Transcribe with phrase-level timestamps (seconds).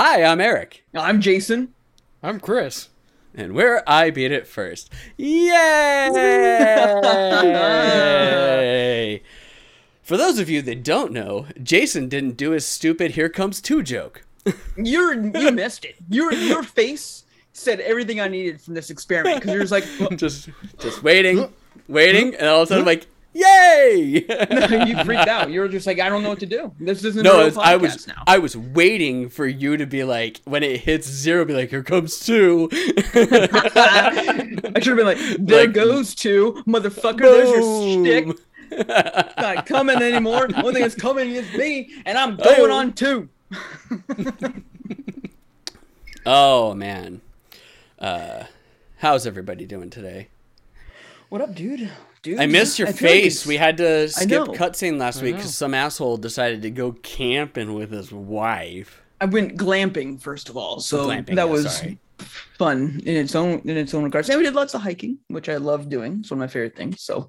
[0.00, 0.84] Hi, I'm Eric.
[0.94, 1.74] I'm Jason.
[2.22, 2.88] I'm Chris.
[3.34, 4.92] And we're I Beat It First.
[5.16, 6.12] Yay!
[10.04, 13.82] For those of you that don't know, Jason didn't do his stupid Here Comes Two
[13.82, 14.24] joke.
[14.76, 15.96] You're you missed it.
[16.08, 19.84] Your your face said everything I needed from this experiment because you're just like
[20.16, 21.52] just just waiting,
[21.88, 24.24] waiting, and all of a sudden I'm like, Yay!
[24.86, 25.50] you freaked out.
[25.50, 26.72] You were just like, I don't know what to do.
[26.80, 28.22] This isn't no, a real I was now.
[28.26, 31.82] I was waiting for you to be like when it hits zero, be like, here
[31.82, 32.68] comes two.
[32.72, 37.18] I should have been like, there Like- goes two, motherfucker.
[37.20, 38.04] There's your Boom.
[38.04, 38.28] shtick.
[39.38, 40.48] Not coming anymore.
[40.56, 42.76] Only thing that's coming is me, and I'm going Oh.
[42.76, 43.28] on two.
[46.26, 47.20] oh man,
[47.98, 48.44] uh,
[48.98, 50.28] how's everybody doing today?
[51.30, 51.90] What up, dude?
[52.22, 53.46] Dude, I missed your I feel like face.
[53.46, 57.90] we had to skip cutscene last week because some asshole decided to go camping with
[57.90, 59.02] his wife.
[59.20, 61.98] I went glamping first of all, so Glamping, that yeah, was sorry.
[62.58, 64.28] fun in its own in its own regards.
[64.28, 66.18] And we did lots of hiking, which I love doing.
[66.20, 67.02] It's one of my favorite things.
[67.02, 67.28] So,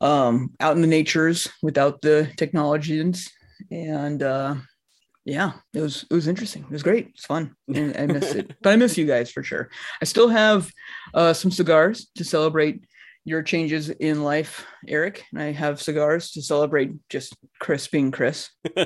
[0.00, 3.30] um, out in the natures without the technologies,
[3.70, 4.56] and uh,
[5.24, 6.62] yeah, it was it was interesting.
[6.62, 7.08] It was great.
[7.14, 7.54] It's fun.
[7.74, 9.70] And I miss it, but I miss you guys for sure.
[10.02, 10.70] I still have
[11.14, 12.84] uh, some cigars to celebrate
[13.26, 18.50] your changes in life, Eric, and I have cigars to celebrate just Chris being Chris.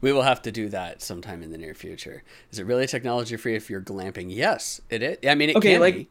[0.00, 2.22] we will have to do that sometime in the near future.
[2.50, 4.26] Is it really technology free if you're glamping?
[4.28, 5.18] Yes, it is.
[5.28, 6.08] I mean, it Okay, can like, be.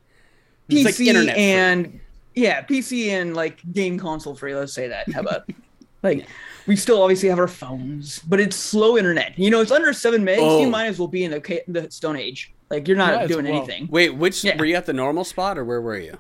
[0.69, 1.43] It's like PC internet free.
[1.43, 1.99] and
[2.33, 4.55] yeah, PC and like game console free.
[4.55, 5.11] Let's say that.
[5.11, 5.49] How about
[6.03, 6.27] like
[6.65, 9.37] we still obviously have our phones, but it's slow internet.
[9.37, 10.37] You know, it's under seven megs.
[10.39, 10.61] Oh.
[10.61, 12.53] You might as well be in the, the Stone Age.
[12.69, 13.57] Like you're not Might as doing well.
[13.57, 13.87] anything.
[13.91, 14.57] Wait, which Yeah.
[14.57, 16.17] were you at the normal spot or where were you?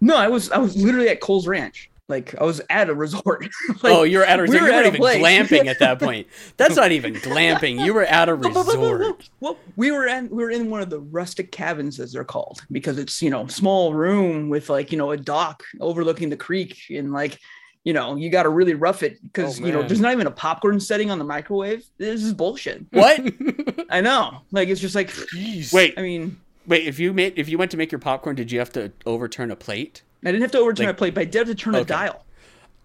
[0.00, 1.90] No, I was I was literally at Cole's Ranch.
[2.08, 3.46] Like I was at a resort.
[3.82, 4.62] Like, oh, you were at a we resort.
[4.62, 5.22] were you at weren't even place.
[5.22, 6.26] glamping at that point.
[6.56, 7.84] That's not even glamping.
[7.84, 9.28] You were at a resort.
[9.40, 12.62] Well, we were in we were in one of the rustic cabins as they're called
[12.72, 16.78] because it's you know small room with like you know a dock overlooking the creek
[16.90, 17.38] and like
[17.84, 20.26] you know you got to really rough it because Oh, you know there's not even
[20.26, 21.84] a popcorn setting on the microwave.
[21.98, 22.86] This is bullshit.
[22.90, 23.20] What?
[23.90, 24.38] I know.
[24.50, 25.72] Like it's just like Jeez.
[25.74, 26.86] Wait, I mean wait.
[26.86, 29.50] If you made, if you went to make your popcorn, did you have to overturn
[29.50, 30.02] a plate?
[30.24, 31.84] I didn't have to overturn Like- my plate, but I did have to turn a
[31.84, 32.24] dial.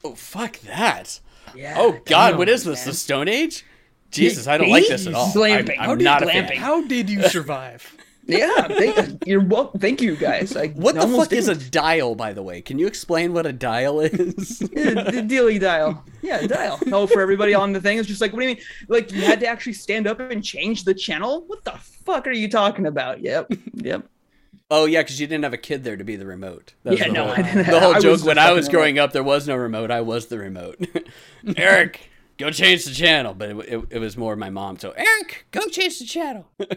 [0.03, 1.19] Oh, fuck that.
[1.55, 1.75] Yeah.
[1.77, 2.79] Oh God, damn, what is this?
[2.79, 2.87] man.
[2.87, 3.65] The Stone Age?
[4.11, 5.25] Jesus, I don't like this at all.
[5.27, 5.75] I'm, Glamping.
[5.79, 6.57] I'm How did not a glamping- fan.
[6.57, 7.95] How did you survive?
[8.25, 8.67] Yeah.
[8.67, 9.71] Thank, you're well.
[9.77, 10.55] Thank you guys.
[10.55, 12.61] I What the fuck is a dial, by the way?
[12.61, 14.61] Can you explain what a dial is?
[14.73, 16.03] Yeah, the dealy dial.
[16.21, 16.79] Yeah, dial.
[16.91, 18.63] Oh, for everybody on the thing, it's just like, what do you mean?
[18.87, 21.43] Like you had to actually stand up and change the channel?
[21.47, 23.19] What the fuck are you talking about?
[23.21, 24.07] Yep, yep.
[24.71, 26.73] oh yeah, because you didn't have a kid there to be the remote.
[26.83, 27.67] That Yeah, the no, whole, I didn't.
[27.67, 29.91] the whole I joke when I was growing up, there was no remote.
[29.91, 30.77] I was the remote.
[31.57, 33.33] Eric, go change the channel.
[33.33, 34.79] But it, it, it was more my mom.
[34.79, 36.47] So Eric, go change the channel.
[36.59, 36.67] and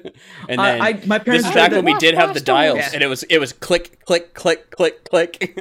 [0.49, 2.91] then I, I my this is back when we did have the dials, Yeah.
[2.95, 5.61] and it was it was click click click click click.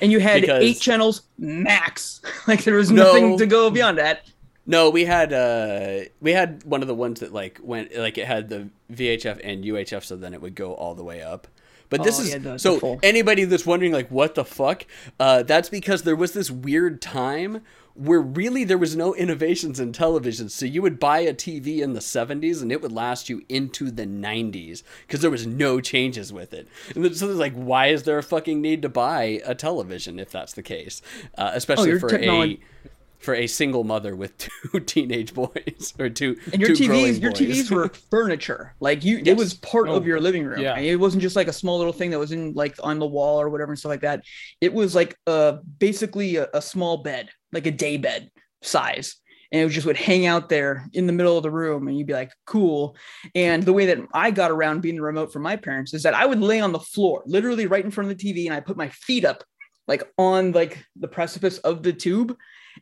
[0.00, 2.20] and you had because- eight channels max.
[2.46, 3.04] Like there was No.
[3.04, 4.22] nothing to go beyond that.
[4.66, 8.26] No, we had uh we had one of the ones that like went like it
[8.26, 11.48] had the VHF and UHF, so then it would go all the way up.
[11.92, 14.86] But this Oh, is yeah, so anybody that's wondering like what the fuck,
[15.20, 17.60] uh, that's because there was this weird time
[17.94, 20.48] where really there was no innovations in television.
[20.48, 23.90] So you would buy a TV in the 70s and it would last you into
[23.90, 26.66] the 90s because there was no changes with it.
[26.94, 30.18] And then- so it's like, why is there a fucking need to buy a television
[30.18, 31.02] if that's the case?
[31.36, 32.88] Uh, especially your for technology- a
[33.22, 34.36] for a single mother with
[34.72, 37.40] two teenage boys or two And your two TVs, your boys.
[37.40, 38.74] TVs were furniture.
[38.80, 40.60] Like you, it was part Oh, of your living room.
[40.60, 40.74] yeah.
[40.74, 43.06] I it wasn't just like a small little thing that was in like on the
[43.06, 44.24] wall or whatever and stuff like that.
[44.60, 48.30] It was like uh basically a, a small bed, like a day bed
[48.62, 49.16] size.
[49.52, 52.06] And it just would hang out there in the middle of the room, and you'd
[52.06, 52.96] be like, cool.
[53.34, 56.14] And the way that I got around being the remote from my parents is that
[56.14, 58.60] I would lay on the floor, literally right in front of the TV, and I
[58.60, 59.44] put my feet up,
[59.86, 62.34] like on like the precipice of the tube.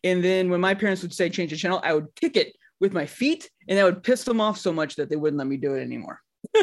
[0.04, 2.92] And then when my parents would say change the channel, I would kick it with
[2.92, 5.56] my feet, and that would piss them off so much that they wouldn't let me
[5.56, 6.20] do it anymore.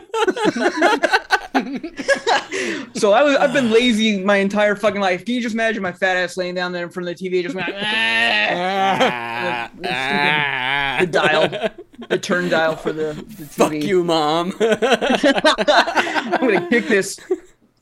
[2.94, 5.24] so I was I've been lazy my entire fucking life.
[5.24, 7.44] Can you just imagine my fat ass laying down there in front of the TV,
[7.44, 11.70] just went, "Ah." Ah, the dial,
[12.10, 13.48] the turn dial for the, the TV.
[13.50, 14.54] Fuck you, mom.
[14.60, 17.20] I'm gonna kick this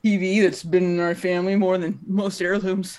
[0.04, 2.98] TV that's been in our family more than most heirlooms.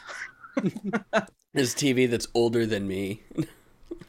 [1.57, 3.23] this TV that's older than me.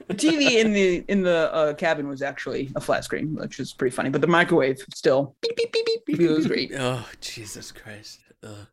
[0.08, 3.74] The TV in the in the uh, cabin was actually a flat screen, which is
[3.74, 4.08] pretty funny.
[4.08, 6.06] But the microwave still beep beep beep beep.
[6.06, 6.72] beep it was great.
[6.74, 8.20] Oh Jesus Christ.
[8.42, 8.66] Ugh.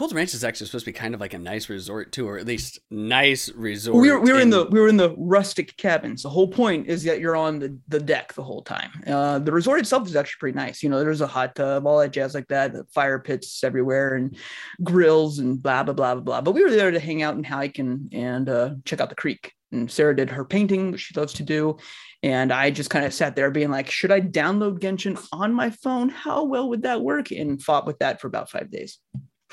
[0.00, 2.38] Cold Ranch is actually supposed to be kind of like a nice resort too, or
[2.38, 4.00] at least nice resort.
[4.00, 6.22] we were we were in the we were in the rustic cabins.
[6.22, 8.92] The whole point is that you're on the, the deck the whole time.
[9.06, 10.82] Uh, the resort itself is actually pretty nice.
[10.82, 14.14] You know, there's a hot tub, all that jazz like that, the fire pits everywhere,
[14.14, 14.34] and
[14.82, 16.40] grills and blah blah blah blah blah.
[16.40, 19.14] But we were there to hang out and hike and and uh, check out the
[19.14, 19.52] creek.
[19.70, 21.76] And Sarah did her painting, which she loves to do.
[22.22, 25.68] And I just kind of sat there being like, should I download Genshin on my
[25.68, 26.08] phone?
[26.08, 27.32] How well would that work?
[27.32, 28.98] And fought with that for about five days.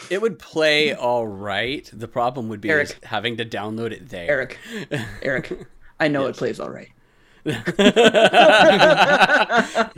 [0.10, 1.90] It would play all right.
[1.92, 3.04] The problem would be Eric.
[3.04, 4.30] having to download it there.
[4.30, 4.58] Eric,
[5.22, 5.68] Eric,
[6.00, 6.90] I know it plays all right.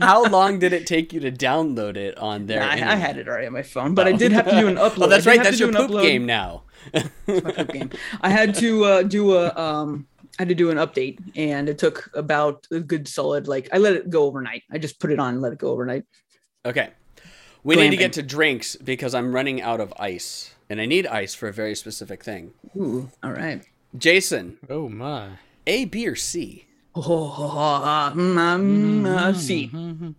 [0.00, 2.60] How long did it take you to download it on there?
[2.60, 4.68] Nah, I, I had it already on my phone, but I did have to do
[4.68, 5.04] an upload.
[5.04, 5.42] Oh, that's right.
[5.42, 6.02] That's your poop upload.
[6.02, 6.62] game now.
[7.26, 7.90] Poop game.
[8.20, 10.06] I had to uh, do a um,
[10.38, 13.78] I had to do an update, and it took about a good solid like I
[13.78, 14.62] let it go overnight.
[14.70, 16.04] I just put it on, and let it go overnight.
[16.64, 16.90] Okay.
[17.62, 20.54] We need to get to drinks because I'm running out of ice.
[20.68, 22.52] And I need ice for a very specific thing.
[22.76, 23.62] Ooh, all right.
[23.96, 25.30] Jason, Oh my.
[25.66, 26.66] A, B, or C?
[26.94, 29.70] Oh, uh, mm, uh, see.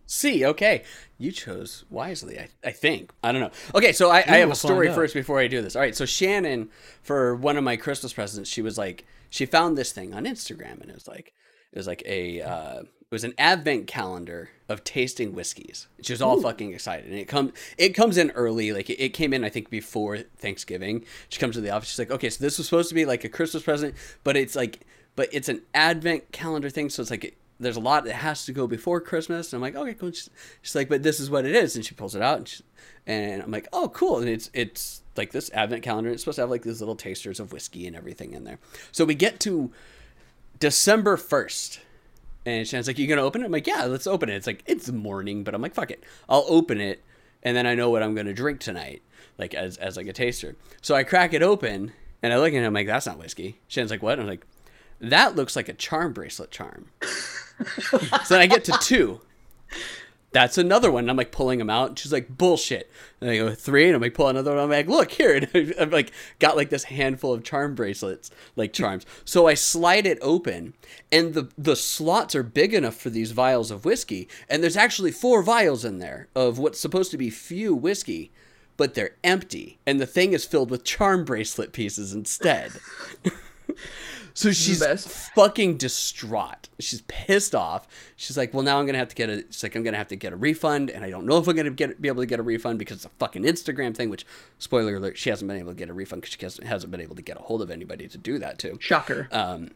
[0.05, 0.83] C, okay.
[1.17, 3.11] You chose wisely, I, I think.
[3.23, 3.51] I don't know.
[3.75, 5.75] Okay, so I, I have a story first before I do this.
[5.75, 6.69] All right, so Shannon,
[7.03, 10.81] for one of my Christmas presents, she was like, she found this thing on Instagram,
[10.81, 11.33] and it was like,
[11.73, 15.87] it was like a, uh, it was an advent calendar of tasting whiskeys.
[16.01, 18.71] She was all fucking excited, and it comes, it comes in early.
[18.71, 21.05] Like it, it came in, I think, before Thanksgiving.
[21.29, 21.89] She comes to the office.
[21.89, 24.55] She's like, okay, so this was supposed to be like a Christmas present, but it's
[24.55, 24.79] like,
[25.15, 28.51] but it's an advent calendar thing, so it's like there's a lot that has to
[28.51, 29.53] go before Christmas.
[29.53, 30.11] And I'm like, okay, cool.
[30.11, 30.29] She's,
[30.63, 32.63] she's like, but this is what it is, and she pulls it out, and, she,
[33.05, 34.19] and I'm like, oh, cool.
[34.19, 36.09] And it's it's like this advent calendar.
[36.09, 38.59] And It's supposed to have like these little tasters of whiskey and everything in there.
[38.91, 39.71] So we get to
[40.59, 41.81] December first.
[42.45, 44.63] And Shannon's like, "You're gonna open it?" I'm like, "Yeah, let's open it." It's like
[44.65, 47.03] it's morning, but I'm like, "Fuck it, I'll open it,"
[47.43, 49.01] and then I know what I'm gonna drink tonight,
[49.37, 50.55] like as as like a taster.
[50.81, 51.93] So I crack it open,
[52.23, 52.65] and I look at it.
[52.65, 54.45] I'm like, "That's not whiskey." Shannon's like, "What?" I'm like,
[54.99, 56.89] "That looks like a charm bracelet charm."
[58.25, 59.21] so I get to two.
[60.33, 61.03] That's another one.
[61.03, 61.89] And I'm like pulling them out.
[61.89, 62.89] And she's like, bullshit.
[63.19, 63.87] And I go, three.
[63.87, 64.59] And I'm like, pull another one.
[64.59, 65.41] I'm like, look here.
[65.53, 69.05] And I've like got like this handful of charm bracelets, like charms.
[69.25, 70.73] So I slide it open
[71.11, 74.29] and the, the slots are big enough for these vials of whiskey.
[74.49, 78.31] And there's actually four vials in there of what's supposed to be few whiskey,
[78.77, 79.79] but they're empty.
[79.85, 82.71] And the thing is filled with charm bracelet pieces instead.
[84.33, 84.81] So she's
[85.35, 86.69] fucking distraught.
[86.79, 87.85] She's pissed off.
[88.15, 90.07] She's like, "Well, now I'm gonna have to get a." She's like, "I'm gonna have
[90.07, 92.25] to get a refund, and I don't know if I'm gonna get be able to
[92.25, 94.25] get a refund because it's a fucking Instagram thing." Which,
[94.57, 97.01] spoiler alert, she hasn't been able to get a refund because she hasn't, hasn't been
[97.01, 98.77] able to get a hold of anybody to do that to.
[98.79, 99.27] Shocker.
[99.33, 99.71] Um,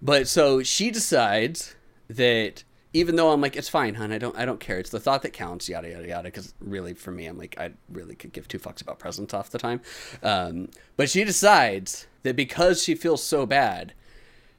[0.00, 1.74] but so she decides
[2.08, 2.62] that
[2.98, 4.12] even though I'm like, it's fine, hon.
[4.12, 4.78] I don't, I don't care.
[4.78, 5.68] It's the thought that counts.
[5.68, 6.24] Yada yada yada.
[6.24, 9.50] Because really, for me, I'm like, I really could give two fucks about presents off
[9.50, 9.80] the time.
[10.22, 13.92] Um, but she decides that because she feels so bad,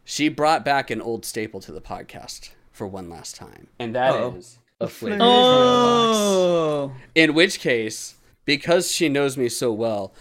[0.04, 4.16] she brought back an old staple to the podcast for one last time, and that
[4.36, 4.86] is Uh-oh.
[4.86, 5.18] a Flaviar.
[5.22, 8.16] oh, In which case,
[8.46, 10.14] because she knows me so well,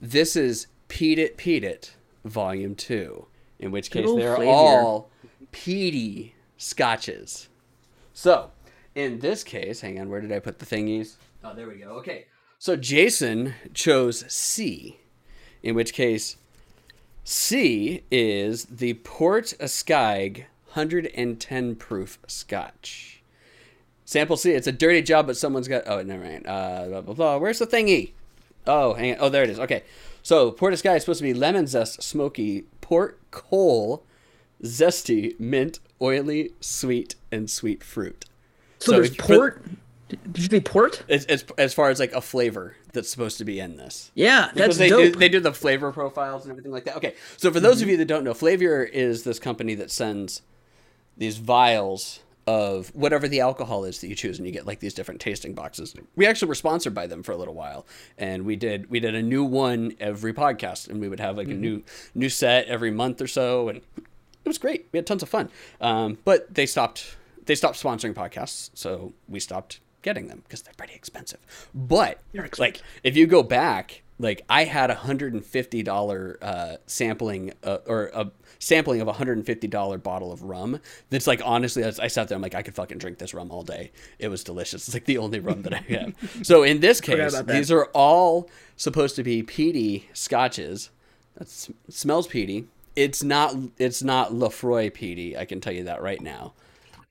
[0.00, 1.94] this is Pete It Pete It
[2.24, 3.26] Volume 2.
[3.58, 5.10] In which case, they're all
[5.52, 7.48] peaty scotches.
[8.18, 8.50] So,
[8.96, 11.14] in this case, hang on, where did I put the thingies?
[11.44, 11.90] Oh, there we go.
[11.98, 12.26] Okay.
[12.58, 14.98] So, Jason chose C,
[15.62, 16.36] in which case,
[17.22, 23.22] C is the Port Askaig 110 proof scotch.
[24.04, 25.84] Sample C, it's a dirty job, but someone's got.
[25.86, 26.44] Oh, never mind.
[26.44, 27.36] Uh, blah, blah, blah.
[27.36, 28.14] Where's the thingy?
[28.66, 29.18] Oh, hang on.
[29.20, 29.60] Oh, there it is.
[29.60, 29.84] Okay.
[30.24, 34.04] So, Port Askaig is supposed to be lemon zest, smoky, port coal,
[34.64, 38.24] zesty, mint, oily, sweet, and sweet fruit.
[38.78, 39.64] so, So there's port.
[40.08, 41.02] Did you say port?
[41.06, 44.10] It's, it's as far as like a flavor that's supposed to be in this.
[44.14, 45.12] Yeah, that's they dope.
[45.12, 46.96] do, they do the flavor profiles and everything like that.
[46.96, 47.84] Okay, so for those mm-hmm.
[47.84, 50.42] of you that don't know, Flaviar is this company that sends
[51.16, 54.94] these vials of whatever the alcohol is that you choose, and you get like these
[54.94, 55.94] different tasting boxes.
[56.16, 57.86] We actually were sponsored by them for a little while,
[58.16, 61.48] and we did we did a new one every podcast, and we would have like
[61.48, 61.60] a mm-hmm.
[61.60, 61.82] new
[62.14, 63.82] new set every month or so, and
[64.48, 64.88] it was great.
[64.92, 65.50] We had tons of fun.
[65.80, 70.74] Um, but they stopped they stopped sponsoring podcasts, so we stopped getting them because they're
[70.76, 71.40] pretty expensive.
[71.74, 72.20] But
[72.58, 77.52] like if you go back, like I had a hundred and fifty dollar uh, sampling
[77.62, 80.80] uh, or a sampling of a hundred and fifty dollar bottle of rum.
[81.10, 82.36] That's like honestly, I, I sat there.
[82.36, 83.92] I'm like, I could fucking drink this rum all day.
[84.18, 84.88] It was delicious.
[84.88, 86.14] It's like the only rum that I have.
[86.42, 90.90] so in this case, these are all supposed to be peaty scotches.
[91.36, 91.48] That
[91.88, 92.66] smells peaty.
[92.98, 93.54] It's not.
[93.78, 95.36] It's not Laphroaig peaty.
[95.36, 96.54] I can tell you that right now.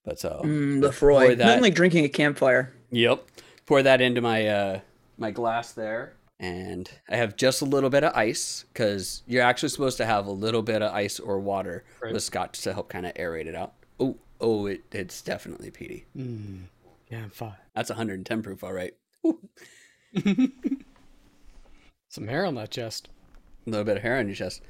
[0.04, 1.38] But so Mm, pour Laphroaig.
[1.38, 2.74] that- Nothing like drinking a campfire.
[2.92, 3.24] Yep.
[3.66, 4.80] Pour that into my uh
[5.18, 6.14] my glass there.
[6.40, 10.28] And I have just a little bit of ice because you're actually supposed to have
[10.28, 12.14] a little bit of ice or water Right.
[12.14, 13.74] with scotch to help kind of aerate it out.
[14.00, 16.06] Oh, oh, it, it's definitely peaty.
[16.16, 16.66] Mm.
[17.10, 17.56] Yeah, I'm fine.
[17.76, 18.94] That's 110 proof, all right.
[22.10, 23.10] Some hair on that chest.
[23.66, 24.62] A little bit of hair on your chest.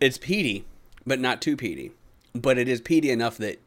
[0.00, 0.64] It's peaty,
[1.06, 1.92] but not too peaty.
[2.34, 3.60] But it is peaty enough that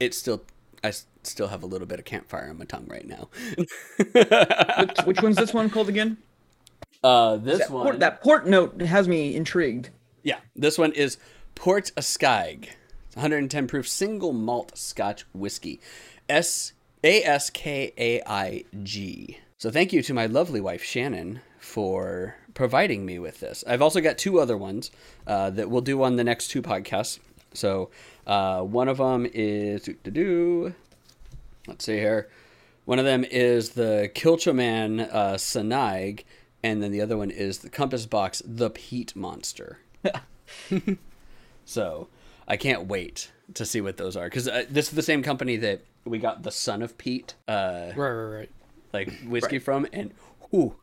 [0.00, 0.42] it's still
[0.84, 3.28] I still have a little bit of campfire on my tongue right now.
[3.56, 6.18] Which, which one's this one called again?
[7.02, 7.82] uh, this That one.
[7.84, 9.90] port, that port note has me intrigued.
[10.22, 11.18] Yeah, this one is
[11.54, 12.68] Port Askaig.
[13.06, 15.80] It's 110 proof single malt Scotch whiskey.
[16.28, 16.72] S
[17.04, 19.38] A S K A I G.
[19.58, 23.62] So thank you to my lovely wife Shannon for providing me with this.
[23.68, 24.90] I've also got two other ones
[25.28, 27.20] uh, that we'll do on the next two podcasts.
[27.54, 27.90] So
[28.26, 30.74] uh, one of them is do
[31.68, 32.28] let's see here.
[32.84, 36.24] One of them is the Kilchoman uh, Sanaig,
[36.62, 39.78] and then the other one is the Compass Box The Peat Monster.
[41.64, 42.08] so
[42.46, 45.56] I can't wait to see what those are because uh, this is the same company
[45.56, 48.50] that we got the Son of Peat uh, Right, right, right.
[48.92, 50.14] like whiskey from, and
[50.50, 50.76] whew,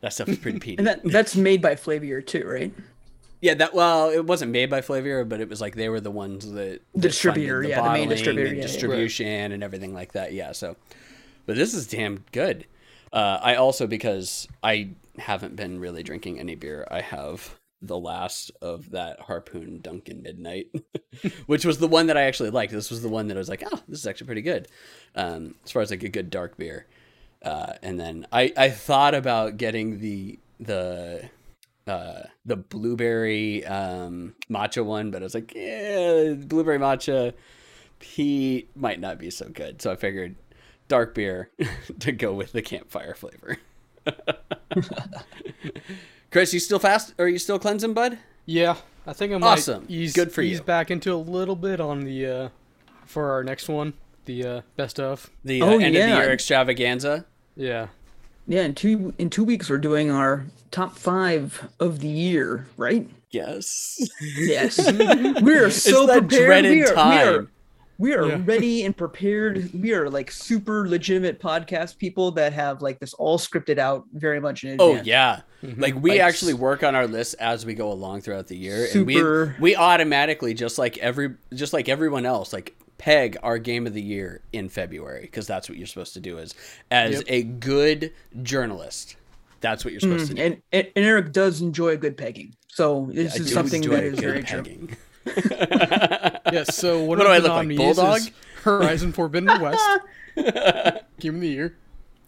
[0.00, 0.78] that stuff is pretty peaty.
[0.78, 2.72] And that that's made by Flaviar too, right?
[3.40, 6.10] Yeah, that well, it wasn't made by Flaviar, but it was like they were the
[6.10, 8.62] ones that that Distributor, funded yeah, the main distributor, yeah, yeah.
[8.62, 10.32] distribution, and everything like that.
[10.32, 10.76] Yeah, so,
[11.46, 12.66] but this is damn good.
[13.12, 16.86] Uh, I also because I haven't been really drinking any beer.
[16.90, 20.68] I have the last of that Harpoon Dunkin' Midnight,
[21.46, 22.72] which was the one that I actually liked.
[22.72, 24.68] This was the one that I was like, oh, this is actually pretty good,
[25.14, 26.86] um, as far as like a good dark beer.
[27.44, 31.28] Uh, and then I I thought about getting the the
[31.86, 37.32] uh, the blueberry um, matcha one, but I was like, yeah, blueberry matcha,
[38.00, 39.80] he might not be so good.
[39.82, 40.36] So I figured
[40.88, 41.50] dark beer
[42.00, 43.56] to go with the campfire flavor.
[46.30, 47.14] Chris, you still fast?
[47.18, 48.18] Or are you still cleansing, bud?
[48.46, 49.84] Yeah, I think I'm Awesome.
[49.88, 50.60] ease, Good for you.
[50.62, 52.48] back into a little bit on the uh
[53.04, 53.94] for our next one,
[54.24, 55.30] the uh best of.
[55.44, 56.18] The uh, Oh, end of the yeah.
[56.18, 57.24] year extravaganza.
[57.56, 57.88] Yeah.
[58.46, 63.08] Yeah, in two in two weeks we're doing our top five of the year, right?
[63.30, 64.00] Yes.
[64.36, 64.78] Yes.
[65.42, 66.64] we are so that prepared.
[66.64, 67.46] we are, We are,
[67.98, 68.40] we are Yeah.
[68.44, 69.70] ready and prepared.
[69.72, 74.40] We are like super legitimate podcast people that have like this all scripted out very
[74.40, 75.06] much in Oh advance.
[75.06, 75.40] yeah,
[75.76, 78.82] like we Like, actually work on our list as we go along throughout the year,
[78.84, 83.56] and Super- we we automatically just like every just like everyone else like peg our
[83.56, 86.54] game of the year in February because that's what you're supposed to do as
[86.90, 87.24] as Yep.
[87.28, 89.16] a good journalist.
[89.62, 90.42] That's what you're supposed mm, to do.
[90.42, 92.54] And, and and Eric does enjoy good pegging.
[92.68, 94.62] So this I is something that is good very true.
[94.62, 94.96] pegging.
[96.52, 98.20] Yes, so What what, do I look like, nominees Bulldog?
[98.64, 100.00] Horizon Forbidden West.
[101.20, 101.76] Game of the year.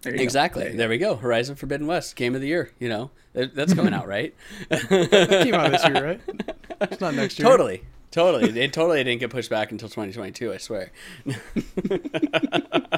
[0.02, 0.22] There you go.
[0.22, 0.68] Exactly.
[0.74, 1.16] There we go.
[1.16, 2.72] Horizon Forbidden West, game of the year.
[2.80, 4.34] You know, that's coming out, right?
[4.68, 6.20] That came out this year, right?
[6.80, 7.48] It's not next year.
[7.48, 7.84] totally.
[8.12, 8.60] Totally.
[8.60, 10.92] It totally didn't get pushed back until 2022, I swear.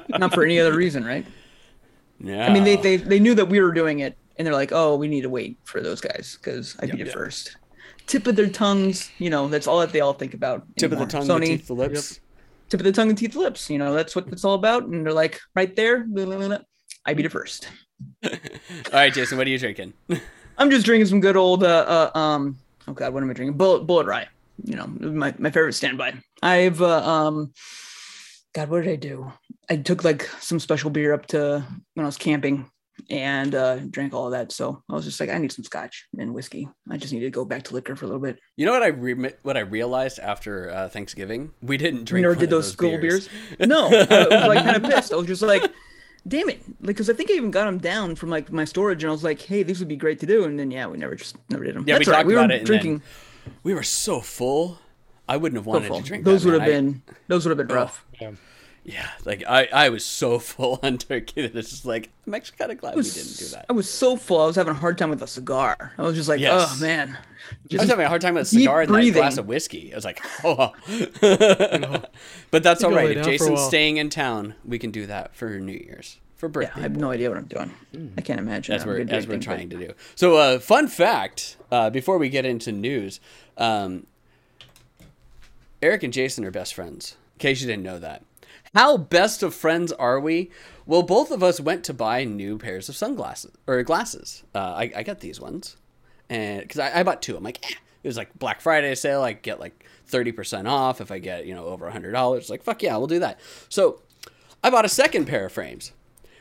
[0.08, 1.24] Not for any other reason, right?
[2.18, 2.46] Yeah.
[2.46, 4.96] I mean, they, they they knew that we were doing it, and they're like, "Oh,
[4.96, 7.14] we need to wait for those guys because I beat it Yep.
[7.14, 7.56] first.
[8.06, 10.66] Tip of their tongues, you know, that's all that they all think about.
[10.76, 11.26] tip of the anymore.
[11.26, 12.20] tongue, the teeth, the lips.
[12.68, 13.70] tip of the tongue and teeth, lips.
[13.70, 14.84] You know, that's what it's all about.
[14.84, 16.58] And they're like, right there, blah, blah, blah.
[17.06, 17.68] I beat it first.
[18.24, 18.30] All
[18.92, 19.92] right, Jason, what are you drinking?
[20.58, 23.58] I'm just drinking some good old, uh, uh um, oh god, what am I drinking?
[23.58, 24.28] Bulleit, Bulleit rye.
[24.62, 26.14] You know, my my favorite standby.
[26.42, 27.52] I've, uh, um,
[28.54, 29.32] God, what did I do?
[29.68, 32.70] I took like some special beer up to when I was camping
[33.10, 34.52] and uh drank all of that.
[34.52, 36.68] So I was just like, I need some scotch and whiskey.
[36.88, 38.38] I just need to go back to liquor for a little bit.
[38.56, 41.50] You know what I re- what I realized after uh, Thanksgiving?
[41.60, 42.24] We didn't drink.
[42.26, 43.28] One did of those school beers.
[43.58, 43.68] beers?
[43.68, 45.12] No, I was like kind of pissed.
[45.12, 45.64] I was just like,
[46.28, 49.10] damn it, because I think I even got them down from like my storage, and
[49.10, 50.44] I was like, hey, this would be great to do.
[50.44, 51.84] And then yeah, we never just never did them.
[51.88, 52.18] Yeah, we That's all right.
[52.18, 53.02] talked We about were it drinking.
[53.62, 54.78] We were so full.
[55.28, 56.00] I wouldn't have wanted full.
[56.00, 56.24] to drink.
[56.24, 57.02] Those that, would have man.
[57.08, 58.04] I- been those would have been oh, rough.
[58.20, 58.32] Yeah.
[58.86, 62.58] Yeah, like I, I was so full on turkey that it's just like I'm actually
[62.58, 63.64] kind of glad we didn't do that.
[63.70, 64.42] I was so full.
[64.42, 65.94] I was having a hard time with a cigar.
[65.96, 66.76] I was just like, Yes.
[66.76, 67.16] oh man.
[67.72, 69.22] I was having a hard time with a cigar and that breathing.
[69.22, 69.92] glass of whiskey.
[69.92, 70.72] I was like, oh.
[72.50, 73.06] but that's You all go right.
[73.06, 75.72] lay If down for a Jason's staying in town, we can do that for New
[75.72, 76.18] Year's
[76.52, 76.70] for Yeah.
[76.74, 78.12] I have no idea what I'm doing.
[78.16, 78.74] I can't imagine.
[78.74, 79.92] as we're we're trying to do.
[80.14, 83.20] So, uh, fun fact uh, before we get into news,
[83.56, 84.06] um,
[85.82, 87.16] Eric and Jason are best friends.
[87.34, 88.22] In case you didn't know that,
[88.74, 90.50] how best of friends are we?
[90.86, 94.42] Well, both of us went to buy new pairs of sunglasses or glasses.
[94.54, 95.76] Uh, I, I got these ones,
[96.28, 97.74] and because I, I bought two, I'm like, eh.
[98.02, 99.22] it was like Black Friday sale.
[99.22, 102.50] I get like thirty percent off if I get you know over a hundred dollars.
[102.50, 103.40] Like fuck yeah, we'll do that.
[103.68, 104.00] So
[104.62, 105.92] I bought a second pair of frames.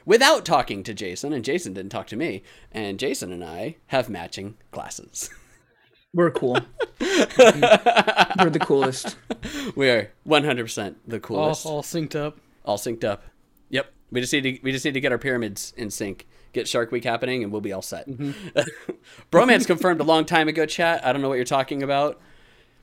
[0.06, 2.44] Without talking to Jason, and Jason didn't talk to me.
[2.72, 5.30] And Jason and I have matching glasses.
[6.14, 6.60] We're cool.
[7.00, 9.16] We're the coolest.
[9.76, 11.66] we are 100% the coolest.
[11.66, 12.38] all synced up.
[12.64, 13.24] all synced up.
[13.70, 13.92] Yep.
[14.12, 16.28] We just need to we just need to get our pyramids in sync.
[16.54, 18.08] Get Shark Week happening, and we'll be all set.
[18.08, 18.60] Mm-hmm.
[19.32, 20.68] Bromance confirmed a long time ago.
[20.68, 21.04] Chat.
[21.04, 22.22] I don't know what you're talking about.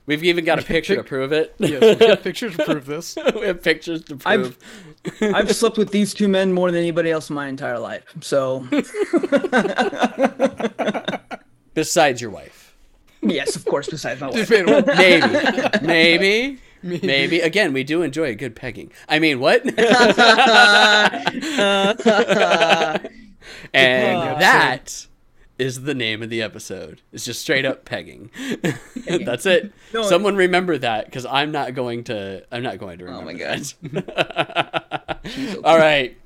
[0.05, 1.55] We've even got a picture to prove it.
[1.57, 3.15] Yes, we have pictures to prove this.
[3.33, 4.25] we have pictures to prove.
[4.25, 4.57] I've
[5.47, 8.03] slept with these two men more than anybody else in my entire life.
[8.21, 8.67] So
[11.73, 12.75] Besides your wife,
[13.21, 14.49] yes, of course, besides my wife.
[14.49, 17.39] maybe, maybe, maybe.
[17.39, 18.91] Again, we do enjoy a good pegging.
[19.07, 19.65] I mean, what?
[19.65, 19.77] and
[23.73, 25.07] that
[25.61, 27.01] is the name of the episode.
[27.13, 28.31] It's just straight up pegging.
[29.25, 29.71] That's it.
[29.93, 32.43] No, Someone remember that because I'm not going to.
[32.51, 33.29] I'm not going to remember.
[33.29, 33.59] Oh my God.
[33.93, 35.59] that.
[35.63, 36.17] All right,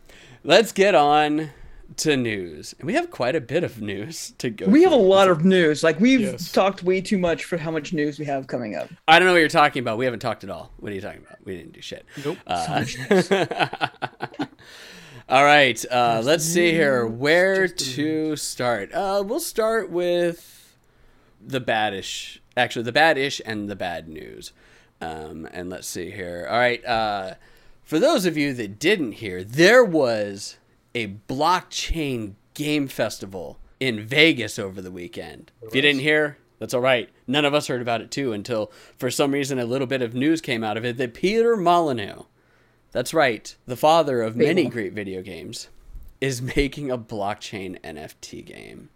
[0.43, 1.49] let's get on
[1.97, 4.67] to news, and we have quite a bit of news to go.
[4.67, 5.83] We have a lot of news.
[5.83, 6.51] Like we've Yes.
[6.51, 8.89] talked way too much for how much news we have coming up.
[9.07, 9.97] I don't know what you're talking about.
[9.97, 10.71] We haven't talked at all.
[10.77, 11.37] What are you talking about?
[11.45, 12.05] We didn't do shit.
[12.23, 12.37] Nope.
[12.47, 12.85] Uh,
[15.29, 15.83] all right.
[15.91, 17.05] Uh, let's see here.
[17.05, 18.93] Where to start?
[18.93, 20.75] Uh, we'll start with
[21.45, 22.39] the badish.
[22.57, 24.53] Actually, the badish and the bad news.
[25.01, 26.47] Um, and let's see here.
[26.49, 26.83] All right.
[26.85, 27.33] Uh,
[27.83, 30.57] for those of you that didn't hear, there was
[30.93, 35.51] a blockchain game festival in Vegas over the weekend.
[35.61, 37.09] If you didn't hear, that's all right.
[37.27, 40.13] None of us heard about it too until, for some reason, a little bit of
[40.13, 42.23] news came out of it that Peter Molyneux,
[42.95, 45.67] that's right, the father of many great video games,
[46.21, 48.87] is making a blockchain NFT game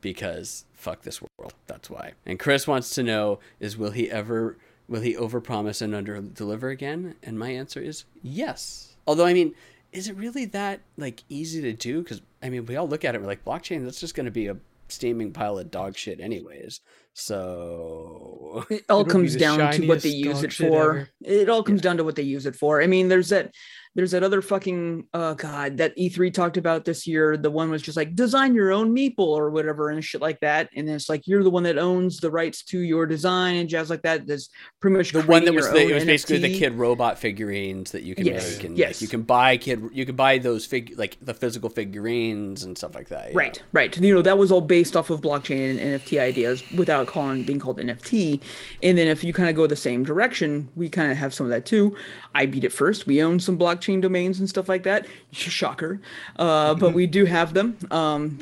[0.00, 1.54] because fuck this world.
[1.68, 2.14] That's why.
[2.26, 6.70] And Chris wants to know is will he ever will he overpromise and under deliver
[6.70, 7.14] again?
[7.22, 8.96] And my answer is yes.
[9.06, 9.54] Although I mean,
[9.92, 12.02] is it really that like easy to do?
[12.02, 13.84] Because I mean, we all look at it we're like blockchain.
[13.84, 14.56] That's just going to be a
[14.88, 16.80] steaming pile of dog shit, anyways.
[17.14, 20.66] So It all comes down to what they use it for.
[20.66, 21.08] ever.
[21.22, 22.82] It all comes down to what they use it for.
[22.82, 23.54] I mean, there's that
[23.96, 27.38] there's that other fucking uh god that E3 talked about this year.
[27.38, 30.68] The one was just like design your own meeple or whatever and shit like that.
[30.76, 33.68] And then it's like you're the one that owns the rights to your design and
[33.70, 34.26] jazz like that.
[34.26, 37.92] There's pretty much the one that was the, it was basically the kid robot figurines
[37.92, 38.88] that you can Yes, make and yes.
[38.96, 42.76] like, you can buy kid you can buy those fig like the physical figurines and
[42.76, 43.34] stuff like that.
[43.34, 43.96] Right, right.
[43.96, 47.58] You know, that was all based off of blockchain and NFT ideas without calling being
[47.58, 48.42] called NFT.
[48.82, 51.46] And then if you kind of go the same direction, we kind of have some
[51.46, 51.96] of that too.
[52.34, 53.06] I beat it first.
[53.06, 55.06] We own some blockchain domains and stuff like that.
[55.32, 56.00] Shocker.
[56.38, 57.76] Uh, but we do have them.
[57.90, 58.38] Um,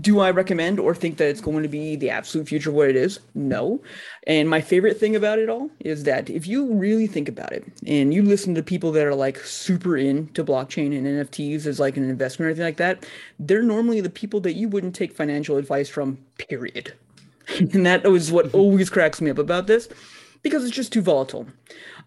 [0.00, 2.88] do I recommend or think that it's going to be the absolute future of what
[2.88, 3.20] it is?
[3.34, 3.80] No.
[4.26, 7.64] And my favorite thing about it all is that if you really think about it
[7.86, 11.96] and you listen to people that are like super into blockchain and NFTs as like
[11.96, 13.06] an investment or anything like that,
[13.38, 16.94] they're normally the people that you wouldn't take financial advice from, period.
[17.58, 19.88] and that was what always cracks me up about this
[20.42, 21.46] because it's just too volatile.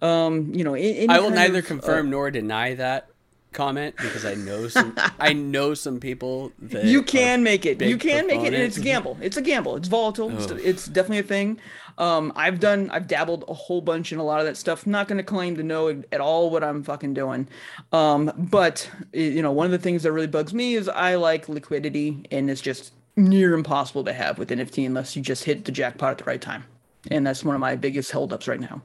[0.02, 3.10] Um, you know, any I will neither of, uh, confirm nor deny that
[3.56, 7.82] comment because I know some I know some people that you can make it.
[7.82, 8.54] You can make it.
[8.54, 9.18] and It's a gamble.
[9.22, 9.78] It's a gamble.
[9.78, 10.30] It's volatile.
[10.38, 11.60] It's, it's definitely a thing.
[11.98, 12.92] Um, I've done.
[12.92, 14.86] I've dabbled a whole bunch in a lot of that stuff.
[14.86, 17.48] not going to claim to know at all what I'm fucking doing.
[17.92, 21.48] Um, but you know, one of the things that really bugs me is I like
[21.48, 25.72] liquidity, and it's just near impossible to have with NFT unless you just hit the
[25.72, 26.66] jackpot at the right time.
[27.12, 28.82] And that's one of my biggest holdups right now.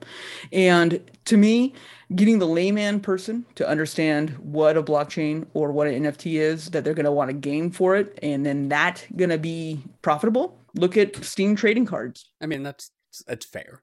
[0.52, 1.74] And to me,
[2.14, 6.84] getting the layman person to understand what a blockchain or what an NFT is, that
[6.84, 10.58] they're going to want to game for it, and then that going to be profitable.
[10.74, 12.30] Look at Steam trading cards.
[12.40, 12.90] I mean that's
[13.26, 13.82] that's fair.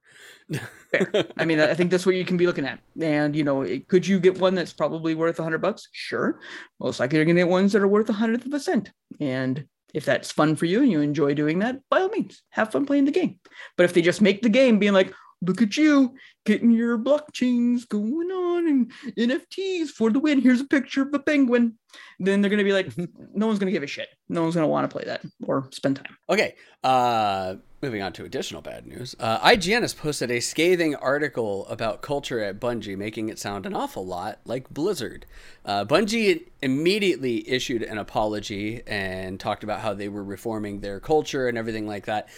[0.91, 1.11] Fair.
[1.37, 2.79] I mean, I think that's what you can be looking at.
[3.01, 5.89] And you know, it- could you get one that's probably worth a hundred bucks?
[5.91, 6.39] Sure.
[6.79, 8.91] Most likely, you're going to get ones that are worth a hundredth of a cent.
[9.19, 12.71] And if that's fun for you and you enjoy doing that, by all means, have
[12.71, 13.39] fun playing the game.
[13.75, 16.15] But if they just make the game being like, look at you
[16.47, 20.39] getting your blockchains going on and NFTs for the win.
[20.39, 21.77] Here's a picture of a penguin.
[22.19, 22.97] Then they're going to be like,
[23.33, 24.07] no one's going to give a shit.
[24.29, 26.17] No one's going to want to play that or spend time.
[26.29, 26.55] Okay,
[26.85, 29.13] uh, moving on to additional bad news.
[29.19, 33.73] Uh, IGN has posted a scathing article about culture at Bungie, making it sound an
[33.73, 35.25] awful lot like Blizzard.
[35.65, 41.49] Uh, Bungie immediately issued an apology and talked about how they were reforming their culture
[41.49, 42.29] and everything like that.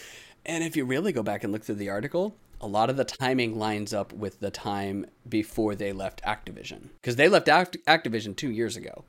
[0.48, 3.06] And if you really go back and look through the article, a lot of the
[3.06, 6.90] timing lines up with the time before they left Activision.
[7.02, 9.06] Because they left Act- Activision two years ago.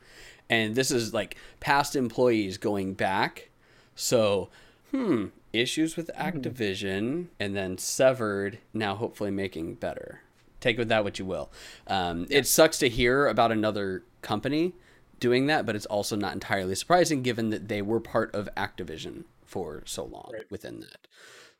[0.48, 3.50] And this is like past employees going back.
[3.94, 4.50] So,
[4.90, 10.20] hmm, issues with Activision and then severed, now hopefully making better.
[10.60, 11.50] Take with that what you will.
[11.86, 14.74] Um, It sucks to hear about another company
[15.18, 19.24] doing that, but it's also not entirely surprising given that they were part of Activision
[19.44, 20.50] for so long Right.
[20.50, 21.06] within that.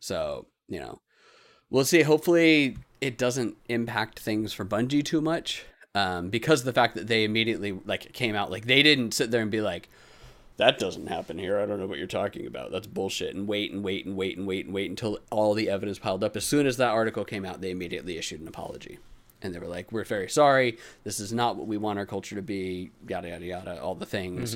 [0.01, 1.01] So, you know,
[1.71, 2.03] we'll see.
[2.03, 5.65] Hopefully, it doesn't impact things for Bungie too much.
[5.95, 9.33] Um, because of the fact that they immediately like came out like they didn't sit
[9.33, 9.89] there and be like
[10.61, 11.59] that doesn't happen here.
[11.59, 12.71] I don't know what you're talking about.
[12.71, 13.35] That's bullshit.
[13.35, 16.23] And wait and wait and wait and wait and wait until all the evidence piled
[16.23, 16.37] up.
[16.37, 18.99] As soon as that article came out, they immediately issued an apology.
[19.41, 20.77] And they were like, we're very sorry.
[21.03, 24.05] This is not what we want our culture to be, yada, yada, yada, all the
[24.05, 24.55] things.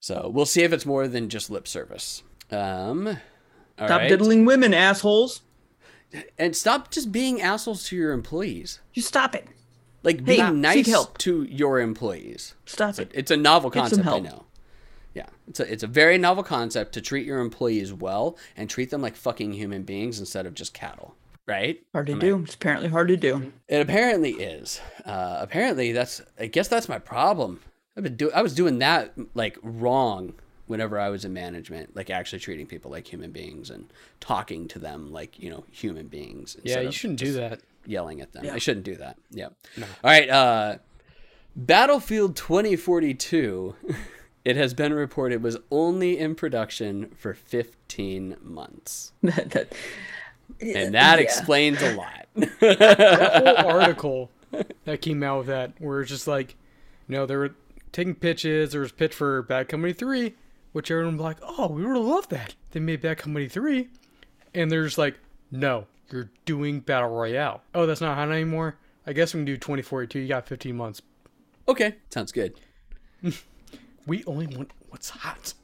[0.00, 2.22] So we'll see if it's more than just lip service.
[2.50, 3.06] Um,
[3.78, 4.08] all Stop right.
[4.08, 5.42] diddling women, assholes.
[6.38, 8.80] And stop just being assholes to your employees.
[8.94, 9.46] You stop it.
[10.02, 11.18] Like, Hey, be nice help.
[11.18, 12.54] to your employees.
[12.64, 13.10] Stop it.
[13.12, 14.44] It's a novel Get concept, I know.
[15.14, 18.90] Yeah, it's a it's a very novel concept to treat your employees well and treat
[18.90, 21.14] them like fucking human beings instead of just cattle,
[21.46, 21.82] right?
[21.92, 22.42] Hard to I- do.
[22.44, 23.52] It's apparently hard to do.
[23.66, 24.80] It apparently is.
[25.06, 26.20] Uh, apparently, that's.
[26.38, 27.60] I guess that's my problem.
[27.96, 28.30] I've been do.
[28.32, 30.34] I was doing that like wrong
[30.66, 34.78] whenever I was in management, like actually treating people like human beings and talking to
[34.78, 36.56] them like you know human beings.
[36.62, 37.60] Yeah, you shouldn't do that.
[37.86, 38.44] yelling at them.
[38.44, 38.54] Yeah.
[38.54, 39.16] I shouldn't do that.
[39.30, 39.48] Yeah.
[39.78, 40.28] All right.
[40.28, 40.78] Uh,
[41.54, 43.74] Battlefield 2042.
[44.44, 49.72] It has been reported was only in production for 15 months, That- that-
[50.60, 51.24] and that Yeah.
[51.24, 52.28] explains a lot.
[52.60, 54.30] That whole article
[54.84, 56.54] that came out with that, where it's just like,
[57.08, 57.56] you know, they were
[57.90, 58.70] taking pitches.
[58.70, 60.36] There was pitch for Bad Company Three,
[60.76, 63.88] which everyone was like, "Oh, we would have loved that." They made Bad Company Three,
[64.54, 65.18] and they're just like,
[65.50, 68.76] "No, you're doing Battle Royale." Oh, that's not hot anymore.
[69.06, 70.18] I guess we can do 2042.
[70.18, 71.00] You got 15 months.
[71.66, 72.60] okay, sounds good.
[74.06, 75.54] We only want what's hot.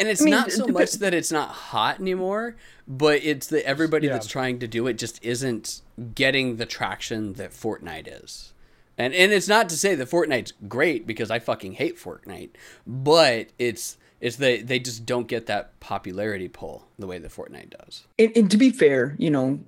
[0.00, 2.56] And it's mean, not so much that it's not hot anymore,
[2.88, 4.14] but it's that everybody Yeah.
[4.14, 5.82] that's trying to do it just isn't
[6.14, 8.54] getting the traction that Fortnite is.
[8.96, 12.50] And and it's not to say that Fortnite's great because I fucking hate Fortnite,
[12.86, 17.68] but it's it's they they just don't get that popularity pull the way that Fortnite
[17.78, 18.04] does.
[18.18, 19.60] and, and to be fair, you know,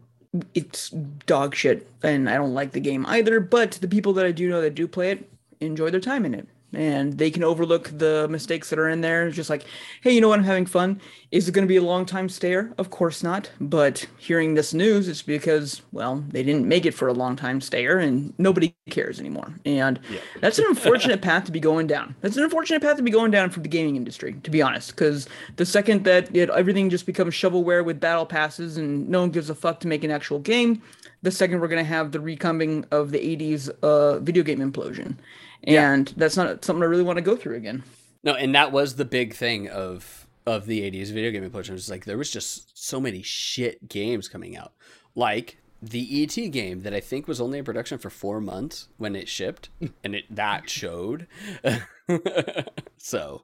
[0.55, 0.89] it's
[1.27, 3.39] dog shit, and I don't like the game either.
[3.39, 6.33] But the people that I do know that do play it enjoy their time in
[6.33, 9.27] it, and they can overlook the mistakes that are in there.
[9.27, 9.65] It's just like,
[10.03, 10.39] hey, you know what?
[10.39, 11.01] I'm having fun.
[11.31, 12.73] Is it going to be a long time stayer?
[12.79, 13.51] Of course not.
[13.61, 17.61] But hearing this news, it's because well, they didn't make it for a long time
[17.61, 19.55] stayer, and nobody cares anymore.
[19.65, 20.01] And
[20.41, 22.15] that's an unfortunate path to be going down.
[22.21, 24.91] That's an unfortunate path to be going down for the gaming industry, to be honest.
[24.91, 29.31] Because the second that it, everything just becomes shovelware with battle passes and no one
[29.31, 30.83] gives a fuck to make an actual game,
[31.23, 35.17] the second we're gonna have the recoming of the '80s uh, video game implosion,
[35.65, 37.83] and that's not something I really want to go through again.
[38.23, 41.71] No, and that was the big thing of of the 80s video gaming implosion.
[41.71, 44.73] It was like there was just so many shit games coming out.
[45.15, 49.15] Like the ET game that I think was only in production for 4 months when
[49.17, 49.69] it shipped
[50.05, 51.27] and it that showed.
[52.97, 53.43] so,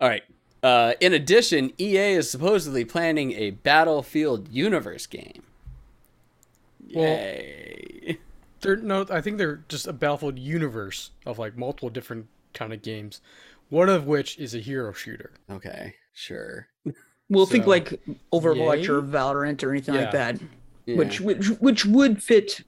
[0.00, 0.22] all right.
[0.62, 5.42] Uh, in addition, EA is supposedly planning a Battlefield universe game.
[6.94, 7.79] Well- Yay.
[8.60, 12.82] They're no, I think they're just a baffled universe of like multiple different kind of
[12.82, 13.20] games.
[13.68, 15.32] One of which is a hero shooter.
[15.50, 16.68] okay, sure.
[17.28, 18.00] We'll think like
[18.32, 18.88] Overwatch yay?
[18.88, 20.00] or Valorant or anything Yeah.
[20.02, 20.40] like that,
[20.86, 20.96] Yeah.
[20.96, 22.60] which which which would fit.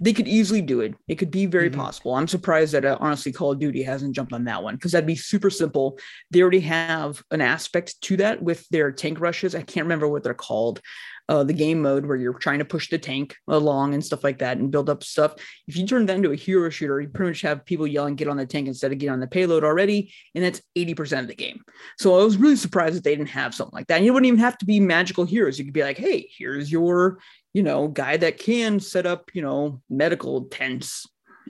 [0.00, 0.94] They could easily do it.
[1.08, 2.14] It could be very possible.
[2.14, 5.06] I'm surprised that uh, honestly Call of Duty hasn't jumped on that one because that'd
[5.06, 5.98] be super simple.
[6.30, 9.54] They already have an aspect to that with their tank rushes.
[9.54, 10.80] I can't remember what they're called.
[11.28, 14.38] Uh, the game mode where you're trying to push the tank along and stuff like
[14.38, 15.34] that and build up stuff.
[15.66, 18.28] If you turn that into a hero shooter, you pretty much have people yelling "get
[18.28, 21.34] on the tank" instead of "get on the payload" already, and that's 80% of the
[21.34, 21.62] game.
[21.98, 23.96] So I was really surprised that they didn't have something like that.
[23.96, 25.58] And you wouldn't even have to be magical heroes.
[25.58, 27.18] You could be like, hey, here's your,
[27.52, 31.06] you know, guy that can set up, you know, medical tents.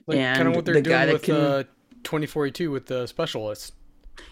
[0.07, 1.63] Like kind of what they're the doing with can- uh,
[2.03, 3.71] 2042 with the specialists.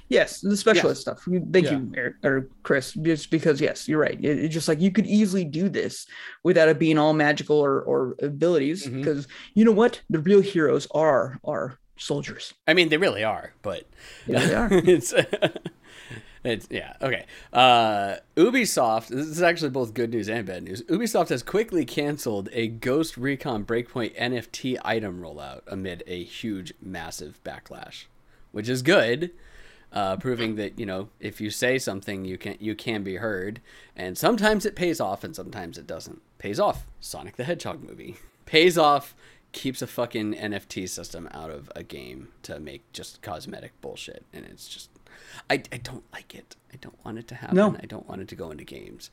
[0.09, 1.21] Yes, the specialist stuff.
[1.25, 1.71] Thank Yeah.
[1.79, 4.17] you, Eric, or Chris, just because yes, you're right.
[4.23, 6.07] It- it's just like you could easily do this
[6.43, 8.87] without it being all magical or, or abilities.
[8.87, 12.53] Because you know what, the real heroes are are soldiers.
[12.67, 13.83] I mean, they really are, but
[14.27, 14.69] Yeah, they are.
[14.71, 15.13] it's
[16.43, 17.25] it's yeah okay.
[17.51, 19.07] Uh, Ubisoft.
[19.07, 20.83] This is actually both good news and bad news.
[20.83, 27.39] Ubisoft has quickly canceled a Ghost Recon Breakpoint NFT item rollout amid a huge, massive
[27.43, 28.05] backlash,
[28.51, 29.31] which is good.
[29.93, 33.61] Uh, proving that you know if you say something you can you can be heard.
[33.95, 36.21] And sometimes it pays off and sometimes it doesn't.
[36.37, 36.85] Pays off.
[36.99, 38.17] Sonic the hedgehog movie.
[38.45, 39.15] Pays off.
[39.53, 44.25] Keeps a fucking nft system out of a game to make just cosmetic bullshit.
[44.33, 44.89] And it's just
[45.49, 46.55] i, I don't like it.
[46.71, 47.55] I don't want it to happen.
[47.55, 47.75] No.
[47.81, 49.09] i don't want it to go into games.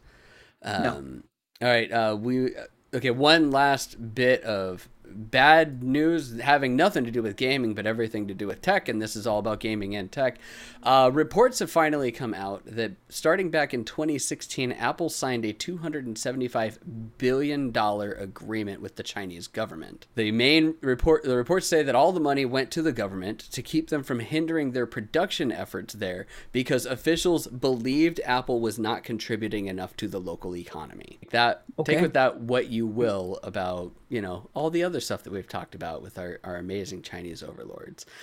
[0.62, 1.24] Um
[1.62, 2.50] all right uh we
[2.94, 8.26] Okay, one last bit of bad news having nothing to do with gaming but everything
[8.28, 10.38] to do with tech and this is all about gaming and tech.
[10.82, 16.78] Uh, reports have finally come out that starting back in 2016 apple signed a 275
[17.18, 20.06] billion dollar agreement with the chinese government.
[20.14, 23.62] The main report the reports say that all the money went to the government to
[23.62, 29.66] keep them from hindering their production efforts there because officials believed apple was not contributing
[29.66, 31.18] enough to the local economy.
[31.30, 31.94] That Okay.
[31.94, 35.48] take with that what you will about you know all the other stuff that we've
[35.48, 38.06] talked about with our, our amazing chinese overlords.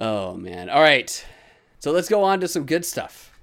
[0.00, 0.70] Oh man.
[0.70, 1.24] All right.
[1.78, 3.38] So let's go on to some good stuff.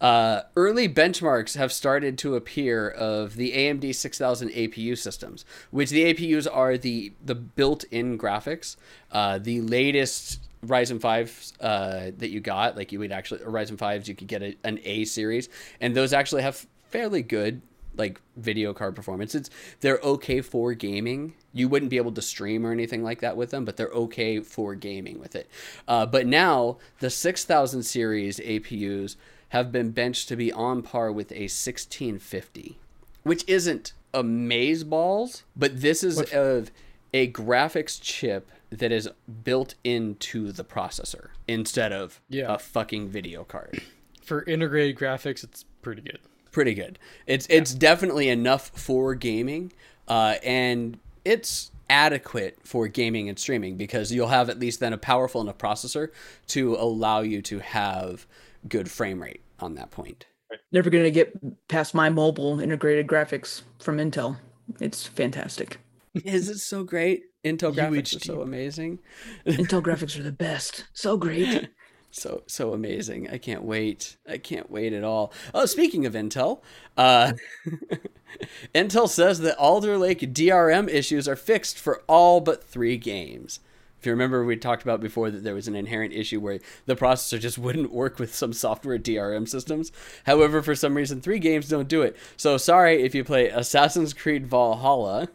[0.00, 6.12] Uh, early benchmarks have started to appear of the AMD 6000 APU systems, which the
[6.12, 8.76] APUs are the the built-in graphics.
[9.10, 14.06] Uh, the latest Ryzen 5s uh, that you got, like you would actually Ryzen 5s,
[14.06, 15.48] you could get a, an A series,
[15.80, 17.62] and those actually have fairly good
[17.96, 19.34] like video card performance.
[19.34, 21.34] It's they're okay for gaming.
[21.52, 24.40] You wouldn't be able to stream or anything like that with them, but they're okay
[24.40, 25.48] for gaming with it.
[25.86, 29.16] Uh, but now the 6000 series APUs
[29.50, 32.78] have been benched to be on par with a 1650,
[33.22, 36.70] which isn't amaze balls, but this is of
[37.12, 39.08] a graphics chip that is
[39.44, 42.54] built into the processor instead of Yeah.
[42.54, 43.80] a fucking video card
[44.22, 46.18] For integrated graphics, it's pretty good.
[46.54, 46.98] Pretty good.
[47.26, 49.72] It's it's definitely enough for gaming,
[50.08, 54.98] uh, and it's adequate for gaming and streaming because you'll have at least then a
[54.98, 56.08] powerful enough processor
[56.46, 58.26] to allow you to have
[58.66, 60.24] good frame rate on that point.
[60.72, 64.38] Never gonna get past my mobile integrated graphics from Intel.
[64.80, 65.78] It's fantastic.
[66.24, 67.24] Is it so great?
[67.44, 69.00] Intel graphics are so amazing,
[69.46, 70.86] Intel graphics are the best.
[70.94, 71.68] So great.
[72.14, 73.28] so so amazing.
[73.28, 74.16] I can't wait.
[74.28, 75.32] I can't wait at all.
[75.52, 76.60] Oh, speaking of Intel,
[76.96, 77.32] uh,
[78.74, 83.58] Intel says that Alder Lake DRM issues are fixed for all but three games.
[83.98, 86.94] If you remember, we talked about before that there was an inherent issue where the
[86.94, 89.90] processor just wouldn't work with some software DRM systems.
[90.24, 92.16] However, for some reason, three games don't do it.
[92.36, 95.30] So sorry if you play Assassin's Creed Valhalla.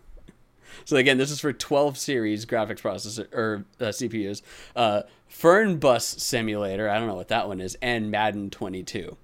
[0.86, 4.42] So again, this is for 12 series graphics processor or uh, CPUs.
[4.76, 9.18] Uh, Fernbus Simulator, I don't know what that one is, and Madden 22.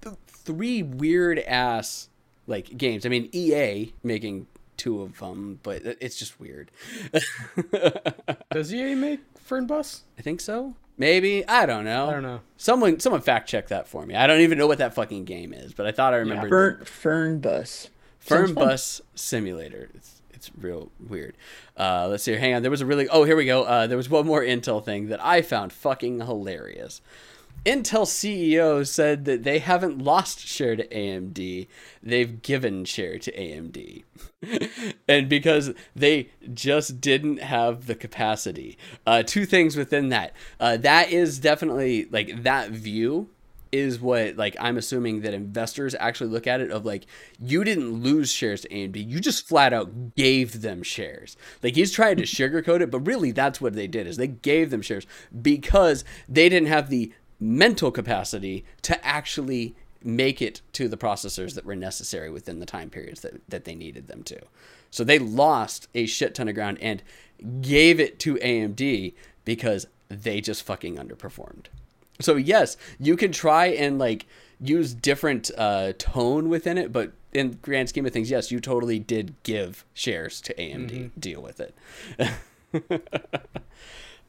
[0.00, 2.08] Th- three weird ass
[2.46, 3.04] like games.
[3.04, 6.70] I mean, EA making two of them, but it's just weird.
[8.50, 10.00] Does EA make Fernbus?
[10.18, 10.74] I think so.
[10.96, 12.08] Maybe I don't know.
[12.08, 12.40] I don't know.
[12.56, 14.16] Someone, someone fact check that for me.
[14.16, 16.50] I don't even know what that fucking game is, but I thought I remembered.
[16.50, 17.90] Fern Fern bus.
[18.18, 18.64] Fern Sounds fun.
[18.64, 19.90] Bus Simulator.
[19.94, 21.36] It's, it's real weird.
[21.76, 22.32] Uh, let's see.
[22.34, 22.62] Hang on.
[22.62, 23.08] There was a really.
[23.08, 23.64] Oh, here we go.
[23.64, 27.00] Uh, there was one more Intel thing that I found fucking hilarious.
[27.66, 31.66] Intel CEO said that they haven't lost share to AMD,
[32.00, 34.04] they've given share to AMD.
[35.08, 38.78] and because they just didn't have the capacity.
[39.04, 40.34] Uh, two things within that.
[40.60, 43.28] Uh, that is definitely like that view
[43.72, 47.06] is what like I'm assuming that investors actually look at it of like
[47.40, 51.36] you didn't lose shares to AMD, you just flat out gave them shares.
[51.62, 54.70] Like he's trying to sugarcoat it, but really that's what they did is they gave
[54.70, 55.06] them shares
[55.40, 61.64] because they didn't have the mental capacity to actually make it to the processors that
[61.64, 64.38] were necessary within the time periods that, that they needed them to.
[64.90, 67.02] So they lost a shit ton of ground and
[67.60, 71.66] gave it to AMD because they just fucking underperformed.
[72.20, 74.26] So yes, you can try and like
[74.60, 78.98] use different uh, tone within it, but in grand scheme of things, yes, you totally
[78.98, 81.10] did give shares to AMD.
[81.18, 81.74] Deal with it.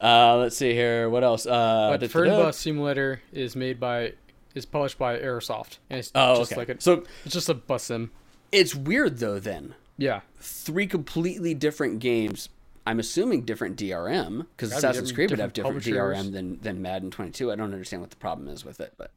[0.00, 1.08] uh, let's see here.
[1.08, 1.46] What else?
[1.46, 2.08] Uh, But.
[2.10, 4.12] Fernbus Simulator is made by
[4.54, 6.60] is published by Aerosoft, and it's Oh, just okay.
[6.60, 8.10] like a so it's just a bus sim.
[8.52, 9.38] it's weird though.
[9.38, 12.48] Then Yeah, three completely different games.
[12.86, 17.10] I'm assuming different DRM because Assassin's Creed would have different different DRM than than Madden
[17.10, 17.52] 22.
[17.52, 19.12] I don't understand what the problem is with it, but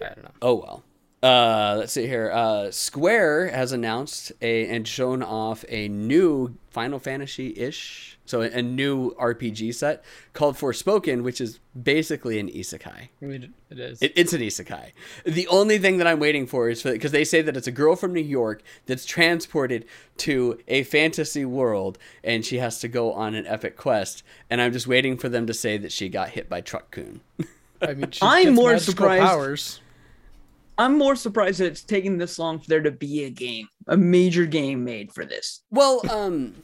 [0.00, 0.30] I don't know.
[0.40, 0.84] Oh well.
[1.24, 2.30] Uh, let's see here.
[2.30, 8.50] Uh, Square has announced a and shown off a new Final Fantasy ish, so a,
[8.50, 13.08] a new RPG set called Forspoken, which is basically an isekai.
[13.70, 14.02] It is.
[14.02, 14.92] It, it's an isekai.
[15.24, 17.96] The only thing that I'm waiting for is because they say that it's a girl
[17.96, 19.86] from New York that's transported
[20.18, 24.72] to a fantasy world and she has to go on an epic quest, and I'm
[24.74, 27.22] just waiting for them to say that she got hit by Truck-kun.
[27.80, 29.80] I mean, she I'm gets more surprised- Powers.
[30.78, 33.96] I'm more surprised that it's taking this long for there to be a game, a
[33.96, 35.62] major game made for this.
[35.70, 36.54] Well, um,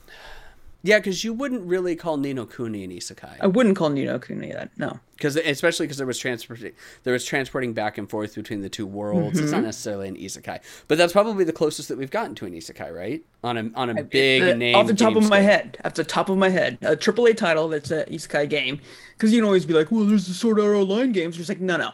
[0.83, 3.37] Yeah, because you wouldn't really call Ni no Kuni an isekai.
[3.41, 4.71] I wouldn't call Ni no Kuni that.
[4.79, 4.99] No.
[5.15, 6.73] because especially because there was transporting
[7.05, 9.39] there was transporting back and forth between the two worlds.
[9.39, 9.57] It's Mm-hmm.
[9.57, 12.97] not necessarily an isekai, but that's probably the closest that we've gotten to an isekai,
[12.97, 13.23] right?
[13.45, 14.75] On a on a big Uh, name.
[14.75, 17.69] off the top of my head, off the top of my head, a AAA title
[17.69, 18.81] that's an isekai game,
[19.19, 21.39] because you can always be like, well, there's the Sword Art Online games.
[21.39, 21.91] It's like, no, no,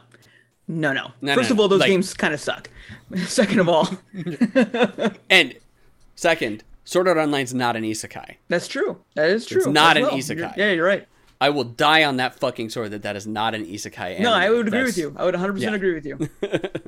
[0.69, 1.13] no, no.
[1.21, 2.69] No, First no, of all, those like- games kind of suck.
[3.27, 3.89] Second of all,
[5.31, 5.55] And
[6.17, 8.37] second, Sword Art Online's not an isekai.
[8.49, 9.01] that's true.
[9.15, 9.59] That is true.
[9.59, 10.37] It's not as an isekai.
[10.39, 11.07] You're- yeah, you're right.
[11.41, 14.21] I will die on that fucking sword that that is not an isekai.
[14.21, 15.15] No, I would agree That's- with you.
[15.17, 15.75] I would 100% yeah.
[15.75, 16.29] agree with you.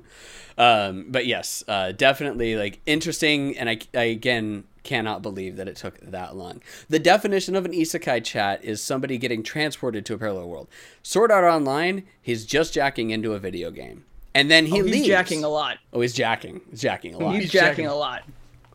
[0.57, 5.77] Um, but yes, uh, definitely like interesting, and I, I again cannot believe that it
[5.77, 6.61] took that long.
[6.89, 10.67] The definition of an isekai chat is somebody getting transported to a parallel world.
[11.01, 14.93] Sword Art Online, he's just jacking into a video game, and then he Oh, he's
[14.95, 15.07] leaves.
[15.07, 15.79] jacking a lot.
[15.93, 16.61] Oh, he's jacking.
[16.71, 17.35] He's jacking a lot.
[17.35, 17.87] He's, He's jacking, jacking.
[17.87, 18.23] a lot.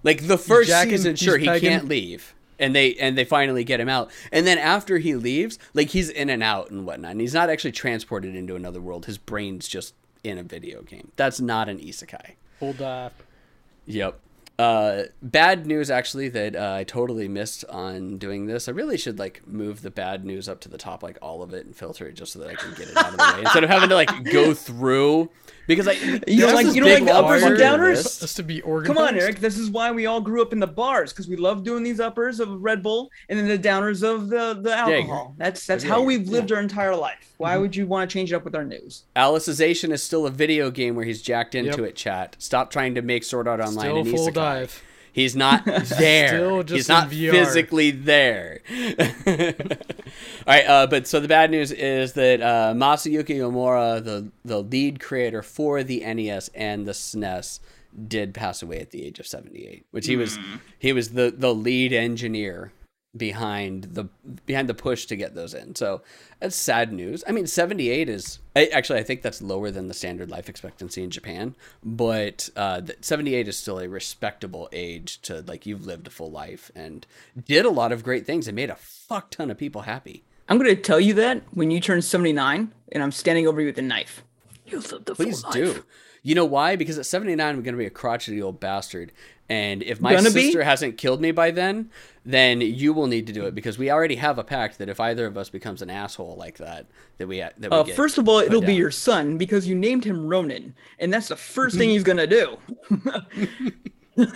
[0.04, 1.70] Like the first jacking, season, he's sure he pegging.
[1.70, 4.12] can't leave, and they and they finally get him out.
[4.32, 7.50] And then after he leaves, like he's in and out and whatnot, and he's not
[7.50, 9.06] actually transported into another world.
[9.06, 11.12] His brain's just in a video game.
[11.16, 12.36] That's not an isekai.
[12.60, 13.10] Hold uh,
[13.86, 14.20] Yep.
[14.60, 18.68] Uh, bad news actually that uh, I totally missed on doing this.
[18.68, 21.54] I really should like move the bad news up to the top, like all of
[21.54, 23.39] it, and filter it just so that I can get it out of the way
[23.42, 25.30] instead of having to like go through
[25.66, 27.96] because I You don't like- you don't like the uppers and downers?
[27.96, 28.22] list.
[28.22, 28.96] just to be organized.
[28.98, 29.39] Come on, Eric.
[29.39, 32.00] This is why we all grew up in the bars because we love doing these
[32.00, 35.34] uppers of Red Bull and then the downers of the, the alcohol.
[35.38, 37.34] that's that's how we've lived our entire life.
[37.38, 39.04] Why would you want to change it up with our news?
[39.16, 41.89] Alicization is still a video game where he's jacked into Yep.
[41.89, 41.96] it.
[41.96, 42.36] Chat.
[42.39, 44.34] Stop trying to make Sword Art Online Still an full isekai.
[44.60, 44.84] Dive.
[45.12, 45.63] He's not
[46.00, 46.28] there.
[46.30, 47.32] Still just He's not VR.
[47.32, 48.62] physically there.
[49.28, 49.36] All
[50.48, 55.00] right, uh, but so the bad news is that uh, Masayuki Uemura, the the lead
[55.00, 57.60] creator for the NES and the SNES,
[58.08, 59.86] did pass away at the age of seventy eight.
[59.92, 60.39] Which he was
[60.80, 62.72] he was the the lead engineer
[63.15, 64.06] behind the
[64.45, 65.76] behind the push to get those in.
[65.76, 66.02] So
[66.39, 67.23] that's sad news.
[67.28, 71.04] I mean, 78 is I, actually I think that's lower than the standard life expectancy
[71.04, 76.10] in Japan, but uh, 78 is still a respectable age to like you've lived a
[76.10, 77.06] full life and
[77.45, 80.23] did a lot of great things and made a fuck ton of people happy.
[80.49, 83.67] I'm going to tell you that when you turn 79 and I'm standing over you
[83.67, 84.23] with a knife.
[84.65, 85.54] You lived a full Please life.
[85.54, 85.86] do.
[86.21, 86.76] You know why?
[86.76, 89.12] Because at 79 I'm going to be a crotchety old bastard.
[89.49, 90.45] And if my Gonna be?
[90.45, 91.91] sister hasn't killed me by then,
[92.26, 95.00] then you will need to do it because we already have a pact that if
[95.00, 96.86] either of us becomes an asshole like that,
[97.18, 100.06] that we that we Uh, first of all, it'll be your son because you named
[100.06, 102.58] him Ronan, and that's the first thing he's going to do.
[104.16, 104.28] He's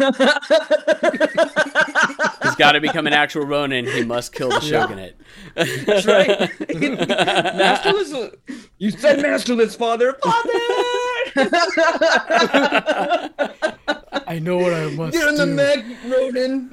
[2.55, 3.85] got to become an actual Ronin.
[3.85, 5.15] He must kill the shogunate.
[5.55, 6.49] That's right.
[6.75, 8.31] masterless.
[8.79, 10.17] You said masterless, father.
[10.23, 10.49] Father!
[14.27, 15.53] I know what I must Get in the do.
[15.55, 16.69] mech, Ronan.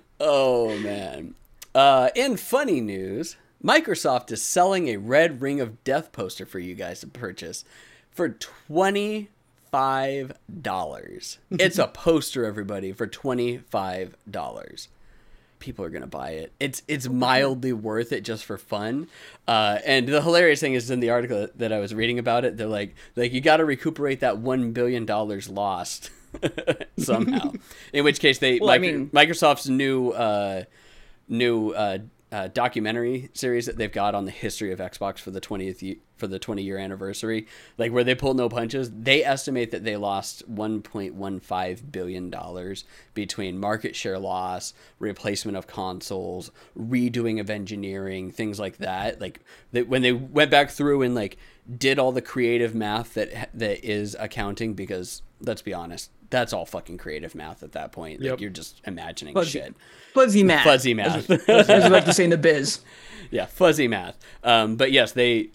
[0.22, 1.34] Oh man.
[1.74, 6.74] Uh, in funny news, Microsoft is selling a Red Ring of Death poster for you
[6.74, 7.64] guys to purchase
[8.10, 9.30] for twenty
[9.70, 11.38] five dollars.
[11.50, 14.88] it's a poster, everybody, for twenty five dollars.
[15.60, 16.52] People are gonna buy it.
[16.58, 19.06] It's it's mildly worth it just for fun.
[19.46, 22.56] Uh, and the hilarious thing is in the article that I was reading about it,
[22.56, 26.10] they're like like you got to recuperate that one billion dollars lost
[26.98, 27.52] somehow.
[27.92, 30.64] in which case they Well, I mean- Microsoft's new uh,
[31.28, 31.98] new uh,
[32.32, 36.00] uh, documentary series that they've got on the history of Xbox for the 20th ye-
[36.16, 37.46] for the 20 year anniversary,
[37.78, 43.58] like where they pull no punches, they estimate that they lost 1.15 billion dollars between
[43.58, 49.20] market share loss, replacement of consoles, redoing of engineering, things like that.
[49.20, 49.40] Like
[49.72, 51.36] that when they went back through and like
[51.78, 56.64] did all the creative math that that is accounting because let's be honest, that's all
[56.64, 58.22] fucking creative math at that point.
[58.22, 59.50] Like you're just imagining Fuzzy.
[59.50, 59.74] shit.
[60.14, 60.64] Fuzzy math.
[60.64, 61.30] Fuzzy math.
[61.30, 62.80] As we like to say in the biz.
[63.30, 64.16] yeah, fuzzy math.
[64.42, 65.50] Um, but yes, they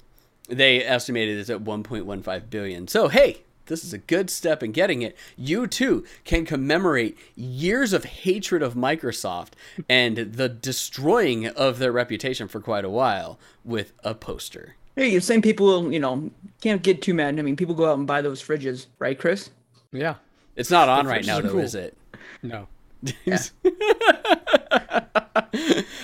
[0.48, 2.88] they estimated it's at 1.15 billion.
[2.88, 5.18] So hey, this is a good step in getting it.
[5.38, 9.52] You too can commemorate years of hatred of Microsoft
[9.90, 14.76] and the destroying of their reputation for quite a while with a poster.
[14.96, 17.38] Hey, the same people, you know, can't get too mad.
[17.38, 19.50] I mean, people go out and buy those fridges, right, Chris?
[19.92, 20.16] Yeah.
[20.56, 21.60] It's not on right now though, cool.
[21.60, 21.98] is it?
[22.44, 22.68] No.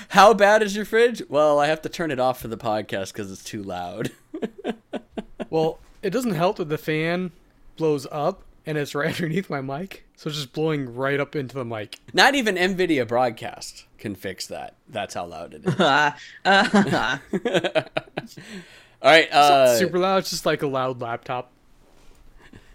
[0.10, 1.22] How bad is your fridge?
[1.30, 4.12] Well, I have to turn it off for the podcast because it's too loud.
[5.50, 7.32] Well, it doesn't help that the fan
[7.76, 11.56] blows up and it's right underneath my mic, so it's just blowing right up into
[11.56, 12.00] the mic.
[12.14, 14.76] Not even NVIDIA broadcast can fix that.
[14.88, 15.76] That's how loud it is.
[15.78, 16.14] All
[16.46, 17.20] right.
[19.26, 20.20] It's not Uh, super loud.
[20.20, 21.52] It's just like a loud laptop.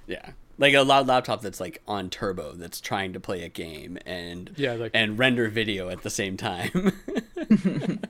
[0.06, 0.32] Yeah.
[0.58, 4.52] Like a loud laptop that's like on turbo that's trying to play a game and
[4.56, 6.92] Yeah, like- and render video at the same time.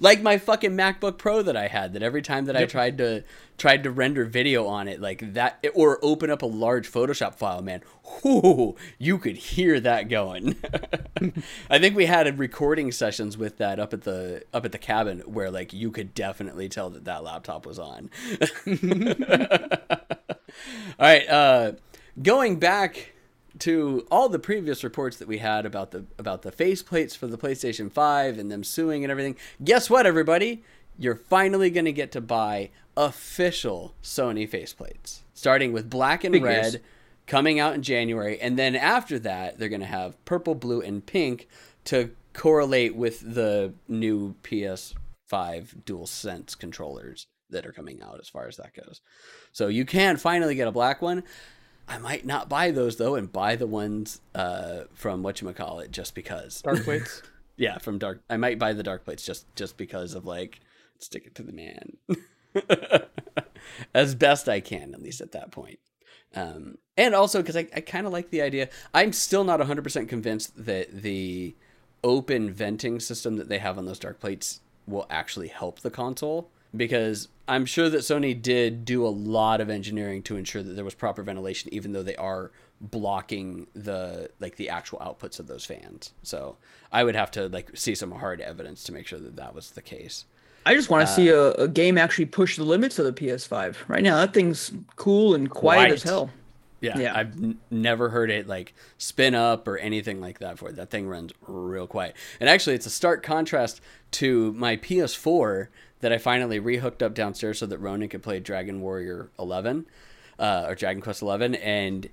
[0.00, 3.24] like my fucking MacBook Pro that I had that every time that I tried to
[3.56, 7.60] tried to render video on it like that or open up a large Photoshop file,
[7.60, 7.82] man,
[8.24, 10.56] whoo, you could hear that going.
[11.70, 15.20] I think we had recording sessions with that up at the up at the cabin
[15.20, 18.10] where like you could definitely tell that that laptop was on.
[20.98, 21.72] All right, uh,
[22.20, 23.12] going back
[23.60, 27.38] to all the previous reports that we had about the about the faceplates for the
[27.38, 29.36] PlayStation 5 and them suing and everything.
[29.62, 30.62] Guess what, everybody?
[30.98, 36.74] You're finally going to get to buy official Sony faceplates, starting with black and Figures.
[36.74, 36.82] red,
[37.26, 41.06] coming out in January, and then after that, they're going to have purple, blue, and
[41.06, 41.48] pink
[41.84, 48.46] to correlate with the new PS5 Dual Sense controllers that are coming out as far
[48.46, 49.00] as that goes.
[49.52, 51.24] So you can finally get a black one.
[51.88, 55.80] I might not buy those though, and buy the ones uh, from what you call
[55.80, 56.60] it, just because.
[56.60, 57.22] Dark plates.
[57.56, 58.22] Yeah, from dark.
[58.28, 60.60] I might buy the dark plates just just because of like
[60.98, 61.96] stick it to the man,
[63.94, 65.78] as best I can, at least at that point.
[66.34, 68.68] Um, and also because I, I kind of like the idea.
[68.92, 71.56] I'm still not 100 percent convinced that the
[72.04, 76.50] open venting system that they have on those dark plates will actually help the console
[76.76, 80.84] because I'm sure that Sony did do a lot of engineering to ensure that there
[80.84, 82.50] was proper ventilation, even though they are
[82.80, 86.12] blocking the like the actual outputs of those fans.
[86.22, 86.56] So
[86.92, 89.70] I would have to like see some hard evidence to make sure that that was
[89.70, 90.24] the case.
[90.66, 93.12] I just want to see Uh, a, a game actually push the limits of the
[93.12, 93.76] PS5.
[93.88, 96.30] Right now, that thing's cool and quiet as hell.
[96.80, 97.16] Yeah, Yeah.
[97.18, 100.76] I've n- never heard it like spin up or anything like that for it.
[100.76, 102.14] That thing runs real quiet.
[102.38, 103.80] And actually, it's a stark contrast
[104.12, 105.68] to my PS4
[106.00, 109.86] that I finally rehooked up downstairs so that Ronan could play Dragon Warrior 11
[110.38, 111.54] uh, or Dragon Quest 11.
[111.56, 112.08] And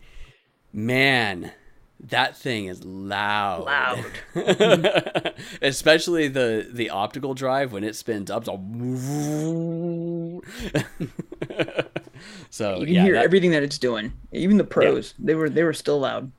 [0.73, 1.51] man,
[1.99, 3.65] that thing is loud.
[3.65, 4.03] Loud.
[5.61, 8.45] Especially the the optical drive when it spins up.
[8.45, 8.51] so
[12.79, 14.13] You can yeah, hear that- everything that it's doing.
[14.31, 16.31] Even the pros, they were they were still loud.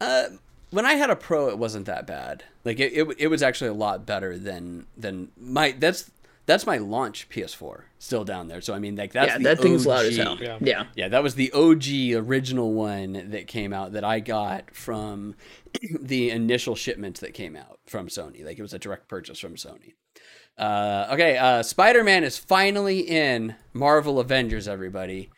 [0.00, 0.24] Uh,
[0.70, 2.42] when I had a pro, it wasn't that bad.
[2.64, 6.10] Like it, it, it was actually a lot better than than my that's
[6.46, 8.60] that's my launch PS4 still down there.
[8.60, 10.38] So I mean, like that's the yeah, the that thing's loud as hell.
[10.40, 10.58] Yeah.
[10.60, 10.86] Yeah.
[10.94, 15.34] Yeah, that was the OG original one that came out that I got from
[16.00, 18.44] the initial shipment that came out from Sony.
[18.44, 19.94] Like it was a direct purchase from Sony.
[20.56, 25.30] Uh, okay, uh, Spider Man is finally in Marvel Avengers, everybody.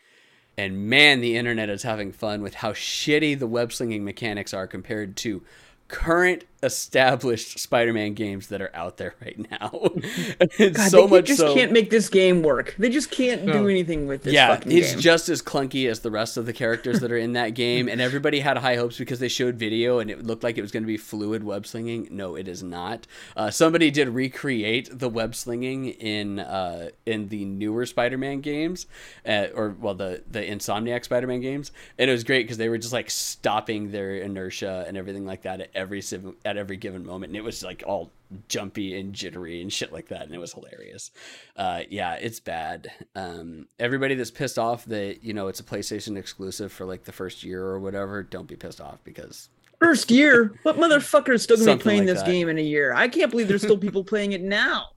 [0.57, 4.67] And man, the internet is having fun with how shitty the web slinging mechanics are
[4.67, 5.41] compared to
[5.87, 9.69] current established Spider-Man games that are out there right now.
[10.57, 11.53] God, so they much just so.
[11.53, 12.75] can't make this game work.
[12.77, 14.99] They just can't do anything with this yeah, fucking it's game.
[14.99, 18.01] just as clunky as the rest of the characters that are in that game, and
[18.01, 20.83] everybody had high hopes because they showed video and it looked like it was going
[20.83, 22.07] to be fluid web slinging.
[22.11, 23.07] No, it is not.
[23.35, 28.87] Uh, somebody did recreate the web slinging in uh, in the newer Spider-Man games,
[29.25, 32.77] uh, or well, the the Insomniac Spider-Man games, and it was great because they were
[32.77, 37.05] just like stopping their inertia and everything like that at every civ- at every given
[37.05, 38.11] moment, and it was like all
[38.47, 41.11] jumpy and jittery and shit like that, and it was hilarious.
[41.55, 42.91] Uh, yeah, it's bad.
[43.15, 47.11] Um, everybody that's pissed off that you know it's a PlayStation exclusive for like the
[47.11, 51.57] first year or whatever, don't be pissed off because First year, what motherfucker is still
[51.57, 52.31] gonna be playing like this that.
[52.31, 52.93] game in a year?
[52.93, 54.87] I can't believe there's still people playing it now.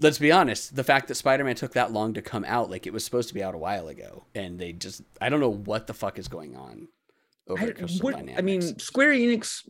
[0.00, 2.92] let's be honest, the fact that Spider-Man took that long to come out, like it
[2.92, 5.86] was supposed to be out a while ago, and they just I don't know what
[5.86, 6.88] the fuck is going on
[7.48, 9.62] over I, what, I mean, Square Enix,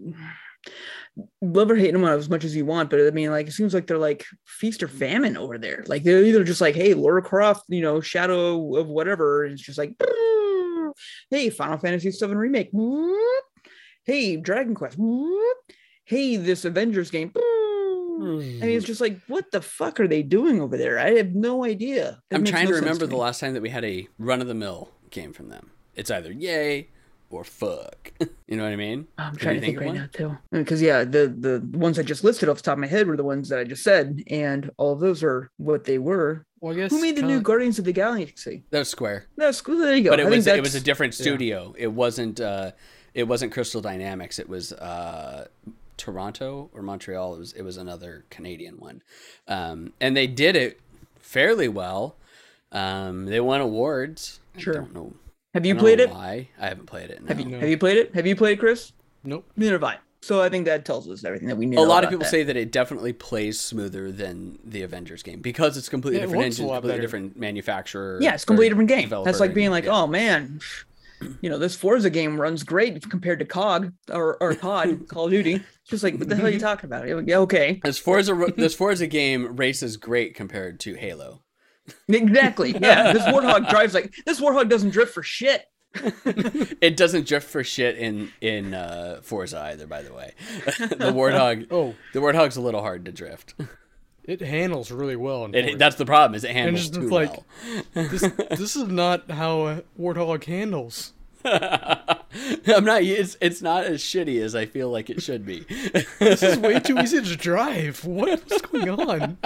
[1.41, 3.75] love or hate them as much as you want, but I mean, like, it seems
[3.75, 5.85] like they're like feast or famine over there.
[5.87, 9.63] Like, they're either just like, hey, Laura Croft, you know, Shadow of whatever, and it's
[9.63, 9.95] just like,
[11.31, 12.71] hey, Final Fantasy VII Remake,
[14.05, 14.99] hey, Dragon Quest,
[16.05, 17.33] hey, this Avengers game.
[17.37, 20.99] I mean, it's just like, what the fuck are they doing over there?
[20.99, 22.21] I have no idea.
[22.31, 25.33] That I'm trying no to remember the last time that we had a run-of-the-mill game
[25.33, 25.73] from them.
[25.97, 26.91] It's either yay
[27.33, 28.13] or fuck.
[28.47, 29.09] you know what I mean?
[29.19, 29.97] I'm trying you to think, of right one?
[29.97, 32.87] now too, because yeah, the the ones I just listed off the top of my
[32.87, 35.99] head were the ones that I just said, and all of those are what they
[35.99, 36.45] were.
[36.61, 38.63] Well, I guess Who made the new kinda- Guardians of the Galaxy?
[38.71, 39.27] That was Square.
[39.37, 39.79] That's cool.
[39.79, 40.11] There you go.
[40.11, 41.23] but it I was it was a that's- different yeah.
[41.23, 41.75] studio.
[41.77, 42.73] It wasn't uh,
[43.15, 44.39] it wasn't Crystal Dynamics.
[44.39, 45.49] It was uh,
[45.97, 47.35] Toronto or Montreal.
[47.35, 49.03] It was it was another Canadian one,
[49.49, 50.81] um, and they did it
[51.19, 52.17] fairly well.
[52.71, 54.41] Um, they won awards.
[54.57, 54.75] Sure.
[54.75, 55.13] I don't know.
[55.55, 56.11] Have I you don't played know it?
[56.11, 57.21] Why I haven't played it.
[57.23, 57.29] No.
[57.29, 57.61] Have you No.
[57.61, 58.15] Have you played it?
[58.15, 58.93] Have you played it, Chris?
[59.25, 59.51] Nope.
[59.57, 59.99] Neither have I.
[60.23, 61.79] So I think that tells us everything that we need.
[61.79, 65.77] a lot of people say that it definitely plays smoother than the Avengers game because
[65.77, 67.03] it's completely Yeah, it different engine, lot completely better.
[67.03, 68.19] different manufacturer.
[68.21, 69.25] Yeah, it's a completely different game.
[69.25, 70.01] That's like being like, yeah.
[70.01, 70.61] oh man,
[71.41, 75.33] you know, this Forza game runs great compared to COG or, or COD, Call of
[75.33, 75.55] Duty.
[75.55, 77.27] It's Just like, what the hell are you talking about?
[77.27, 77.81] Yeah, okay.
[77.83, 81.43] This Forza this Forza game races great compared to Halo.
[82.09, 82.73] Exactly.
[82.73, 83.13] Yeah.
[83.13, 85.67] This Warthog drives like this Warthog doesn't drift for shit.
[85.95, 89.87] it doesn't drift for shit in in uh, Forza either.
[89.87, 90.33] By the way,
[90.67, 91.67] the Warthog.
[91.71, 93.55] Oh, the Warthog's a little hard to drift.
[94.25, 95.47] It handles really well.
[95.47, 96.35] In it, that's the problem.
[96.37, 97.45] Is it handles just too like- well.
[97.95, 101.13] this, this is not how a Warthog handles.
[101.45, 103.03] I'm not.
[103.03, 105.67] It's it's not as shitty as I feel like it should be.
[106.21, 108.05] This is way too easy to drive.
[108.05, 109.39] What is going on?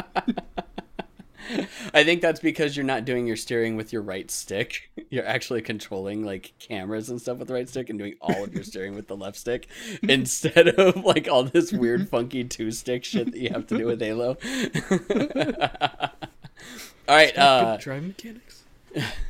[1.94, 4.90] I think that's because you're not doing your steering with your right stick.
[5.10, 8.52] You're actually controlling like cameras and stuff with the right stick and doing all of
[8.52, 9.68] your steering with the left stick
[10.02, 13.86] instead of like all this weird funky two stick shit that you have to do
[13.86, 14.36] with Halo.
[17.08, 18.64] all right, uh driving mechanics.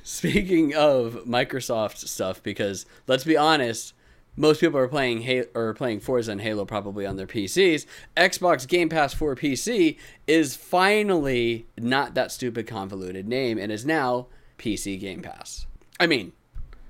[0.02, 3.92] speaking of Microsoft stuff because let's be honest,
[4.36, 7.86] most people are playing Halo, or playing Forza and Halo probably on their PCs.
[8.16, 14.26] Xbox Game Pass for PC is finally not that stupid convoluted name and is now
[14.58, 15.66] PC Game Pass.
[15.98, 16.32] I mean,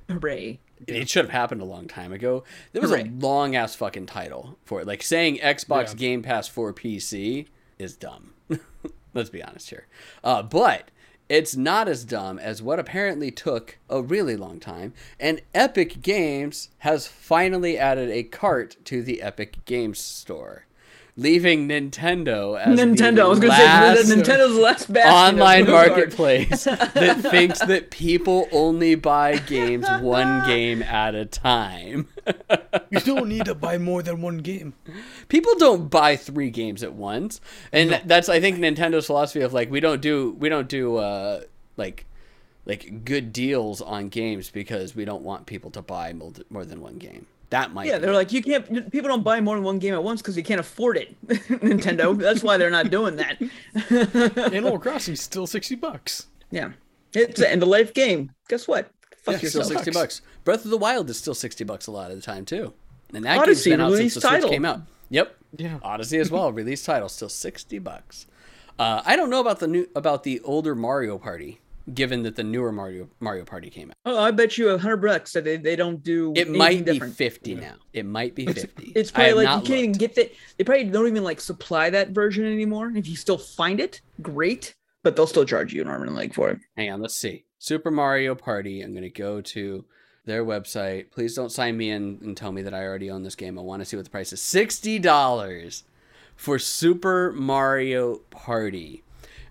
[0.08, 0.58] Hooray.
[0.86, 2.44] it should have happened a long time ago.
[2.72, 4.86] There was a long ass fucking title for it.
[4.86, 5.94] Like saying Xbox Yeah.
[5.94, 7.46] Game Pass for PC
[7.78, 8.32] is dumb.
[9.14, 9.86] Let's be honest here.
[10.22, 10.90] Uh, but
[11.28, 14.92] it's not as dumb as what apparently took a really long time.
[15.18, 20.66] And Epic Games has finally added a cart to the Epic Games Store,
[21.16, 23.16] leaving Nintendo as Nintendo.
[23.16, 25.88] the I was gonna say Nintendo's the last bastion online Blizzard.
[25.88, 32.08] marketplace that thinks that people only buy games one game at a time.
[32.90, 34.74] You don't need to buy more than one game.
[35.28, 37.40] People don't buy three games at once,
[37.72, 41.42] and that's I think Nintendo's philosophy of like we don't do we don't do uh
[41.76, 42.06] like
[42.64, 46.12] like good deals on games because we don't want people to buy
[46.48, 47.26] more than one game.
[47.50, 48.90] That might Yeah, be they're like you can't.
[48.90, 51.14] People don't buy more than one game at once because you can't afford it.
[51.28, 52.16] Nintendo.
[52.18, 53.40] That's why they're not doing that.
[54.52, 56.26] Animal Crossing's still sixty bucks.
[56.50, 56.72] Yeah,
[57.12, 58.32] it's an end of life game.
[58.48, 58.90] Guess what?
[59.22, 60.22] Fuck Yeah, still sixty bucks.
[60.44, 62.72] Breath of the Wild is still sixty bucks a lot of the time too,
[63.14, 64.50] and that Odyssey, game's been out since release the Switch title.
[64.50, 64.80] came out.
[65.10, 65.36] Yep.
[65.56, 65.78] Yeah.
[65.82, 68.26] Odyssey as well, release title, still sixty bucks.
[68.78, 71.60] Uh, I don't know about the new about the older Mario Party,
[71.94, 73.96] given that the newer Mario Mario Party came out.
[74.04, 76.32] Oh, I bet you a hundred bucks that they, they don't do.
[76.32, 77.14] It anything might be different.
[77.16, 77.74] fifty now.
[77.92, 78.92] It might be fifty.
[78.94, 80.32] It's I have probably like you can't even get that.
[80.56, 82.92] They probably don't even like supply that version anymore.
[82.94, 84.74] If you still find it, great.
[85.02, 86.58] But they'll still charge you an arm and a leg for it.
[86.76, 87.44] Hang on, let's see.
[87.58, 88.82] Super Mario Party.
[88.82, 89.84] I'm gonna go to
[90.24, 91.12] their website.
[91.12, 93.58] Please don't sign me in and tell me that I already own this game.
[93.58, 94.42] I want to see what the price is.
[94.42, 95.84] Sixty dollars
[96.34, 99.04] for Super Mario Party.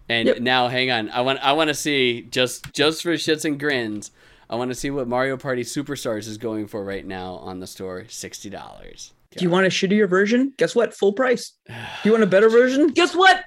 [0.07, 0.39] And Yep.
[0.39, 1.09] now, hang on.
[1.09, 4.11] I want I want to see just just for shits and grins.
[4.49, 7.67] I want to see what Mario Party Superstars is going for right now on the
[7.67, 8.05] store.
[8.07, 9.13] Sixty dollars.
[9.35, 10.53] Do you want a shittier version?
[10.57, 10.93] Guess what?
[10.93, 11.53] Full price.
[11.67, 11.73] Do
[12.05, 12.87] you want a better version?
[12.89, 13.43] Guess what?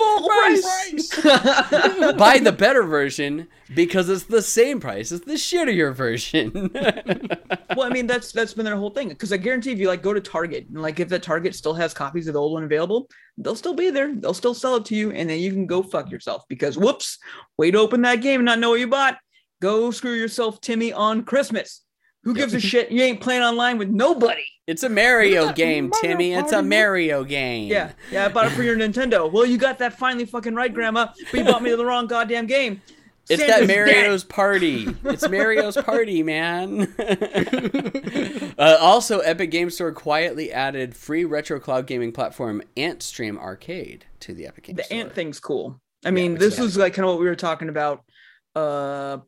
[0.00, 1.08] Full price.
[2.16, 6.70] buy the better version because it's the same price as the shittier version?
[7.76, 9.10] well, I mean that's that's been their whole thing.
[9.10, 11.74] Because I guarantee if you like go to Target and like if that Target still
[11.74, 14.14] has copies of the old one available, they'll still be there.
[14.14, 16.44] They'll still sell it to you, and then you can go fuck yourself.
[16.48, 17.18] Because whoops,
[17.58, 19.18] way to open that game and not know what you bought.
[19.60, 21.82] Go screw yourself, Timmy, on Christmas.
[22.24, 22.90] Who gives a shit?
[22.90, 24.44] You ain't playing online with nobody.
[24.70, 26.32] It's a Mario game, Mario Timmy.
[26.34, 27.68] It's a Mario game.
[27.72, 29.30] Yeah, yeah, I bought it for your Nintendo.
[29.30, 32.46] Well, you got that finally fucking right, Grandma, but you bought me the wrong goddamn
[32.46, 32.80] game.
[33.28, 33.86] It's Santa's that dead.
[33.86, 34.86] Mario's party.
[35.04, 36.82] It's Mario's party, man.
[38.58, 44.34] uh, also, Epic Game Store quietly added free retro cloud gaming platform AntStream Arcade to
[44.34, 44.98] the Epic Game the Store.
[44.98, 45.80] ant thing's cool.
[46.04, 48.04] I mean, which this is- was like kind of what we were talking about
[48.56, 49.18] uh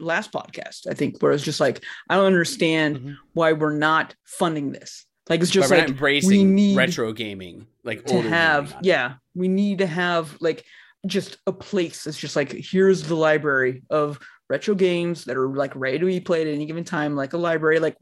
[0.00, 3.16] last podcast, I think, where it's just like I don't understand Mhm.
[3.34, 5.06] why we're not funding this.
[5.28, 9.48] Like it's just like not we need retro gaming, like to have gaming yeah, we
[9.48, 10.64] need to have like
[11.06, 15.74] just a place it's just like here's the library of retro games that are like
[15.74, 17.96] ready to be played at any given time, like a library, like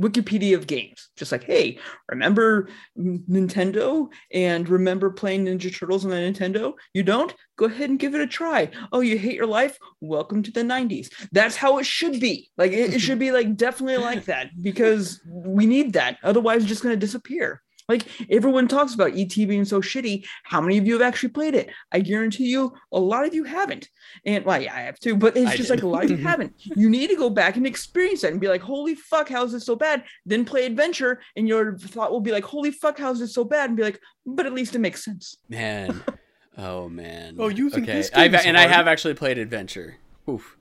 [0.00, 1.10] Wikipedia of games.
[1.16, 1.78] Just like, hey,
[2.08, 2.68] remember
[2.98, 6.74] Nintendo and remember playing Ninja Turtles on the Nintendo?
[6.92, 7.34] You don't?
[7.56, 8.70] Go ahead and give it a try.
[8.92, 9.78] Oh, you hate your life?
[10.00, 11.08] Welcome to the 90s.
[11.32, 12.50] That's how it should be.
[12.56, 16.18] Like, it, it should be like definitely like that because we need that.
[16.22, 17.62] Otherwise, it's just going to disappear.
[17.88, 20.24] Like everyone talks about ET being so shitty.
[20.44, 21.70] How many of you have actually played it?
[21.92, 23.90] I guarantee you, a lot of you haven't.
[24.24, 25.76] And well, yeah, I have too, but it's I just did.
[25.76, 26.54] like a lot of you haven't.
[26.58, 29.52] You need to go back and experience that and be like, holy fuck, how is
[29.52, 30.04] this so bad?
[30.24, 33.44] Then play adventure, and your thought will be like, holy fuck, how is this so
[33.44, 33.68] bad?
[33.68, 35.36] And be like, but at least it makes sense.
[35.48, 36.02] Man.
[36.56, 37.34] Oh man.
[37.40, 37.94] Oh, you think okay.
[37.94, 39.96] this I've, game's and I have actually played Adventure.
[40.28, 40.56] Oof.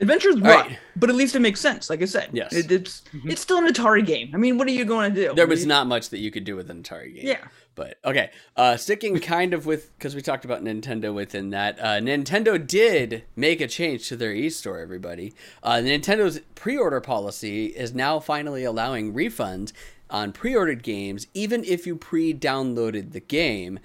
[0.00, 0.78] Adventure's rough, right.
[0.94, 1.88] but at least it makes sense.
[1.88, 2.52] Like I said, Yes.
[2.52, 4.30] it, it's it's still an Atari game.
[4.34, 5.34] I mean, what are you going to do?
[5.34, 7.26] There was not much that you could do with an Atari game.
[7.26, 7.48] Yeah.
[7.74, 11.78] But okay, uh, sticking kind of with because we talked about Nintendo within that.
[11.78, 14.78] Uh, Nintendo did make a change to their e-store.
[14.78, 19.72] Everybody, uh, Nintendo's pre-order policy is now finally allowing refunds
[20.08, 23.78] on pre-ordered games, even if you pre-downloaded the game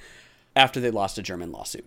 [0.55, 1.85] after they lost a German lawsuit.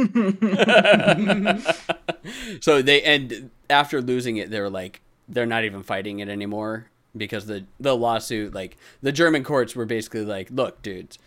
[2.60, 6.86] so they and after losing it, they're like, they're not even fighting it anymore
[7.16, 11.18] because the the lawsuit, like the German courts were basically like, look, dudes,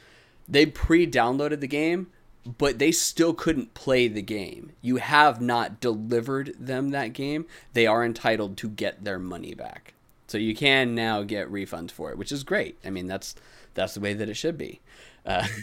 [0.48, 2.08] they pre-downloaded the game,
[2.58, 4.72] but they still couldn't play the game.
[4.82, 7.46] You have not delivered them that game.
[7.74, 9.94] They are entitled to get their money back.
[10.28, 12.78] So you can now get refunds for it, which is great.
[12.84, 13.36] I mean, that's
[13.74, 14.82] that's the way that it should be.
[15.26, 15.48] Uh,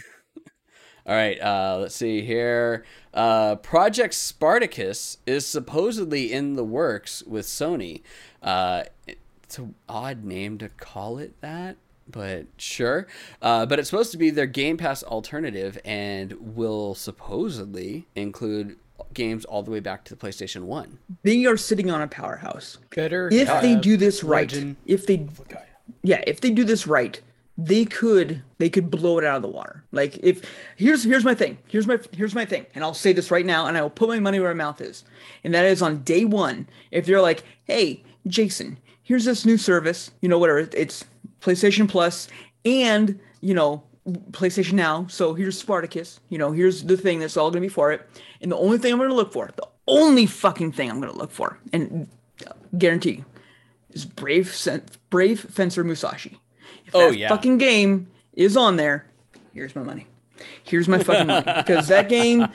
[1.05, 2.85] all right, uh, let's see here.
[3.13, 8.01] Uh, Project Spartacus is supposedly in the works with Sony.
[8.41, 11.77] Uh, it's an odd name to call it that,
[12.09, 13.07] but sure.
[13.41, 18.77] Uh, but it's supposed to be their Game Pass alternative and will supposedly include
[19.13, 20.99] games all the way back to the PlayStation 1.
[21.23, 22.77] They are sitting on a powerhouse.
[22.95, 25.27] Better If they do this right, Legend if they,
[26.03, 27.19] yeah, if they do this right,
[27.65, 29.83] they could they could blow it out of the water.
[29.91, 30.43] Like if
[30.75, 31.57] here's here's my thing.
[31.67, 34.09] Here's my here's my thing, and I'll say this right now, and I will put
[34.09, 35.03] my money where my mouth is,
[35.43, 36.67] and that is on day one.
[36.91, 41.05] If they're like, hey, Jason, here's this new service, you know, whatever it's
[41.41, 42.27] PlayStation Plus,
[42.65, 43.83] and you know
[44.31, 45.05] PlayStation Now.
[45.07, 46.19] So here's Spartacus.
[46.29, 48.07] You know, here's the thing that's all gonna be for it,
[48.41, 51.31] and the only thing I'm gonna look for, the only fucking thing I'm gonna look
[51.31, 52.07] for, and
[52.77, 53.23] guarantee
[53.91, 54.55] is Brave
[55.09, 56.39] Brave Fencer Musashi.
[56.93, 57.29] Oh, that yeah.
[57.29, 59.05] fucking game is on there,
[59.53, 60.07] here's my money.
[60.63, 62.47] Here's my fucking money because that game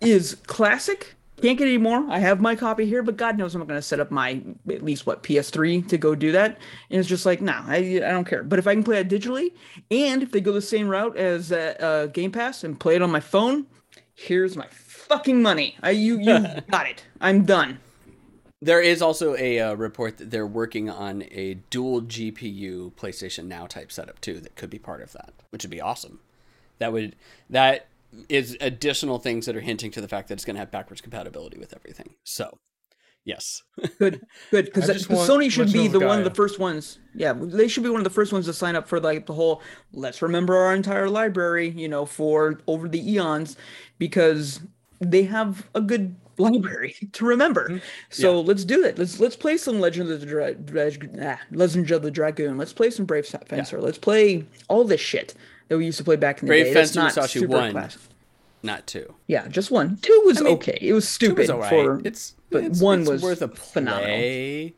[0.00, 1.14] is classic.
[1.40, 2.04] Can't get any more.
[2.10, 4.42] I have my copy here, but God knows I'm not going to set up my
[4.68, 6.58] at least what PS3 to go do that.
[6.90, 8.42] And it's just like, no, I, I don't care.
[8.42, 9.52] But if I can play it digitally,
[9.90, 13.00] and if they go the same route as uh, uh, Game Pass and play it
[13.00, 13.66] on my phone,
[14.14, 15.76] here's my fucking money.
[15.82, 17.04] I, you you got it.
[17.22, 17.78] I'm done.
[18.62, 23.66] There is also a uh, report that they're working on a dual GPU PlayStation Now
[23.66, 26.20] type setup too that could be part of that, which would be awesome.
[26.78, 27.16] That would
[27.48, 27.86] that
[28.28, 31.00] is additional things that are hinting to the fact that it's going to have backwards
[31.00, 32.14] compatibility with everything.
[32.24, 32.58] So,
[33.24, 33.62] yes.
[33.98, 34.66] Good, good.
[34.66, 36.98] Because I just want Sony should be the of one of the first ones.
[37.14, 39.34] Yeah, they should be one of the first ones to sign up for like the
[39.34, 39.62] whole.
[39.92, 43.56] Let's remember our entire library, you know, for over the eons,
[43.98, 44.60] because
[45.00, 47.80] they have a good library to remember.
[48.08, 48.98] So let's do it.
[48.98, 50.90] Let's let's play some Legend of the Dra- Dra-
[51.22, 52.58] ah, Legend of the Dragoon.
[52.58, 53.80] Let's play some Brave Fencer.
[53.80, 55.34] Let's play all this shit
[55.68, 56.74] that we used to play back in the Brave day.
[56.74, 57.72] That's Fencer not Musashi super one.
[57.72, 58.00] classic.
[58.62, 59.14] Not two.
[59.26, 59.96] Yeah, just one.
[60.02, 60.78] Two was mean, okay.
[60.80, 61.70] It was stupid was all right.
[61.70, 62.02] for.
[62.04, 64.06] it's but it's, one it's was worth a phenomenal.
[64.06, 64.74] play.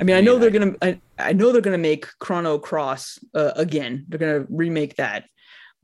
[0.00, 0.74] I mean, I know mean, they're gonna.
[0.80, 4.04] I, I know they're gonna make Chrono Cross uh, again.
[4.08, 5.24] They're gonna remake that,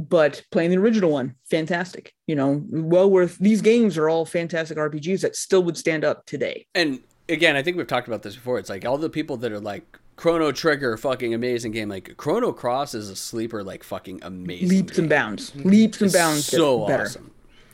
[0.01, 2.13] but playing the original one, fantastic.
[2.27, 3.39] You know, well worth.
[3.39, 6.67] These games are all fantastic RPGs that still would stand up today.
[6.75, 8.59] And again, I think we've talked about this before.
[8.59, 11.89] It's like all the people that are like Chrono Trigger, fucking amazing game.
[11.89, 14.69] Like Chrono Cross is a sleeper, like fucking amazing.
[14.69, 16.45] Leaps and bounds, leaps and It's bounds.
[16.47, 17.05] so better.
[17.05, 17.31] awesome.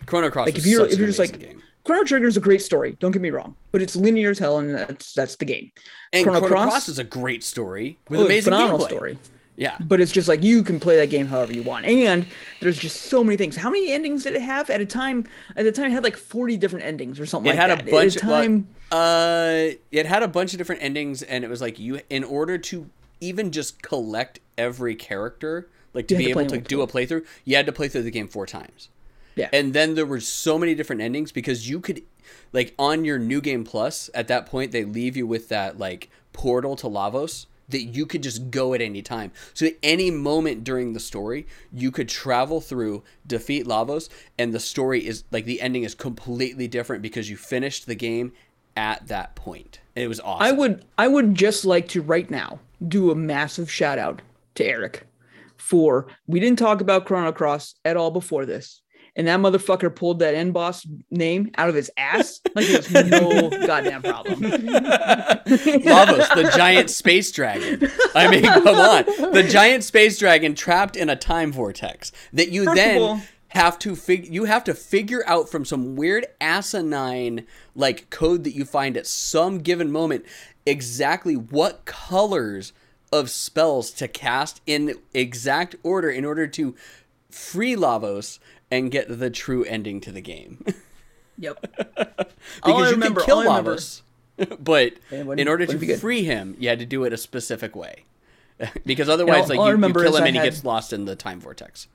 [0.06, 0.46] Chrono Cross.
[0.46, 1.62] Like if you're if you're just like game.
[1.84, 2.96] Chrono Trigger is a great story.
[3.00, 5.70] Don't get me wrong, but it's linear as hell, and that's that's the game.
[6.12, 6.70] And Chrono Chrono, Cross?
[6.70, 6.88] Cross?
[6.90, 8.88] is a great story with Oh, amazing phenomenal gameplay.
[8.88, 9.18] story.
[9.56, 9.76] Yeah.
[9.80, 12.26] But it's just like you can play that game however you want, and
[12.60, 13.56] there's just so many things.
[13.56, 15.26] How many endings did it have at a time?
[15.56, 17.88] At the time, it had like 40 different endings or something It like had that.
[17.88, 18.68] a bunch At a time.
[18.90, 22.24] Of, uh, it had a bunch of different endings, and it was like you, in
[22.24, 22.88] order to
[23.20, 27.26] even just collect every character, like to You be to able to do a playthrough,
[27.44, 28.88] you had to play through the game four times.
[29.36, 29.48] Yeah.
[29.52, 32.02] And then there were so many different endings because you could,
[32.52, 36.08] like, on your new game plus, at that point they leave you with that like
[36.32, 39.32] portal to Lavos that you could just go at any time.
[39.54, 44.08] So at any moment during the story, you could travel through, defeat Lavos,
[44.38, 48.32] and the story is like the ending is completely different because you finished the game
[48.76, 49.80] at that point.
[49.94, 50.46] It was awesome.
[50.46, 54.22] I would I would just like to right now do a massive shout out
[54.54, 55.06] to Eric
[55.56, 58.82] for we didn't talk about Chrono Cross at all before this.
[59.16, 62.90] And that motherfucker pulled that end boss name out of his ass like it was
[63.10, 64.40] no goddamn problem.
[64.40, 67.88] Lavos, the giant space dragon.
[68.14, 69.04] I mean, come on.
[69.32, 73.78] The giant space dragon trapped in a time vortex that you First then all- have
[73.80, 77.44] to fig- you have to figure out from some weird asinine
[77.74, 80.24] like code that you find at some given moment
[80.64, 82.72] exactly what colors
[83.12, 86.76] of spells to cast in exact order in order to
[87.28, 88.38] free Lavos
[88.70, 90.64] and get the true ending to the game.
[91.38, 91.58] Yep.
[91.62, 92.26] because
[92.64, 94.02] all you remember, can kill all Lavos.
[94.60, 95.98] but It wouldn't- in order to wouldn't be good.
[95.98, 98.04] free him, you had to do it a specific way.
[98.84, 101.06] because otherwise, all- like all you, you kill him I and he gets lost in
[101.06, 101.88] the time vortex.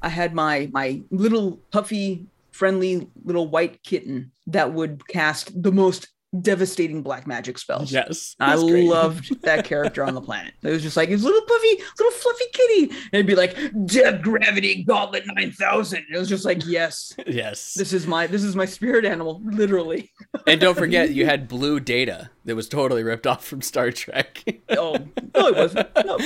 [0.00, 6.08] I had my my little puffy, friendly little white kitten that would cast the most
[6.40, 7.90] devastating black magic spells.
[7.92, 8.88] Yes, I great.
[8.88, 10.54] loved that character on the planet.
[10.62, 12.82] It was just like his little puffy, little fluffy kitty.
[12.90, 13.56] And it'd be like,
[13.86, 16.04] Death Gravity Gauntlet 9000.
[16.12, 17.74] It was just like, yes, yes.
[17.74, 20.12] this is my this is my spirit animal, literally.
[20.46, 24.42] and don't forget, you had Blue Data that was totally ripped off from Star Trek.
[24.70, 24.96] Oh,
[25.34, 25.88] no, it wasn't.
[26.04, 26.16] No,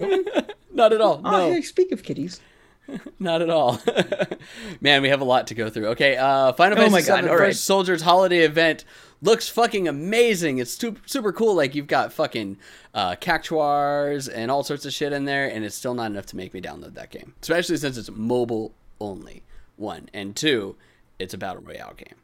[0.00, 0.42] no.
[0.72, 1.22] Not at all.
[1.24, 1.52] Oh, No.
[1.52, 2.40] hey, speak of kitties.
[3.18, 3.80] Not at all.
[4.80, 5.88] Man, we have a lot to go through.
[5.88, 7.56] Okay, uh Final Oh Fantasy my God, VII First right.
[7.56, 8.84] Soldiers holiday event
[9.22, 10.58] looks fucking amazing.
[10.58, 11.54] It's super, super cool.
[11.54, 12.58] Like you've got fucking
[12.94, 16.36] uh cactuars and all sorts of shit in there, and it's still not enough to
[16.36, 17.34] make me download that game.
[17.42, 19.42] Especially since it's mobile only.
[19.76, 20.76] One and two,
[21.18, 22.14] it's a battle royale game.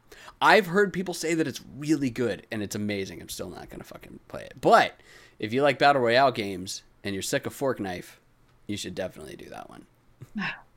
[0.40, 3.20] I've heard people say that it's really good and it's amazing.
[3.20, 4.54] I'm still not gonna fucking play it.
[4.60, 5.00] But
[5.38, 8.20] if you like battle royale games and you're sick of Fork Knife,
[8.66, 9.86] you should definitely do that one.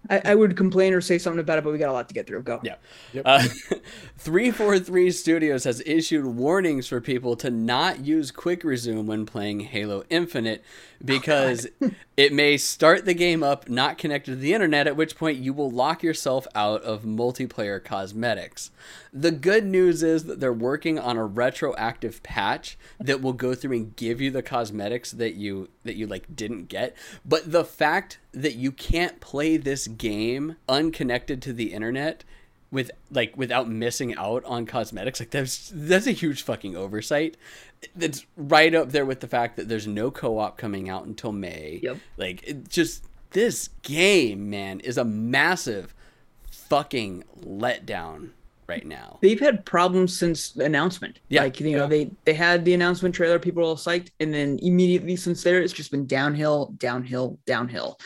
[0.09, 2.13] I, I would complain or say something about it, but we got a lot to
[2.13, 2.43] get through.
[2.43, 2.59] Go.
[2.63, 2.75] Yeah.
[3.23, 3.43] Uh,
[4.17, 10.03] 343 Studios has issued warnings for people to not use quick resume when playing Halo
[10.09, 10.63] Infinite
[11.03, 11.67] because
[12.17, 15.53] it may start the game up not connected to the internet, at which point you
[15.53, 18.71] will lock yourself out of multiplayer cosmetics.
[19.11, 23.75] The good news is that they're working on a retroactive patch that will go through
[23.75, 26.95] and give you the cosmetics that you that you like didn't get.
[27.25, 32.23] But the fact that you can't play this game unconnected to the internet
[32.71, 37.37] with like without missing out on cosmetics like that's that's a huge fucking oversight
[37.95, 41.79] that's right up there with the fact that there's no co-op coming out until may
[41.83, 41.97] Yep.
[42.17, 45.93] like it just this game man is a massive
[46.49, 48.29] fucking letdown
[48.67, 51.19] right now They've had problems since the announcement.
[51.29, 51.43] Yeah.
[51.43, 51.87] Like, you know, Yeah.
[51.87, 55.61] they they had the announcement trailer, people were all psyched, and then immediately since there,
[55.61, 57.99] it's just been downhill, downhill, downhill.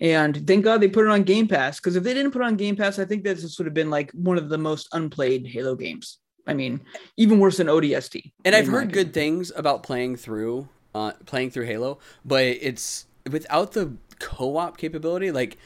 [0.00, 2.46] And thank God they put it on Game Pass, because if they didn't put it
[2.46, 5.46] on Game Pass, I think this would have been like one of the most unplayed
[5.46, 6.18] Halo games.
[6.46, 6.80] I mean,
[7.16, 8.32] even worse than ODST.
[8.44, 13.72] and I've heard good things about playing through uh playing through Halo, but it's without
[13.72, 15.56] the co-op capability like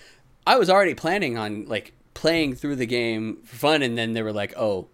[0.46, 4.22] I was already planning on like playing through the game for fun and then they
[4.22, 4.88] were like, "Oh,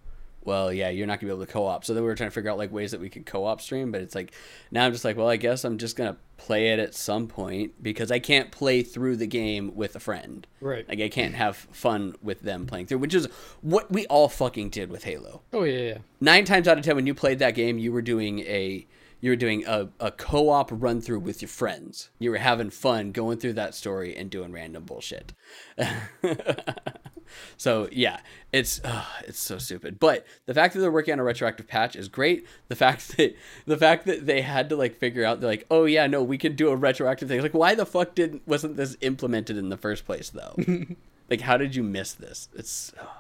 [0.50, 2.28] well, yeah, you're not going to be able to co-op." So then we were trying
[2.30, 4.32] to figure out like ways that we could co-op stream, but it's like
[4.70, 7.26] now I'm just like, "Well, I guess I'm just going to play it at some
[7.28, 10.88] point because I can't play through the game with a friend." Right.
[10.88, 13.26] Like I can't have fun with them playing through, which is
[13.62, 15.98] what we all fucking did with Halo Oh yeah, yeah.
[16.20, 18.86] nine times out of ten when you played that game you were doing a
[19.22, 23.12] you were doing a, a co-op run through with your friends you were having fun
[23.12, 25.32] going through that story and doing random bullshit
[27.56, 28.20] so yeah
[28.52, 30.00] it's uh, it's so stupid.
[30.00, 32.46] But the fact that they're working on a retroactive patch is great.
[32.68, 35.84] The fact that the fact that they had to like figure out they're like oh
[35.84, 37.42] yeah no we could do a retroactive thing.
[37.42, 40.56] Like why the fuck didn't wasn't this implemented in the first place though?
[41.30, 42.48] Like how did you miss this?
[42.56, 43.19] It's oh.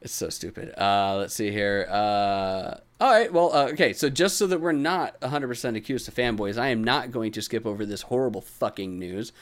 [0.00, 0.72] It's so stupid.
[0.80, 1.86] Uh, let's see here.
[1.90, 3.32] Uh, all right.
[3.32, 3.92] Well, uh, okay.
[3.92, 7.42] So just so that we're not 100% accused of fanboys, I am not going to
[7.42, 9.32] skip over this horrible fucking news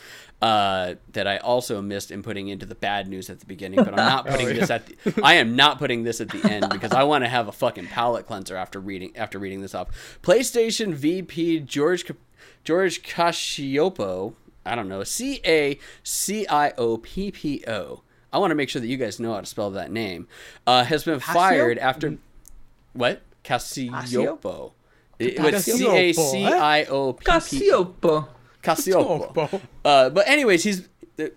[0.41, 3.85] uh, that I also missed in putting into the bad news at the beginning.
[3.85, 5.21] But I'm not putting this at the.
[5.23, 7.89] I am not putting this at the end because I want to have a fucking
[7.89, 9.89] palate cleanser after reading after reading this off.
[10.23, 12.11] PlayStation VP George
[12.65, 14.35] George Cacioppo.
[14.65, 15.05] I don't know.
[15.05, 18.03] C A C I O P P O.
[18.37, 20.29] I want to make sure that you guys know how to spell that name.
[20.67, 22.19] Uh, has been fired after
[22.93, 23.23] what?
[23.43, 24.73] Cacioppo.
[25.19, 28.29] It was C Cacioppo, A C I O P P Cassiopo.
[28.63, 29.33] Cacioppo.
[29.33, 29.61] Cacioppo.
[29.83, 30.87] Uh, but anyways, he's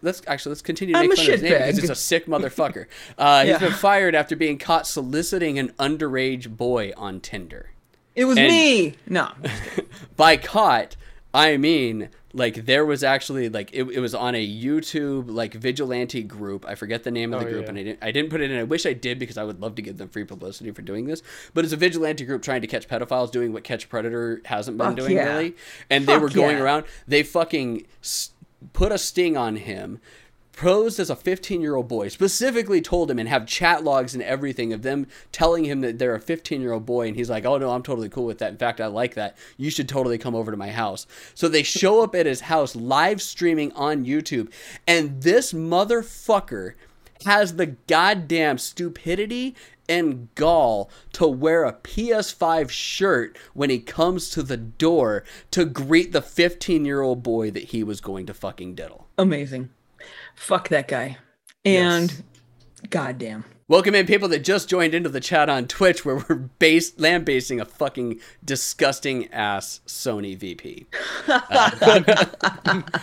[0.01, 1.95] let's actually let's continue to I'm make a fun of his name because he's a
[1.95, 2.87] sick motherfucker.
[3.17, 3.57] Uh, Yeah.
[3.59, 7.69] He's been fired after being caught soliciting an underage boy on Tinder.
[8.13, 8.95] It was And- me.
[9.07, 9.31] No.
[10.17, 10.97] By caught,
[11.33, 16.21] I mean like there was actually like it, it was on a YouTube like vigilante
[16.21, 16.65] group.
[16.67, 17.69] I forget the name of the Oh, group, yeah.
[17.69, 18.57] and I didn't I didn't put it in.
[18.59, 21.07] I wish I did because I would love to give them free publicity for doing
[21.07, 21.21] this.
[21.53, 24.87] But it's a vigilante group trying to catch pedophiles, doing what Catch Predator hasn't been
[24.89, 25.25] Fuck doing yeah.
[25.25, 25.55] really.
[25.89, 26.63] And they were going yeah.
[26.63, 26.85] around.
[27.07, 28.31] They fucking s-
[28.73, 29.99] put a sting on him.
[30.59, 34.21] Posed as a 15 year old boy, specifically told him and have chat logs and
[34.21, 37.07] everything of them telling him that they're a 15 year old boy.
[37.07, 38.51] And he's like, Oh, no, I'm totally cool with that.
[38.51, 39.37] In fact, I like that.
[39.55, 41.07] You should totally come over to my house.
[41.33, 44.51] So they show up at his house live streaming on YouTube.
[44.85, 46.73] And this motherfucker
[47.23, 49.55] has the goddamn stupidity
[49.87, 56.11] and gall to wear a PS5 shirt when he comes to the door to greet
[56.11, 59.07] the 15 year old boy that he was going to fucking diddle.
[59.17, 59.69] Amazing.
[60.39, 61.17] Fuck that guy.
[61.65, 62.23] And Yes.
[62.89, 63.43] Goddamn.
[63.69, 67.23] Welcome in people that just joined into the chat on Twitch where we're base land
[67.23, 70.87] basing a fucking disgusting ass Sony VP.
[71.27, 72.01] Uh,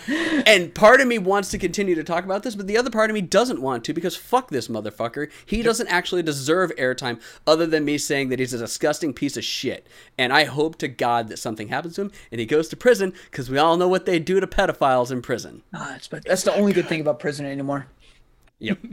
[0.45, 3.11] and part of me wants to continue to talk about this, but the other part
[3.11, 5.31] of me doesn't want to because fuck this motherfucker.
[5.47, 9.45] He doesn't actually deserve airtime other than me saying that he's a disgusting piece of
[9.45, 9.87] shit.
[10.19, 13.13] And I hope to God that something happens to him and he goes to prison
[13.31, 15.63] because we all know what they do to pedophiles in prison.
[15.73, 17.87] Ah, that's, that's the only good thing about prison anymore.
[18.59, 18.79] Yep.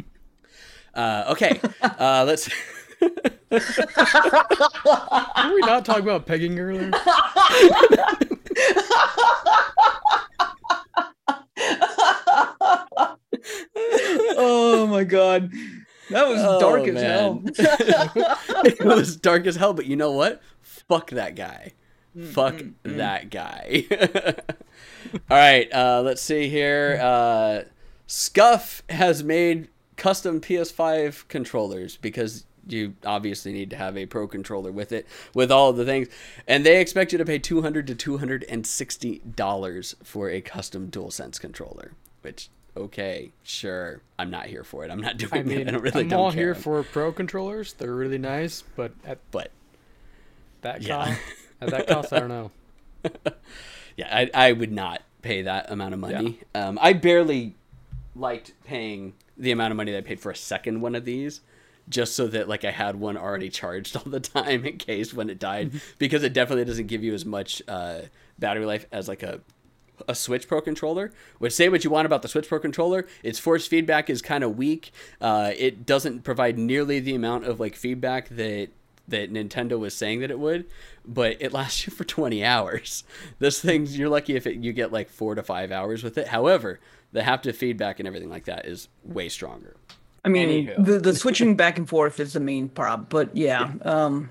[0.93, 2.49] Uh, okay, uh, let's.
[3.01, 3.59] Were
[5.53, 6.91] we not talking about pegging earlier?
[13.75, 15.51] oh my god.
[16.09, 17.03] That was Oh, dark as man.
[17.03, 17.41] hell.
[18.65, 20.41] it was dark as hell, but you know what?
[20.61, 21.73] Fuck that guy.
[22.31, 23.85] Fuck that guy.
[25.29, 26.99] All right, uh, let's see here.
[27.01, 27.61] Uh,
[28.05, 34.71] Scuff has made custom PS5 controllers because you obviously need to have a pro controller
[34.71, 36.07] with it, with all of the things,
[36.47, 40.29] and they expect you to pay two hundred to two hundred and sixty dollars for
[40.29, 41.91] a custom DualSense controller.
[42.21, 44.91] Which, okay, sure, I'm not here for it.
[44.91, 45.67] I'm not doing I it.
[45.67, 46.41] I don't really I'm don't all care.
[46.53, 47.73] here for pro controllers.
[47.73, 49.51] They're really nice, but at but
[50.61, 51.05] that Yeah.
[51.07, 51.19] cost,
[51.61, 52.51] at that cost, I don't know.
[53.97, 56.39] yeah, I, I would not pay that amount of money.
[56.55, 57.55] Um, I barely
[58.15, 59.13] liked paying
[59.43, 61.41] the amount of money that I paid for a second one of these,
[61.89, 65.29] just so that like I had one already charged all the time in case when
[65.29, 68.01] it died, because it definitely doesn't give you as much uh,
[68.39, 69.41] battery life as like a
[70.07, 71.11] a Switch Pro controller.
[71.39, 74.43] Which say what you want about the Switch Pro controller, its force feedback is kind
[74.43, 74.91] of weak.
[75.21, 78.69] Uh, it doesn't provide nearly the amount of like feedback that
[79.07, 80.65] that Nintendo was saying that it would,
[81.05, 83.03] but it lasts you for 20 hours.
[83.39, 86.29] This thing, you're lucky if it, you get like four to five hours with it.
[86.29, 86.79] However,
[87.13, 89.75] the haptic feedback and everything like that is way stronger.
[90.25, 90.85] I mean, Anywho.
[90.85, 94.29] the, the switching back and forth is the main problem, but yeah, um,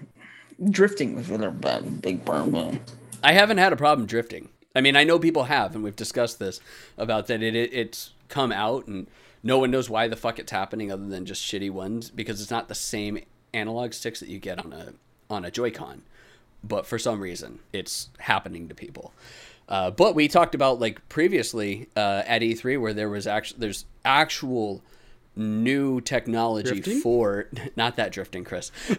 [0.70, 2.80] drifting was really bad, big problem.
[3.22, 4.48] I haven't had a problem drifting.
[4.74, 6.60] I mean, I know people have, and we've discussed this
[6.96, 7.42] about that.
[7.42, 9.06] It, it it's come out, and
[9.42, 12.50] no one knows why the fuck it's happening, other than just shitty ones, because it's
[12.50, 13.20] not the same
[13.52, 14.94] analog sticks that you get on a
[15.28, 16.02] on a Joy-Con.
[16.64, 19.12] But for some reason, it's happening to people.
[19.68, 23.84] Uh, but we talked about like previously uh, at E3 where there was actually there's
[24.04, 24.82] actual
[25.34, 27.00] new technology Drifting?
[27.00, 28.70] for not that drifting, Chris.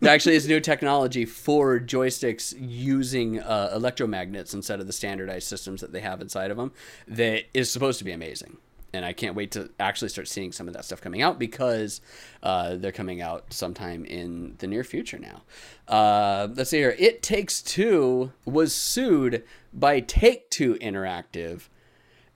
[0.00, 5.80] there actually is new technology for joysticks using uh, electromagnets instead of the standardized systems
[5.80, 6.72] that they have inside of them.
[7.06, 8.58] That is supposed to be amazing,
[8.98, 12.02] and I can't wait to actually start seeing some of that stuff coming out because
[12.42, 15.42] uh, they're coming out sometime in the near future now.
[15.88, 16.94] Uh, let's see here.
[16.98, 21.68] It Takes Two was sued by Take Two Interactive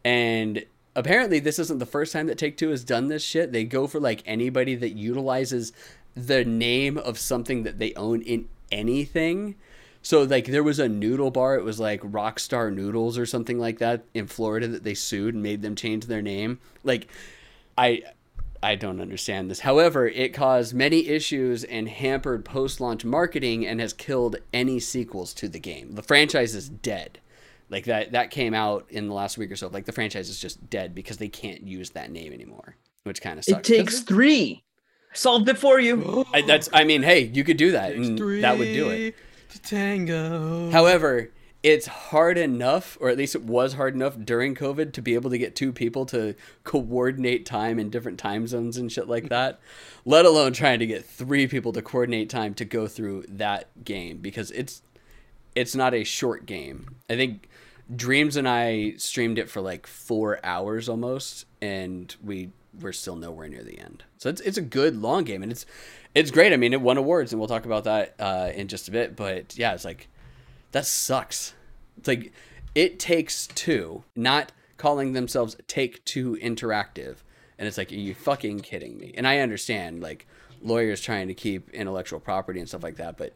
[0.04, 3.52] and apparently, this isn't the first time that Take Two has done this shit.
[3.52, 5.72] They go for like anybody that utilizes
[6.14, 9.56] the name of something that they own in anything.
[10.02, 13.78] So like there was a noodle bar, it was like Rockstar Noodles or something like
[13.78, 16.58] that in Florida that they sued and made them change their name.
[16.82, 17.08] Like
[17.78, 18.02] I
[18.62, 19.60] I don't understand this.
[19.60, 25.48] However, it caused many issues and hampered post-launch marketing and has killed any sequels to
[25.48, 25.94] the game.
[25.94, 27.18] The franchise is dead.
[27.70, 29.68] Like that that came out in the last week or so.
[29.68, 33.38] Like the franchise is just dead because they can't use that name anymore, which kind
[33.38, 33.70] of sucks.
[33.70, 34.64] It takes three.
[35.14, 36.26] Solved it for you.
[36.34, 39.14] I, that's I mean, hey, you could do that Takes and that would do it.
[39.52, 40.70] To tango.
[40.70, 41.30] However,
[41.62, 45.30] it's hard enough, or at least it was hard enough during COVID to be able
[45.30, 46.34] to get two people to
[46.64, 49.60] coordinate time in different time zones and shit like that,
[50.04, 54.18] let alone trying to get three people to coordinate time to go through that game
[54.18, 54.82] because it's
[55.54, 56.96] it's not a short game.
[57.08, 57.48] I think
[57.94, 62.50] Dreams and I streamed it for like four hours almost, and we
[62.80, 64.02] were still nowhere near the end.
[64.18, 65.66] So it's it's a good long game, and it's
[66.14, 66.52] it's great.
[66.52, 69.16] I mean, it won awards, and we'll talk about that uh, in just a bit.
[69.16, 70.08] But yeah, it's like
[70.72, 71.54] that sucks.
[71.98, 72.32] It's like
[72.74, 77.16] it takes two, not calling themselves Take Two Interactive,
[77.58, 79.14] and it's like, are you fucking kidding me?
[79.16, 80.26] And I understand like
[80.62, 83.32] lawyers trying to keep intellectual property and stuff like that, but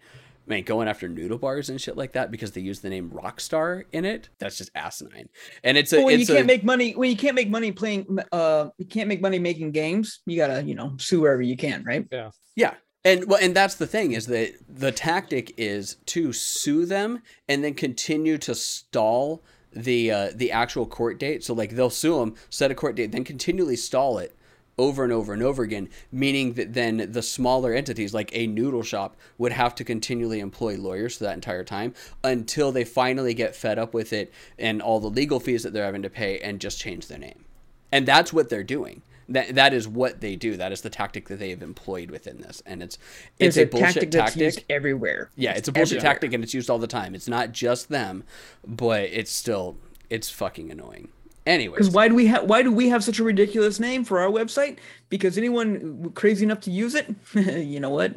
[0.46, 3.84] man, going after noodle bars and shit like that because they use the name Rockstar
[3.92, 5.28] in it, that's just asinine.
[5.64, 8.18] And it's a, when you can't a, make money, when you can't make money playing,
[8.32, 10.20] uh, you can't make money making games.
[10.26, 12.06] You gotta, you know, sue wherever you can, right?
[12.10, 12.30] yeah.
[12.54, 12.74] Yeah.
[13.04, 17.62] And well, and that's the thing is that the tactic is to sue them and
[17.62, 21.44] then continue to stall the uh, the actual court date.
[21.44, 24.36] So like they'll sue them, set a court date, then continually stall it
[24.78, 28.82] over and over and over again, meaning that then the smaller entities like a noodle
[28.82, 33.56] shop would have to continually employ lawyers for that entire time until they finally get
[33.56, 36.60] fed up with it and all the legal fees that they're having to pay and
[36.60, 37.44] just change their name.
[37.90, 39.02] And that's what they're doing.
[39.28, 40.56] That that is what they do.
[40.56, 42.96] That is the tactic that they have employed within this, and it's
[43.40, 44.42] It's, it's, a, a, bullshit tactic tactic.
[44.42, 45.30] used everywhere.
[45.34, 46.14] yeah, it's a bullshit everywhere.
[46.14, 47.12] tactic, and it's used all the time.
[47.12, 48.22] It's not just them,
[48.64, 49.78] but it's still
[50.10, 51.08] it's fucking annoying.
[51.46, 54.18] Anyways, Because why do we have why do we have such a ridiculous name for
[54.18, 54.78] our website?
[55.08, 58.12] Because anyone crazy enough to use it, you know what?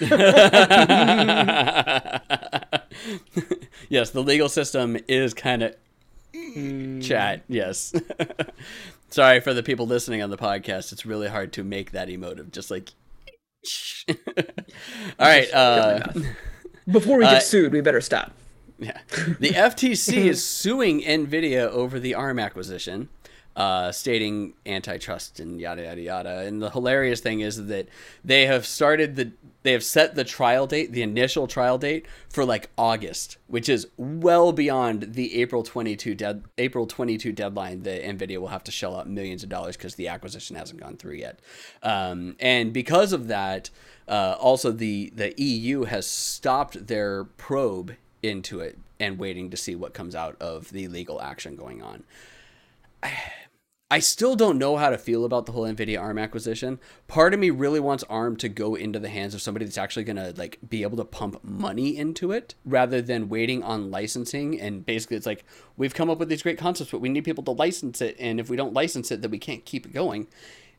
[3.88, 5.74] yes, the legal system is kind of
[7.02, 7.42] chat.
[7.48, 7.92] Yes.
[9.10, 10.92] Sorry for the people listening on the podcast.
[10.92, 12.90] It's really hard to make that emotive, just like.
[14.08, 14.16] All
[15.18, 15.52] right.
[15.52, 16.12] Uh,
[16.90, 18.32] Before we get Uh, sued, we better stop.
[18.80, 18.98] Yeah.
[19.38, 23.08] The FTC is suing NVIDIA over the ARM acquisition,
[23.54, 26.38] uh, stating antitrust and yada yada yada.
[26.40, 27.88] And the hilarious thing is that
[28.24, 32.46] they have started the they have set the trial date, the initial trial date for
[32.46, 38.38] like August, which is well beyond the April 22 dead April 22 deadline that NVIDIA
[38.38, 41.40] will have to shell out millions of dollars because the acquisition hasn't gone through yet.
[41.82, 43.68] Um, and because of that,
[44.08, 49.74] uh, also the the EU has stopped their probe into it and waiting to see
[49.74, 52.04] what comes out of the legal action going on.
[53.92, 56.78] I still don't know how to feel about the whole Nvidia ARM acquisition.
[57.08, 60.04] Part of me really wants ARM to go into the hands of somebody that's actually
[60.04, 64.60] going to like be able to pump money into it rather than waiting on licensing
[64.60, 65.44] and basically it's like
[65.76, 68.38] we've come up with these great concepts but we need people to license it and
[68.38, 70.28] if we don't license it then we can't keep it going.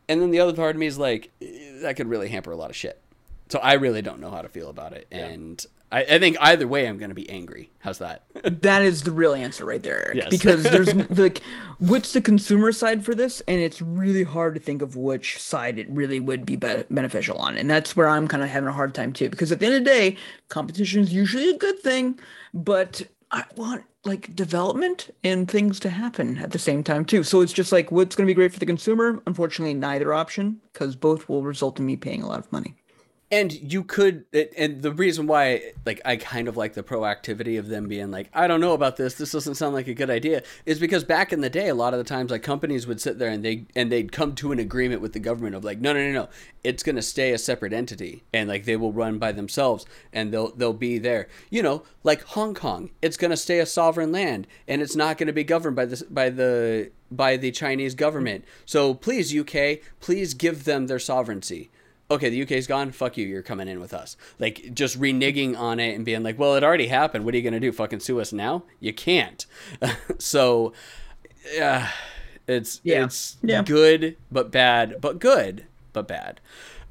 [0.07, 2.55] And then the other part of me is like eh, that could really hamper a
[2.55, 3.01] lot of shit.
[3.49, 6.67] So I really don't know how to feel about it and I, I think either
[6.67, 7.69] way I'm going to be angry.
[7.79, 8.23] How's that?
[8.43, 10.17] That is the real answer right there, Eric.
[10.17, 10.27] Yes.
[10.41, 11.41] Because there's like,
[11.79, 13.41] what's the consumer side for this?
[13.47, 17.37] And it's really hard to think of which side it really would be, be- beneficial
[17.37, 17.57] on.
[17.57, 19.29] And that's where I'm kind of having a hard time too.
[19.29, 20.17] Because at the end of the day,
[20.49, 22.19] competition is usually a good thing,
[22.53, 27.23] but I want like development and things to happen at the same time too.
[27.23, 29.21] So it's just like, what's going to be great for the consumer?
[29.27, 32.75] Unfortunately, neither option, because both will result in me paying a lot of money.
[33.31, 34.25] And you could,
[34.57, 38.29] and the reason why, like, I kind of like the proactivity of them being like,
[38.33, 39.13] I don't know about this.
[39.13, 40.43] This doesn't sound like a good idea.
[40.65, 43.19] Is because back in the day, a lot of the times, like, companies would sit
[43.19, 45.93] there and they and they'd come to an agreement with the government of like, no,
[45.93, 46.29] no, no, no,
[46.63, 50.51] it's gonna stay a separate entity, and like they will run by themselves, and they'll
[50.51, 51.29] they'll be there.
[51.49, 55.31] You know, like Hong Kong, it's gonna stay a sovereign land, and it's not gonna
[55.31, 58.43] be governed by this by the by the Chinese government.
[58.65, 61.69] So please, UK, please give them their sovereignty
[62.11, 62.91] okay, the UK's gone.
[62.91, 63.25] Fuck you.
[63.27, 64.17] You're coming in with us.
[64.39, 67.25] Like just reneging on it and being like, well, it already happened.
[67.25, 67.71] What are you gonna do?
[67.71, 68.63] Fucking sue us now?
[68.79, 69.45] You can't.
[70.17, 70.73] so,
[71.53, 71.89] yeah,
[72.47, 73.05] it's Yeah.
[73.05, 73.63] it's Yeah.
[73.63, 76.39] good but bad, but good but bad.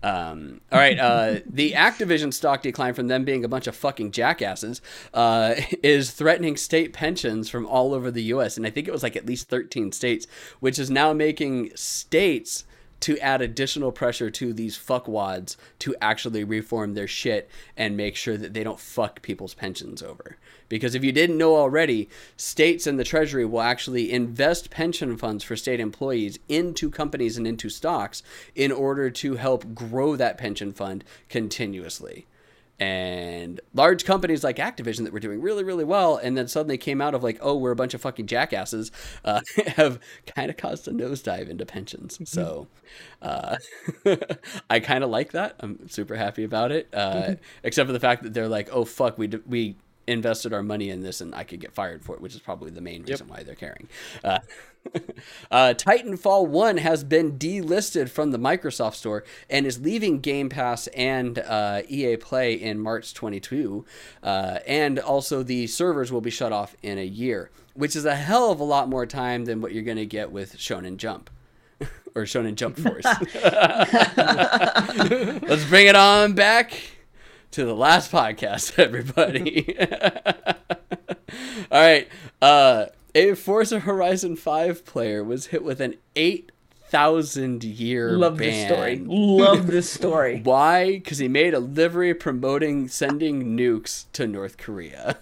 [0.02, 4.12] Um, all right, uh, the Activision stock decline from them being a bunch of fucking
[4.12, 4.80] jackasses
[5.12, 8.56] uh, is threatening state pensions from all over the U.S.
[8.56, 10.26] and I think it was like at least 13 states,
[10.60, 12.64] which is now making states
[13.00, 18.36] to add additional pressure to these fuckwads to actually reform their shit and make sure
[18.36, 20.36] that they don't fuck people's pensions over.
[20.68, 25.42] Because if you didn't know already, states and the Treasury will actually invest pension funds
[25.42, 28.22] for state employees into companies and into stocks
[28.54, 32.26] in order to help grow that pension fund continuously
[32.80, 37.02] and large companies like Activision that were doing really, really well, and then suddenly came
[37.02, 38.90] out of like, oh, we're a bunch of fucking jackasses,
[39.24, 39.42] uh,
[39.76, 40.00] have
[40.34, 42.18] kind of caused a nosedive into pensions.
[42.24, 42.68] So,
[43.20, 43.56] uh,
[44.70, 45.56] I kind of like that.
[45.60, 49.18] I'm super happy about it, uh, except for the fact that they're like, oh fuck,
[49.18, 49.76] we d- we
[50.10, 52.70] invested our money in this, and I could get fired for it, which is probably
[52.70, 53.88] the main reason why they're caring.
[54.24, 54.38] Uh,
[55.50, 60.86] uh, Titanfall 1 has been delisted from the Microsoft Store and is leaving Game Pass
[60.88, 63.84] and uh, EA Play in March 22.
[64.22, 68.16] Uh, and also, the servers will be shut off in a year, which is a
[68.16, 71.30] hell of a lot more time than what you're going to get with Shonen Jump.
[72.14, 73.04] or Shonen Jump Force.
[75.48, 76.74] Let's bring it on back
[77.52, 79.76] to the last podcast, everybody.
[81.70, 82.08] All right.
[82.42, 88.48] Uh, a Forza Horizon 5 player was hit with an 8,000 year Love ban.
[88.48, 89.02] this story.
[89.04, 90.40] Love this story.
[90.44, 90.92] Why?
[90.92, 95.16] Because he made a livery promoting sending nukes to North Korea,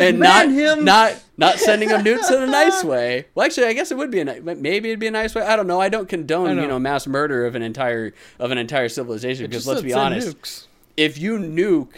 [0.00, 0.84] and not him.
[0.84, 3.26] not not sending them nukes in a nice way.
[3.34, 5.42] Well, actually, I guess it would be a ni- maybe it'd be a nice way.
[5.42, 5.80] I don't know.
[5.80, 6.62] I don't condone I know.
[6.62, 10.36] you know mass murder of an entire of an entire civilization because let's be honest,
[10.38, 10.66] nukes.
[10.96, 11.92] If you nuke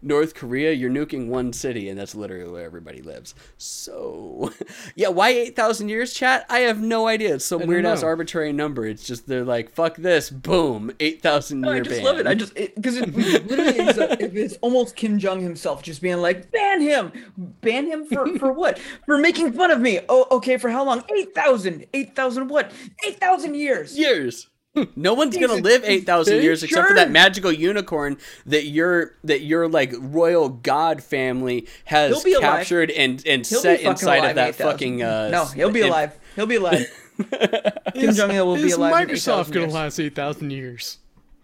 [0.00, 3.34] North Korea, you're nuking one city, and that's literally where everybody lives.
[3.56, 4.52] So,
[4.94, 6.46] yeah, why 8,000 years, chat?
[6.48, 7.34] I have no idea.
[7.34, 8.86] It's some weird ass arbitrary number.
[8.86, 12.04] It's just, they're like, fuck this, boom, 8,000 No, year I just ban.
[12.04, 12.26] love it.
[12.28, 16.52] I just because it, literally is a, it's almost Kim Jong himself just being like,
[16.52, 18.78] ban him, ban him for for what?
[19.04, 19.98] For making fun of me.
[20.08, 20.58] Oh, okay.
[20.58, 21.02] For how long?
[21.12, 21.86] Eight thousand.
[21.92, 22.70] Eight thousand what?
[23.06, 23.98] Eight thousand years.
[23.98, 24.48] years.
[24.96, 28.16] No one's gonna Jesus, live eight thousand bitch, years except for that magical unicorn
[28.46, 32.58] that your that your like royal god family has He'll be alive.
[32.58, 34.70] captured and and He'll set inside alive of that in 8,000.
[34.72, 35.02] fucking.
[35.02, 36.18] Uh, no, he'll be in- alive.
[36.36, 36.86] He'll be alive.
[37.94, 39.08] Kim Jong Il will be Is alive.
[39.08, 39.72] in Microsoft gonna years.
[39.74, 40.98] last eight thousand years?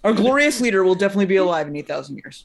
[0.05, 2.45] Our glorious leader will definitely be alive in eight thousand years.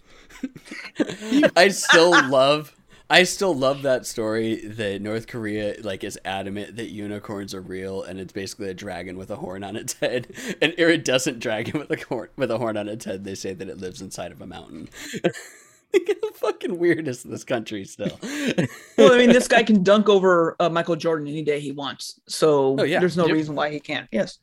[1.56, 2.74] I still love.
[3.12, 8.04] I still love that story that North Korea like is adamant that unicorns are real
[8.04, 10.28] and it's basically a dragon with a horn on its head,
[10.62, 13.24] an iridescent dragon with a horn with a horn on its head.
[13.24, 14.90] They say that it lives inside of a mountain.
[15.92, 18.20] the fucking weirdest in this country still.
[18.98, 22.20] Well, I mean, this guy can dunk over uh, Michael Jordan any day he wants.
[22.28, 23.00] So Oh, yeah.
[23.00, 23.34] there's no Yep.
[23.34, 24.10] reason why he can't.
[24.12, 24.40] Yes.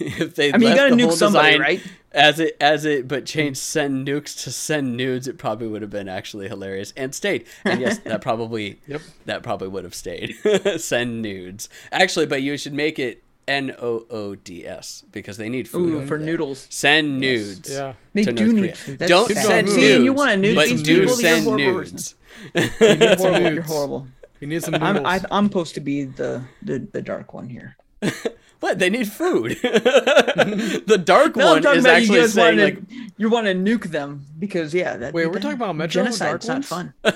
[0.00, 1.82] If they I mean, you left gotta the nuke whole somebody, design right?
[2.12, 5.90] as it as it but changed send nukes to send nudes it probably would have
[5.90, 9.02] been actually hilarious and stayed and yes that probably Yep.
[9.26, 10.36] that probably would have stayed
[10.78, 16.16] send nudes actually but you should make it n-o-o-d-s because they need food Ooh, for
[16.16, 16.26] there.
[16.26, 16.66] noodles.
[16.70, 17.92] send nudes Yeah.
[18.14, 18.98] They do North need food.
[19.00, 19.44] Don't sad.
[19.44, 22.14] send See, nudes you wanna nuke but these do people, send nudes
[22.54, 23.52] You're horrible.
[23.52, 24.06] You're horrible.
[24.40, 25.06] We need some I'm noodles.
[25.06, 27.76] I, I'm supposed to be the, the the dark one here.
[28.60, 33.10] what they need food the dark No, one is you actually guys saying wanting like
[33.16, 36.46] you want to nuke them because yeah, that Wait, we're that- talking about Metro genocide's
[36.46, 36.94] Dark not fun.
[37.04, 37.12] oh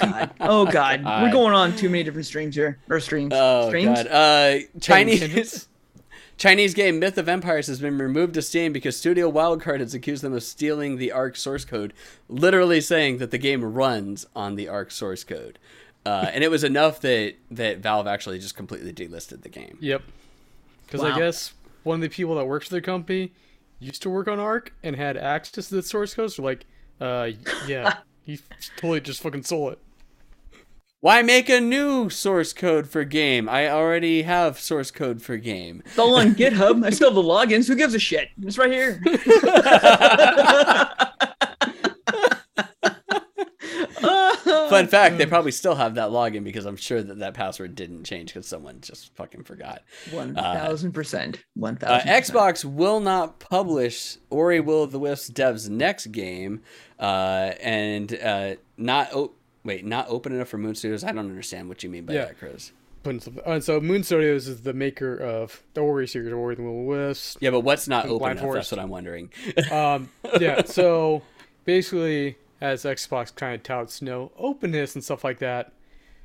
[0.00, 1.22] god, oh god, God.
[1.22, 3.32] we're going on too many different streams here or streams.
[3.34, 4.02] Oh streams.
[4.02, 4.06] god.
[4.08, 5.68] Uh, Chinese?
[6.38, 10.22] Chinese game Myth of Empires has been removed to Steam because Studio Wildcard has accused
[10.22, 11.94] them of stealing the ARK source code,
[12.28, 15.58] literally saying that the game runs on the ARK source code.
[16.06, 19.76] Uh, and it was enough that that Valve actually just completely delisted the game.
[19.80, 20.02] Yep.
[20.86, 21.14] Because Wow.
[21.14, 21.52] I guess
[21.82, 23.32] one of the people that works for the company
[23.80, 26.32] used to work on ARK and had access to the source code.
[26.32, 26.64] So like,
[27.00, 27.30] uh,
[27.66, 28.38] yeah, he
[28.76, 29.78] totally just fucking sold it.
[31.00, 33.48] Why make a new source code for game?
[33.48, 35.82] I already have source code for game.
[35.86, 36.84] It's all on GitHub.
[36.84, 37.68] I still have the logins.
[37.68, 38.28] Who gives a shit?
[38.42, 39.00] It's right here.
[44.70, 48.04] Fun fact, they probably still have that login because I'm sure that that password didn't
[48.04, 49.82] change because someone just fucking forgot.
[50.10, 51.44] One thousand percent.
[51.62, 52.08] Uh, thousand.
[52.08, 56.62] Xbox will not publish Ori Will of the Wisps dev's next game,
[56.98, 59.32] uh, and uh, not oh
[59.64, 61.04] wait, not open enough for Moon Studios.
[61.04, 62.24] I don't understand what you mean by Yeah.
[62.26, 62.72] that, Chris.
[63.02, 63.42] Putting something.
[63.46, 66.80] Uh, so Moon Studios is the maker of the Ori series, Ori and the Will
[66.80, 67.36] of the Wisps.
[67.40, 68.44] Yeah, but what's not And open Blind enough?
[68.48, 68.70] Forest.
[68.70, 69.30] That's what I'm wondering.
[69.70, 70.08] Um,
[70.40, 70.64] yeah.
[70.64, 71.22] So
[71.64, 75.72] basically, as Xbox kind of touts no openness and stuff like that,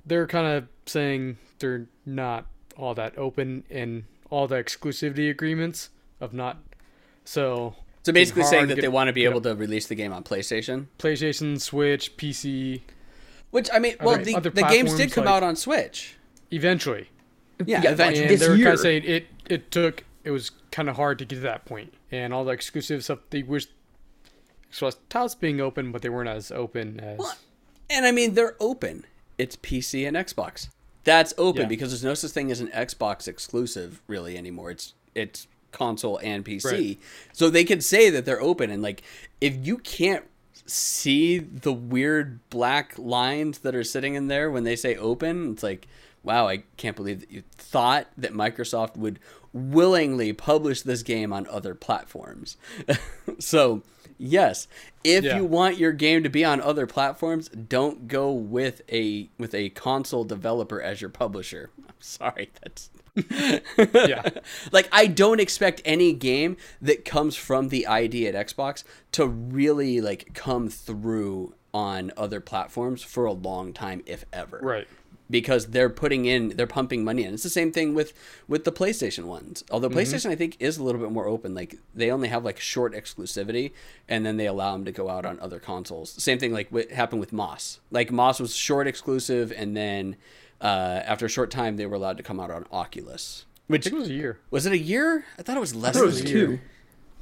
[0.06, 2.46] they're kind of saying they're not
[2.78, 6.58] all that open in all the exclusivity agreements of not.
[7.26, 9.30] So So basically, saying that get- they want to be yeah.
[9.30, 10.88] able to release the game on PlayStation.
[10.98, 12.82] PlayStation, Switch, PC,
[13.52, 16.16] Which I mean, well, Other- the, the games did come like- out on Switch.
[16.52, 17.10] eventually.
[17.66, 18.24] Yeah, Yeah, eventually.
[18.24, 21.20] and this they were kind of saying it it took it was kind of hard
[21.20, 23.68] to get to that point and all the exclusive stuff they wish
[24.72, 27.34] Xbox touts being open but they weren't as open as Well,
[27.90, 29.06] And I mean, they're open.
[29.38, 30.70] It's PC and Xbox.
[31.04, 31.68] That's open Yeah.
[31.68, 34.72] because there's no such thing as an Xbox exclusive really anymore.
[34.72, 36.72] It's it's console and PC.
[36.72, 37.00] Right.
[37.34, 39.02] So they could say that they're open and like
[39.40, 40.26] if you can't
[40.66, 45.64] see the weird black lines that are sitting in there when they say open, it's
[45.64, 45.88] like
[46.24, 49.20] wow, I can't believe that you thought that Microsoft would
[49.54, 52.58] willingly publish this game on other platforms.
[53.40, 53.82] so,
[54.22, 54.68] yes,
[55.04, 55.38] if Yeah.
[55.38, 59.70] you want your game to be on other platforms, don't go with a with a
[59.72, 61.72] console developer as your publisher.
[61.88, 62.90] I'm sorry, that's
[63.94, 64.30] yeah
[64.72, 70.00] like I don't expect any game that comes from the ID at Xbox to really
[70.00, 74.88] like come through on other platforms for a long time if ever right
[75.32, 77.34] because they're putting in they're pumping money in.
[77.34, 78.14] It's the same thing with
[78.48, 79.64] with the playstation ones.
[79.72, 79.98] Although Mm-hmm.
[80.00, 81.56] playstation i think is a little bit more open.
[81.56, 83.72] Like they only have like short exclusivity
[84.08, 86.12] and then they allow them to go out on other consoles.
[86.22, 87.80] Same thing like what happened with moss.
[87.90, 90.18] Like moss was short exclusive and then
[90.62, 93.46] uh, after a short time they were allowed to come out on oculus.
[93.48, 94.40] I which think it was a year.
[94.52, 95.24] Was it a year?
[95.40, 96.48] I thought it was less I thought it than was a year.
[96.48, 96.60] two.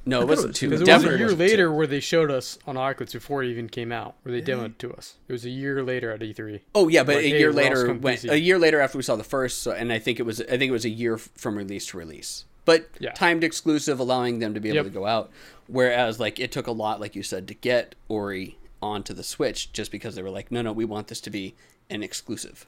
[0.10, 1.36] No it wasn't was two it was a year wasn't two.
[1.36, 4.66] later where they showed us on Oculus before it even came out where they demoed
[4.72, 7.26] it to us it was a year later at E E3 Oh yeah, but Like,
[7.26, 9.92] a year we're later, when, a year later after we saw the first, so, and
[9.94, 12.46] I think it was, I think it was a year from release to release.
[12.66, 13.12] but Yeah.
[13.14, 14.86] timed exclusive, allowing them to be able Yep.
[14.86, 15.32] to go out.
[15.68, 19.72] Whereas, like, it took a lot, like you said, to get Ori onto the Switch,
[19.74, 21.56] just because they were like, no, no, we want this to be
[21.90, 22.66] an exclusive.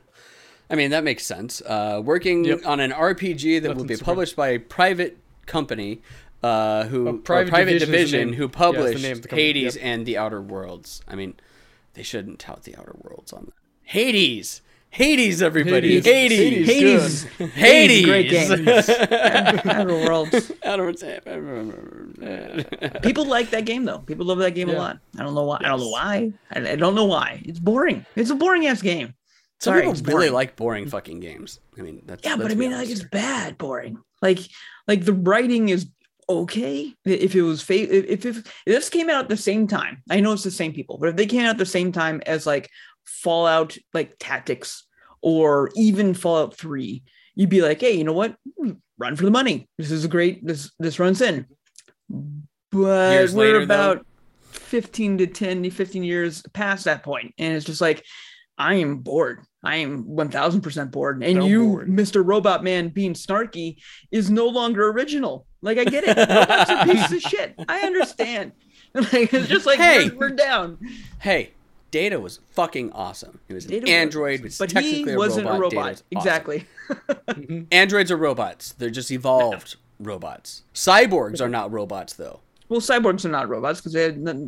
[0.70, 1.62] I mean, that makes sense.
[1.62, 2.66] Uh, working Yep.
[2.66, 6.02] on an RPG that will be published by a private company,
[6.44, 9.36] uh, who or Private private Division division who yeah, it's the published name of the.
[9.36, 9.86] Hades Yep.
[9.86, 11.02] and the Outer Worlds.
[11.08, 11.36] I mean,
[11.94, 13.54] they shouldn't tout the Outer Worlds on that.
[13.84, 14.62] Hades,
[14.92, 16.06] Hades, everybody, Hades.
[16.06, 17.24] Hades, Hades.
[17.24, 18.66] Hades, Hades, great game.
[18.66, 18.90] Hades.
[19.66, 20.52] Outer Worlds.
[20.64, 21.04] Outer Worlds.
[23.02, 24.00] People like that game though.
[24.00, 25.00] People love that game a lot.
[25.18, 25.58] I don't know why.
[25.62, 26.34] I don't know why.
[26.52, 27.42] I, I don't know why.
[27.46, 28.06] It's boring.
[28.16, 29.14] It's a boring ass game.
[29.60, 30.34] Some Sorry, people it's really boring.
[30.34, 31.60] like boring fucking games.
[31.78, 34.00] I mean, that's Yeah, but I mean, like it's bad boring.
[34.22, 34.40] Like,
[34.88, 35.88] like the writing is
[36.40, 36.94] okay.
[37.06, 40.20] If it was fa- if, if if this came out at the same time, I
[40.20, 42.46] know it's the same people, but if they came out at the same time as
[42.48, 42.70] like
[43.06, 44.86] Fallout, like Tactics,
[45.22, 47.04] or even Fallout Three,
[47.36, 48.36] you'd be like, hey, you know what?
[48.98, 49.68] Run for the money.
[49.78, 50.46] This is a great.
[50.46, 51.46] This this runs in.
[52.72, 53.92] But Years we're later, though?
[53.92, 54.06] about
[54.52, 58.06] 15 to 10 15 years past that point and it's just like
[58.58, 61.90] i am bored i am 1000% bored and So you bored.
[61.90, 63.78] mr robot man being snarky
[64.12, 68.52] is no longer original like i get it robots are pieces of shit i understand
[68.94, 70.10] like it's just like Hey.
[70.10, 70.78] we're, we're down
[71.20, 71.52] Hey,
[71.92, 73.40] Data was fucking awesome.
[73.48, 75.60] He was Data was- android, was but technically he wasn't a robot.
[75.60, 76.18] a robot was awesome.
[76.18, 78.74] exactly Androids are robots.
[78.74, 80.64] They're just evolved robots.
[80.74, 82.40] Cyborgs are not robots, though.
[82.70, 83.94] well cyborgs are not robots because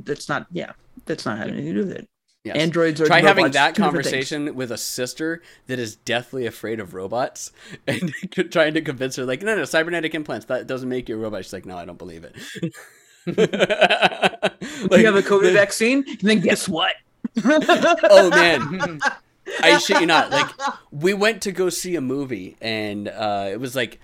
[0.05, 0.71] that's not yeah
[1.05, 2.07] that's not having anything to do with it
[2.43, 2.57] Yes.
[2.57, 7.53] androids are Try having that conversation with a sister that is deathly afraid of robots
[7.87, 8.13] and
[8.51, 11.45] trying to convince her, like, no, no, cybernetic implants, that doesn't make you a robot.
[11.45, 12.35] She's like, no, I don't believe it.
[13.25, 13.37] like,
[14.99, 16.03] you have a covid vaccine?
[16.07, 16.95] And then guess what?
[17.45, 18.99] Oh man.
[19.61, 20.29] I shit you not.
[20.31, 20.49] Like
[20.91, 23.99] we went to go see a movie and uh it was like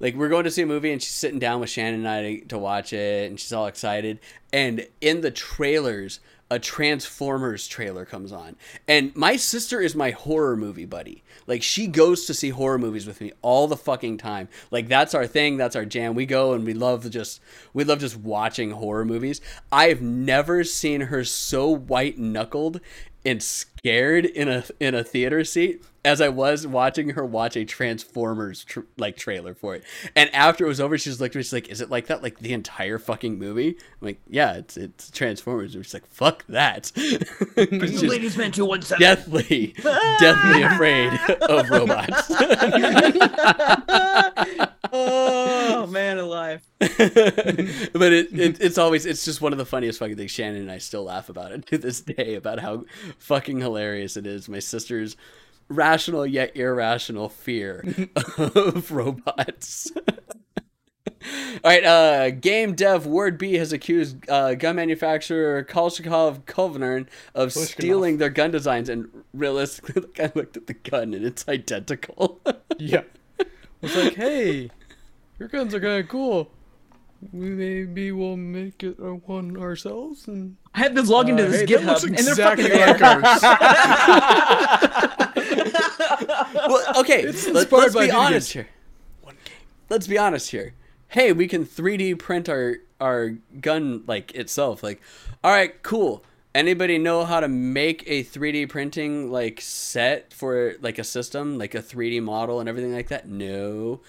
[0.00, 2.36] like we're going to see a movie and she's sitting down with shannon and i
[2.48, 4.18] to watch it and she's all excited.
[4.52, 6.20] And in the trailers
[6.54, 8.54] a transformers trailer comes on.
[8.86, 11.24] And my sister is my horror movie buddy.
[11.48, 14.48] Like she goes to see horror movies with me all the fucking time.
[14.70, 16.14] Like that's our thing that's our jam.
[16.14, 17.40] We go and we love just
[17.72, 19.40] we love just watching horror movies.
[19.72, 22.80] I've never seen her so white knuckled
[23.24, 27.64] and scared in a in a theater seat as I was watching her watch a
[27.64, 29.84] Transformers tr- like trailer for it.
[30.14, 32.22] And after it was over, she's like, she's like, "Is it like that?
[32.22, 36.44] Like the entire fucking movie?" I'm like, "Yeah, it's it's Transformers." And she's like, "Fuck
[36.48, 36.92] that."
[37.56, 39.74] Ladies man 217 deathly,
[40.20, 42.30] deathly afraid of robots.
[44.92, 50.16] oh man alive but it, it it's always it's just one of the funniest fucking
[50.16, 50.30] things.
[50.30, 52.84] Shannon and I still laugh about it to this day about how
[53.18, 54.48] fucking hilarious it is.
[54.48, 55.16] My sister's
[55.68, 57.84] rational yet irrational fear
[58.38, 59.90] of robots.
[61.26, 67.48] All right, uh, game dev Word B has accused uh, gun manufacturer Kalashnikov Concern of
[67.48, 67.66] Kalashnikov.
[67.66, 72.40] stealing their gun designs, and realistically, I looked at the gun and it's identical.
[72.78, 73.04] Yeah.
[73.80, 74.70] It's like, hey,
[75.38, 76.50] your guns are kind of cool.
[77.32, 81.60] We maybe we'll make it one ourselves and I have this log into Uh, this
[81.60, 83.42] hey, that GitHub, looks and they're fucking like ours.
[86.68, 88.66] well, okay, It's let, us be video honest games.
[88.66, 88.68] here.
[89.90, 90.74] Let's be honest here.
[91.08, 94.82] Hey, we can 3D print our our gun like itself.
[94.82, 95.00] Like,
[95.42, 96.24] all right, cool.
[96.54, 101.74] Anybody know how to make a 3D printing like set for like a system, like
[101.74, 103.28] a 3D model and everything like that?
[103.28, 104.00] No.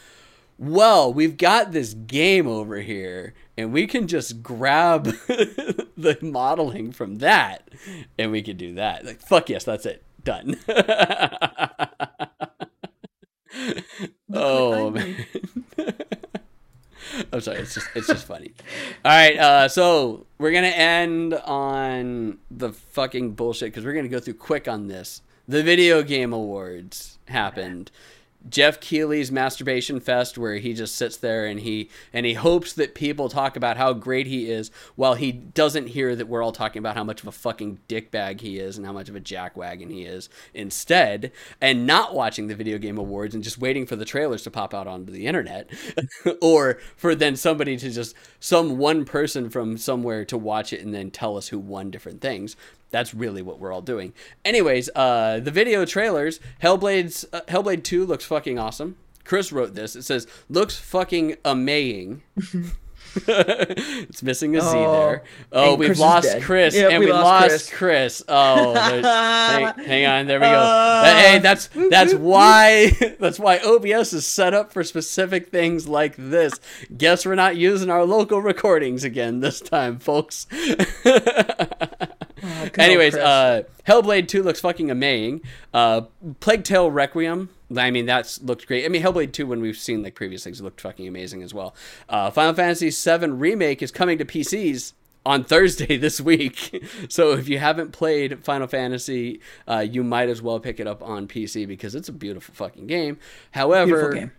[0.57, 7.17] Well, we've got this game over here, and we can just grab the modeling from
[7.17, 7.67] that,
[8.17, 9.05] and we can do that.
[9.05, 10.01] Like, fuck yes, that's it.
[10.23, 10.57] Done.
[14.33, 15.25] oh man.
[17.31, 17.59] I'm sorry.
[17.59, 18.53] It's just it's just funny.
[19.03, 19.37] All right.
[19.37, 24.67] Uh, so we're gonna end on the fucking bullshit because we're gonna go through quick
[24.67, 25.21] on this.
[25.47, 27.91] The video game awards happened.
[28.49, 32.93] Geoff Keighley's masturbation fest where he just sits there and he and he hopes that
[32.93, 36.79] people talk about how great he is while he doesn't hear that we're all talking
[36.79, 39.91] about how much of a fucking dickbag he is and how much of a jackwagon
[39.91, 41.31] he is instead.
[41.59, 44.73] And not watching the video game awards and just waiting for the trailers to pop
[44.73, 45.69] out onto the internet
[46.41, 50.93] or for then somebody to just some one person from somewhere to watch it and
[50.93, 52.55] then tell us who won different things
[52.95, 54.13] that's really what we're all doing.
[54.45, 58.95] Anyways, uh, the video trailers, Hellblade's uh, Hellblade 2 looks fucking awesome.
[59.25, 59.95] Chris wrote this.
[59.95, 62.21] It says looks fucking amazing.
[63.27, 65.23] it's missing a Z Oh, there.
[65.51, 66.41] Oh, we've Chris lost.
[66.41, 67.71] Chris, Yep, and we we, lost lost Chris.
[67.71, 68.23] Chris.
[68.27, 70.51] Oh, hang, hang on, there we go.
[70.51, 76.15] Uh, hey, that's that's why that's why OBS is set up for specific things like
[76.17, 76.59] this.
[76.97, 80.47] Guess we're not using our local recordings again this time, folks.
[82.77, 85.41] Anyways, uh, Hellblade 2 looks fucking amazing.
[85.73, 86.01] Uh,
[86.39, 88.85] Plague Tale Requiem, I mean, that's looked great.
[88.85, 91.75] I mean, Hellblade 2, when we've seen like previous things, looked fucking amazing as well.
[92.07, 94.93] Uh, Final Fantasy 7 Remake is coming to PCs
[95.25, 96.85] on Thursday this week.
[97.09, 101.01] so if you haven't played Final Fantasy, uh, you might as well pick it up
[101.01, 103.17] on PC because it's a beautiful fucking game.
[103.51, 104.31] However, game.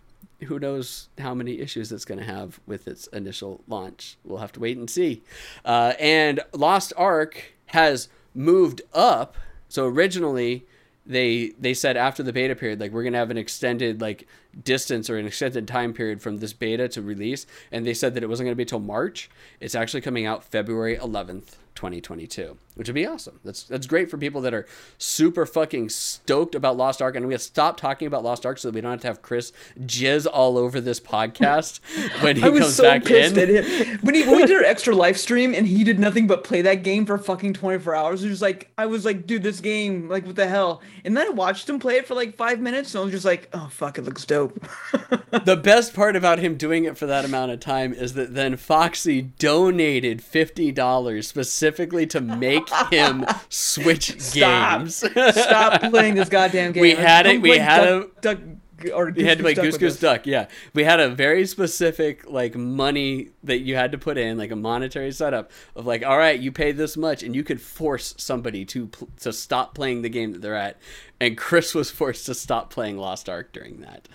[0.45, 4.17] who knows how many issues it's going to have with its initial launch.
[4.23, 5.23] We'll have to wait and see.
[5.65, 8.07] Uh, and Lost Ark has
[8.37, 9.35] moved up.
[9.67, 10.65] So originally,
[11.05, 14.27] they they said after the beta period, like we're going to have an extended like
[14.63, 18.23] distance or an extended time period from this beta to release, and they said that
[18.23, 19.29] it wasn't going to be till March.
[19.59, 21.55] It's actually coming out February 11th.
[21.77, 23.39] 2022, which would be awesome.
[23.43, 24.65] That's that's great for people that are
[24.97, 28.57] super fucking stoked about Lost Ark, and we have to stop talking about Lost Ark
[28.57, 31.79] so that we don't have to have Chris jizz all over this podcast
[32.23, 33.37] when he I was comes so back in.
[33.37, 36.27] at him when he when we did our extra live stream and he did nothing
[36.27, 38.23] but play that game for fucking 24 hours.
[38.23, 40.81] It was like I was like, dude, this game, like what the hell?
[41.03, 43.25] And then I watched him play it for like five minutes, and I was just
[43.25, 44.63] like, oh fuck, it looks dope.
[45.45, 48.55] The best part about him doing it for that amount of time is that then
[48.55, 54.79] Foxy donated fifty dollars specifically to make him switch Stop.
[54.81, 54.95] games.
[54.95, 56.81] Stop playing this goddamn game.
[56.81, 58.37] We had it, we had duck,
[58.77, 59.99] duck, or You had to play Duck Goose with Goose.
[59.99, 60.47] Duck, yeah.
[60.73, 64.55] We had a very specific like money that you had to put in, like a
[64.55, 68.65] monetary setup of like, all right, you pay this much, and you could force somebody
[68.65, 70.77] to pl- to stop playing the game that they're at.
[71.19, 74.07] And Chris was forced to stop playing Lost Ark during that.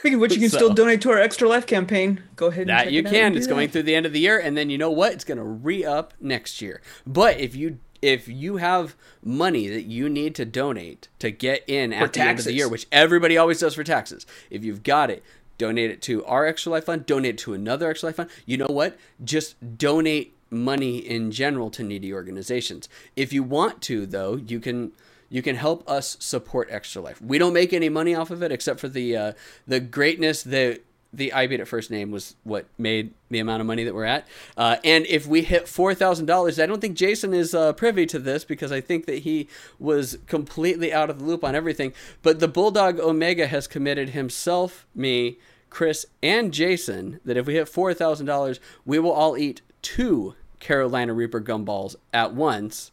[0.00, 2.22] Speaking of which, you can So- still donate to our extra life campaign.
[2.34, 2.62] Go ahead.
[2.62, 3.36] And That you it can.
[3.36, 5.12] It's going through the end of the year, and then you know what?
[5.12, 6.82] It's going to re up next year.
[7.06, 11.90] But if you if you have money that you need to donate to get in
[11.90, 15.10] at the end of the year, which everybody always does for taxes, if you've got
[15.10, 15.24] it,
[15.56, 17.06] donate it to our extra life fund.
[17.06, 18.28] Donate it to another extra life fund.
[18.44, 18.98] You know what?
[19.24, 22.90] Just donate money in general to needy organizations.
[23.16, 24.92] If you want to, though, you can
[25.30, 27.22] you can help us support Extra Life.
[27.22, 29.32] We don't make any money off of it except for the uh,
[29.66, 30.82] the greatness that
[31.16, 34.04] the I beat at first name was what made the amount of money that we're
[34.04, 34.26] at.
[34.56, 38.06] Uh, and if we hit four thousand dollars, I don't think Jason is uh, privy
[38.06, 41.92] to this because I think that he was completely out of the loop on everything.
[42.22, 45.38] But the Bulldog Omega has committed himself, me,
[45.70, 50.34] Chris, and Jason that if we hit four thousand dollars, we will all eat two
[50.60, 52.90] Carolina Reaper gumballs at once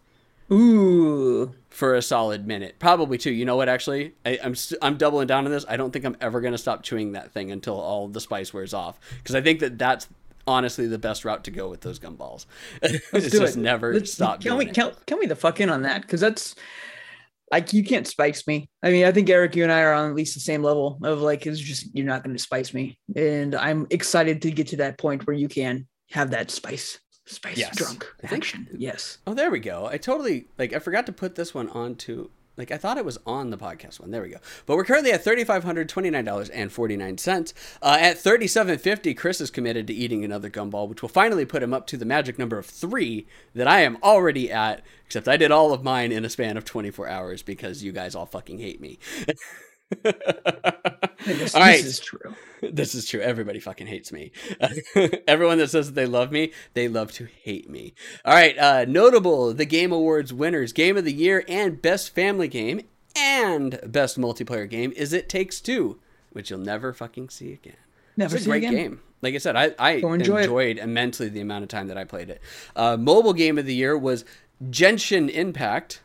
[0.51, 1.53] Ooh.
[1.69, 3.31] for a solid minute, probably two.
[3.31, 3.69] You know what?
[3.69, 5.65] Actually, I, I'm st- I'm doubling down on this.
[5.69, 8.73] I don't think I'm ever gonna stop chewing that thing until all the spice wears
[8.73, 10.07] off, because I think that that's
[10.47, 12.45] honestly the best route to go with those gumballs.
[12.81, 13.61] it's Let's do just it.
[13.61, 14.73] never Let's- stop me, doing it.
[14.75, 16.55] count, count the fuck in on that because that's
[17.51, 18.69] like you can't spice me.
[18.81, 20.97] I mean, I think Eric, you and I are on at least the same level
[21.03, 24.67] of like it's just you're not going to spice me, and I'm excited to get
[24.67, 27.75] to that point where you can have that spice, spice Yes.
[27.77, 28.67] drunk I think- action.
[28.77, 29.17] Yes.
[29.27, 29.85] Oh, there we go.
[29.87, 30.73] I totally like.
[30.73, 32.29] I forgot to put this one onto.
[32.57, 34.11] Like I thought it was on the podcast one.
[34.11, 34.37] There we go.
[34.65, 37.53] But we're currently at thirty five hundred twenty nine dollars and forty nine cents.
[37.81, 41.45] Uh, at thirty seven fifty, Chris is committed to eating another gumball, which will finally
[41.45, 43.25] put him up to the magic number of three
[43.55, 44.83] that I am already at.
[45.05, 47.93] Except I did all of mine in a span of twenty four hours because you
[47.93, 48.99] guys all fucking hate me.
[51.25, 51.77] This, All right.
[51.77, 52.35] this is true.
[52.71, 53.21] this is true.
[53.21, 54.31] Everybody fucking hates me.
[55.27, 57.93] Everyone that says that they love me, they love to hate me.
[58.25, 62.47] All right, uh, notable the Game Awards winners, Game of the Year, and Best Family
[62.47, 62.81] Game,
[63.15, 65.99] and Best Multiplayer Game is It Takes Two,
[66.31, 67.75] which you'll never fucking see again.
[68.17, 68.73] Never it's a see great again.
[68.73, 69.01] game.
[69.21, 70.43] Like I said, I, I Go enjoy it.
[70.43, 72.41] enjoyed immensely the amount of time that I played it.
[72.75, 74.25] Uh, mobile Game of the Year was
[74.69, 76.01] Genshin Impact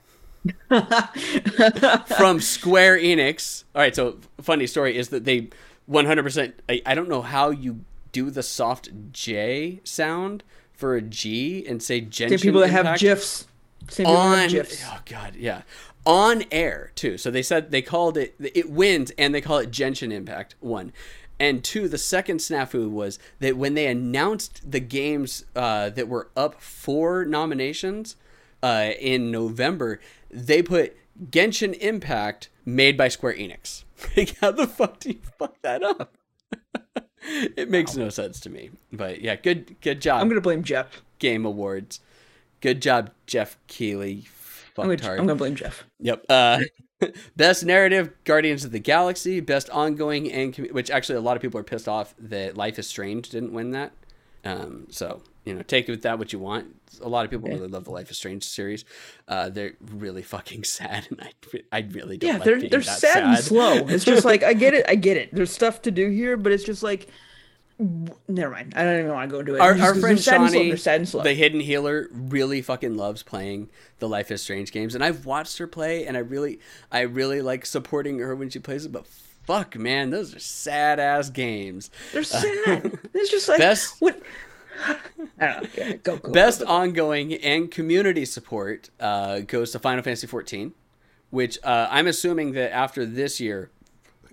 [2.16, 3.64] from Square Enix.
[3.74, 5.48] All right, so funny story is that they
[5.90, 6.52] 100%.
[6.68, 10.42] I, I don't know how you do the soft J sound
[10.72, 13.46] for a G and say Genshin Same people that have gifs.
[13.88, 14.82] Same on have gifs.
[14.86, 15.62] oh god yeah
[16.04, 19.70] on air too so they said they called it it wins and they call it
[19.70, 20.92] genshin impact one
[21.38, 26.28] and two the second snafu was that when they announced the games uh, that were
[26.36, 28.16] up for nominations
[28.62, 30.00] uh, in november
[30.44, 30.96] they put
[31.30, 33.84] genshin impact made by square enix
[34.16, 36.16] like how the fuck do you fuck that up
[37.56, 41.02] it makes no sense to me but yeah good good job I'm gonna blame Geoff.
[41.18, 42.00] game awards
[42.60, 44.26] good job geoff keighley
[44.78, 45.10] I'm gonna.
[45.12, 45.84] I'm gonna blame Geoff.
[46.00, 46.26] Yep.
[46.28, 46.60] Uh,
[47.36, 49.40] best narrative, Guardians of the Galaxy.
[49.40, 52.78] Best ongoing and com- which actually a lot of people are pissed off that Life
[52.78, 53.92] is Strange didn't win that.
[54.44, 56.66] Um, so you know, take it with that what you want.
[57.02, 58.84] A lot of people really love the Life is Strange series.
[59.28, 61.32] Uh, they're really fucking sad, and I,
[61.72, 62.28] I really don't.
[62.28, 63.86] Yeah, like they're being they're that sad, and slow.
[63.88, 65.34] It's just like I get it, I get it.
[65.34, 67.08] There's stuff to do here, but it's just like,
[68.28, 68.72] never mind.
[68.76, 69.60] I don't even want to go into it.
[69.60, 70.58] our, Just our friend they're sad and slow.
[70.58, 71.22] Shawnee, They're sad and slow.
[71.22, 73.68] the hidden healer, really fucking loves playing
[73.98, 76.58] the Life is Strange games, and I've watched her play, and I really,
[76.90, 78.92] I really like supporting her when she plays it.
[78.92, 81.90] But fuck, man, those are sad ass games.
[82.12, 82.98] They're sad.
[83.14, 84.20] it's just like Best- what.
[86.02, 86.32] Go, go.
[86.32, 90.72] Best ongoing and community support uh, goes to Final Fantasy XIV,
[91.30, 93.70] which uh, I'm assuming that after this year,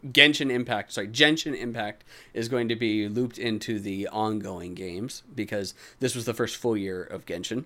[0.05, 2.03] Genshin Impact, sorry, Genshin Impact
[2.33, 6.75] is going to be looped into the ongoing games because this was the first full
[6.75, 7.65] year of Genshin.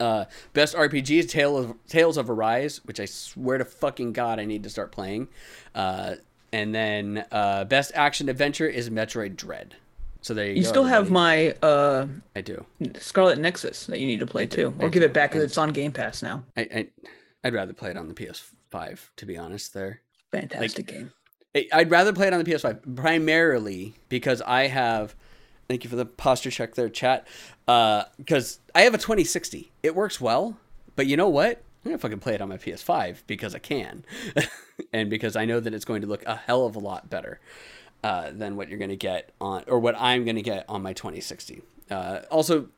[0.00, 4.38] Uh, best RPG is Tale of, Tales of Arise, which I swear to fucking god
[4.38, 5.28] I need to start playing.
[5.74, 6.16] Uh,
[6.52, 9.76] and then uh, best action adventure is Metroid Dread.
[10.20, 12.64] So there you, You still have my uh, I do.
[12.98, 15.58] Scarlet Nexus that you need to play too, I or give it back because it's
[15.58, 16.44] on Game Pass now.
[16.56, 16.88] I, I
[17.44, 19.74] I'd rather play it on the PS5 to be honest.
[19.74, 20.00] There,
[20.32, 21.12] Fantastic game.
[21.54, 25.14] I- I'd rather play it on the PS5 primarily because I have.
[25.68, 27.26] Thank you for the posture check there, chat.
[27.66, 30.56] Because I have a 2060, it works well.
[30.96, 31.62] But you know what?
[31.84, 34.04] I'm gonna fucking play it on my PS5 because I can,
[34.92, 37.38] and because I know that it's going to look a hell of a lot better
[38.04, 41.62] uh, than what you're gonna get on, or what I'm gonna get on my 2060.
[41.90, 42.68] Uh, also,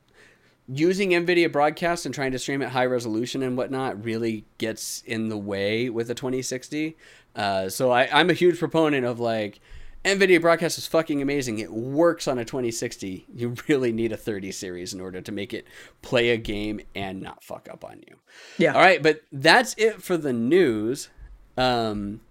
[0.67, 5.29] using NVIDIA broadcast and trying to stream at high resolution and whatnot really gets in
[5.29, 6.95] the way with a 2060.
[7.35, 9.59] Uh, so I, I'm a huge proponent of like
[10.05, 11.59] NVIDIA broadcast is fucking amazing.
[11.59, 13.25] It works on a 2060.
[13.33, 15.65] You really need a 30 series in order to make it
[16.01, 18.17] play a game and not fuck up on you.
[18.57, 18.73] Yeah.
[18.73, 21.09] All right, but that's it for the news.
[21.57, 22.21] Um,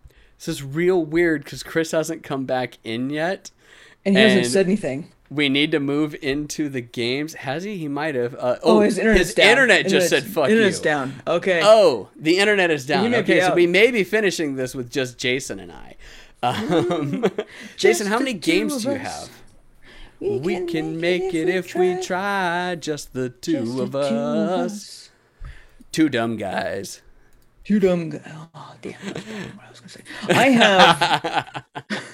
[0.41, 3.51] this is real weird because Chris hasn't come back in yet.
[4.05, 5.13] And he hasn't said anything.
[5.31, 7.35] We need to move into the games.
[7.35, 7.77] Has he?
[7.77, 8.35] He might have.
[8.35, 9.51] Uh, Oh, his internet's his down.
[9.51, 11.23] internet just said "fuck internet's you." down.
[11.27, 11.61] Okay.
[11.63, 13.15] Oh, the internet is down.
[13.15, 13.55] Okay, so out.
[13.55, 15.97] we may be finishing this with just Jason and I.
[16.43, 17.27] Um,
[17.77, 19.03] Jason, how many games do you us.
[19.03, 19.31] have?
[20.21, 22.75] We, can make it if we try.
[22.75, 25.11] Just the two of us.
[25.93, 26.95] Two dumb guys.
[26.97, 27.10] Two dumb.
[27.65, 28.95] G- oh damn!
[29.01, 30.03] What I was gonna say.
[30.29, 31.65] I have.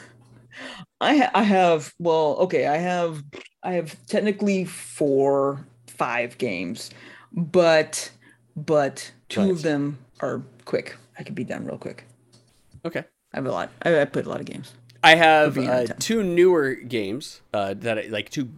[1.00, 1.94] I ha- I have.
[1.98, 2.66] Well, okay.
[2.66, 3.22] I have.
[3.62, 6.90] I have technically four, five games,
[7.32, 8.10] but
[8.56, 10.96] but two of them are quick.
[11.18, 12.04] I can be done real quick.
[12.84, 13.04] Okay.
[13.32, 13.70] I have a lot.
[13.82, 14.72] I, I played a lot of games.
[15.02, 18.50] I have being out of uh, two newer games uh, that I, like two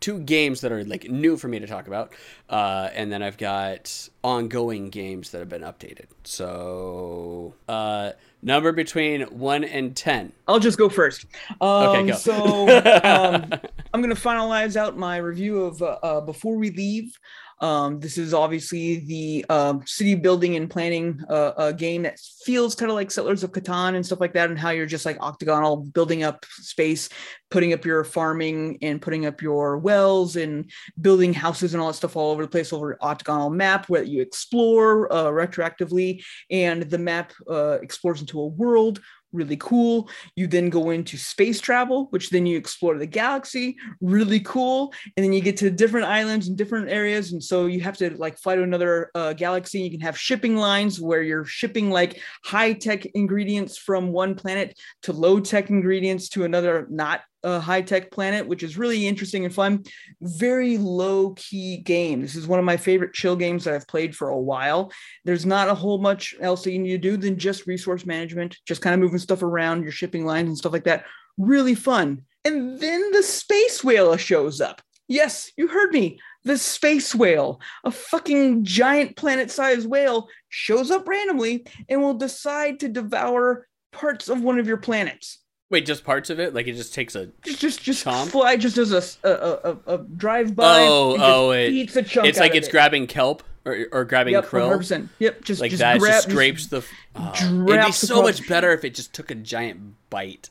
[0.00, 2.12] two games that are like new for me to talk about,
[2.48, 6.06] uh, and then I've got ongoing games that have been updated.
[6.24, 8.12] So uh,
[8.42, 10.32] number between one and ten.
[10.46, 11.26] I'll just go first.
[11.60, 12.14] Um, go.
[12.14, 12.68] so
[13.04, 13.52] um,
[13.92, 17.18] I'm gonna finalize out my review of uh, uh, before we leave.
[17.60, 22.74] Um, this is obviously the um, city building and planning uh, uh, game that feels
[22.74, 25.18] kind of like Settlers of Catan and stuff like that, and how you're just like
[25.20, 27.08] octagonal building up space,
[27.50, 30.70] putting up your farming and putting up your wells and
[31.00, 34.20] building houses and all that stuff all over the place over octagonal map where you
[34.20, 39.00] explore uh, retroactively, and the map uh, explores into a world
[39.36, 40.08] really cool.
[40.34, 44.92] You then go into space travel, which then you explore the galaxy, really cool.
[45.16, 47.32] And then you get to different islands and different areas.
[47.32, 49.80] And so you have to like fly to another uh, galaxy.
[49.80, 54.76] You can have shipping lines where you're shipping like high tech ingredients from one planet
[55.02, 59.44] to low tech ingredients to another not a high tech planet, which is really interesting
[59.44, 59.84] and fun.
[60.20, 62.20] Very low key game.
[62.20, 64.92] This is one of my favorite chill games that I've played for a while.
[65.24, 68.58] There's not a whole much else that you need to do than just resource management,
[68.66, 71.04] just kind of moving stuff around, your shipping lines and stuff like that.
[71.38, 72.22] Really fun.
[72.44, 74.82] And then the space whale shows up.
[75.06, 76.18] Yes, you heard me.
[76.42, 82.80] The space whale, a fucking giant planet sized whale, shows up randomly and will decide
[82.80, 85.38] to devour parts of one of your planets.
[85.68, 86.54] Wait, just parts of it?
[86.54, 87.26] Like it just takes a.
[87.42, 88.28] Just, just, just Chomp?
[88.28, 88.56] fly.
[88.56, 90.82] Just as a, a, a, a drive by.
[90.82, 92.28] Oh, just oh, it- eats a chunk.
[92.28, 92.70] It's like it's it.
[92.70, 94.70] grabbing kelp or, or grabbing Yep, krill.
[94.70, 95.08] 100%.
[95.18, 96.84] Yep, just Like just that grab, just scrapes the.
[97.16, 97.32] Oh,
[97.68, 100.50] it'd be so much better if it just took a giant bite.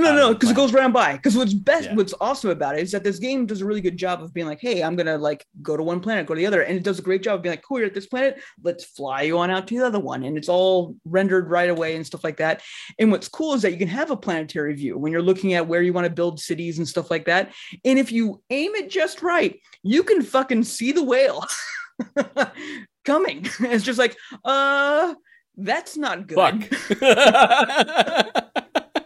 [0.00, 1.12] No, no, because it goes round by.
[1.14, 1.94] Because what's best, Yeah.
[1.94, 4.46] what's awesome about it is that this game does a really good job of being
[4.46, 6.82] like, hey, I'm gonna like go to one planet, go to the other, and it
[6.84, 9.38] does a great job of being like, cool, you're at this planet, let's fly you
[9.38, 12.36] on out to the other one, and it's all rendered right away and stuff like
[12.38, 12.62] that.
[12.98, 15.66] And what's cool is that you can have a planetary view when you're looking at
[15.66, 17.52] where you want to build cities and stuff like that.
[17.84, 21.44] And if you aim it just right, you can fucking see the whale
[23.04, 23.46] coming.
[23.60, 25.14] it's just like, uh,
[25.56, 26.68] that's not good.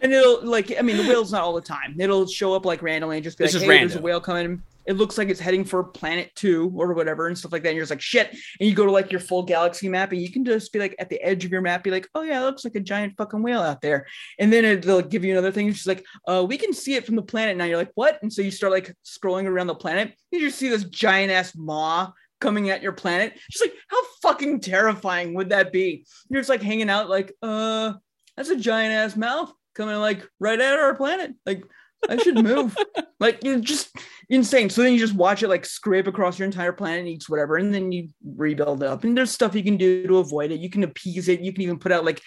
[0.05, 1.99] And it'll like I mean the whale's not all the time.
[1.99, 4.61] It'll show up like randomly and just be It's like, hey, there's a whale coming.
[4.85, 7.69] it looks like it's heading for planet two or whatever and stuff like that.
[7.69, 8.29] And you're just like, shit.
[8.29, 10.95] And you go to like your full galaxy map and you can just be like
[10.99, 13.17] at the edge of your map, be like, oh yeah, it looks like a giant
[13.17, 14.05] fucking whale out there.
[14.37, 15.73] And then it, they'll give you another thing.
[15.73, 17.65] Just like, uh, we can see it from the planet now.
[17.65, 18.19] You're like, what?
[18.21, 20.13] And so you start like scrolling around the planet.
[20.29, 23.33] You just see this giant ass maw coming at your planet.
[23.49, 26.05] Just like, how fucking terrifying would that be?
[26.29, 27.93] You're just like hanging out, like, uh,
[28.37, 31.35] that's a giant ass mouth coming like right at our planet.
[31.45, 31.63] Like,
[32.09, 32.75] I should move.
[33.19, 33.95] like, you're just
[34.29, 34.69] insane.
[34.69, 37.57] So then you just watch it like scrape across your entire planet and eats whatever,
[37.57, 39.03] and then you rebuild it up.
[39.03, 40.59] And there's stuff you can do to avoid it.
[40.59, 41.41] You can appease it.
[41.41, 42.21] You can even put out like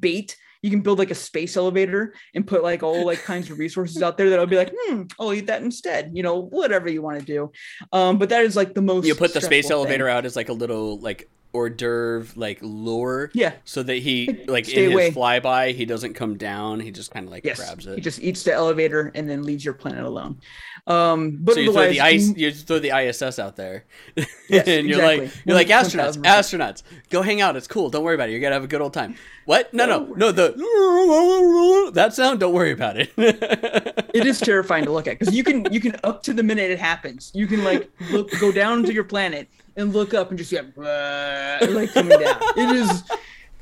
[0.00, 0.36] bait.
[0.62, 4.02] You can build like a space elevator and put like all like kinds of resources
[4.02, 6.12] out there that'll be like, hmm, I'll eat that instead.
[6.14, 7.52] You know, whatever you want to do.
[7.92, 9.06] Um, but that is like the most.
[9.06, 10.14] You put the space stressful elevator thing.
[10.14, 13.30] out as like a little like hors d'oeuvre like lure.
[13.32, 13.52] Yeah.
[13.64, 15.06] So that he like Stay in away.
[15.06, 16.80] his flyby he doesn't come down.
[16.80, 17.94] He just kind of like Yes, grabs it.
[17.94, 20.40] he just eats the elevator and then leaves your planet alone.
[20.86, 23.84] Um, but so you throw the ice, you throw the ISS out there,
[24.50, 25.26] Yes, and you're exactly.
[25.26, 27.56] like, you're like astronauts, astronauts, go hang out.
[27.56, 27.88] It's cool.
[27.88, 28.32] Don't worry about it.
[28.32, 29.14] You're gonna have a good old time.
[29.46, 29.72] What?
[29.72, 30.32] No, no, no.
[30.32, 32.40] The that sound.
[32.40, 33.12] Don't worry about it.
[33.16, 36.70] it is terrifying to look at because you can you can up to the minute
[36.70, 37.30] it happens.
[37.34, 40.76] You can like look go down to your planet and look up and just get
[40.76, 42.36] like coming down.
[42.56, 43.02] It is.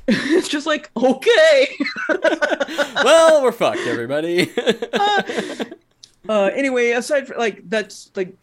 [0.05, 1.77] It's just like okay.
[3.05, 4.51] well, we're fucked, everybody.
[6.27, 8.35] uh anyway aside from like that's like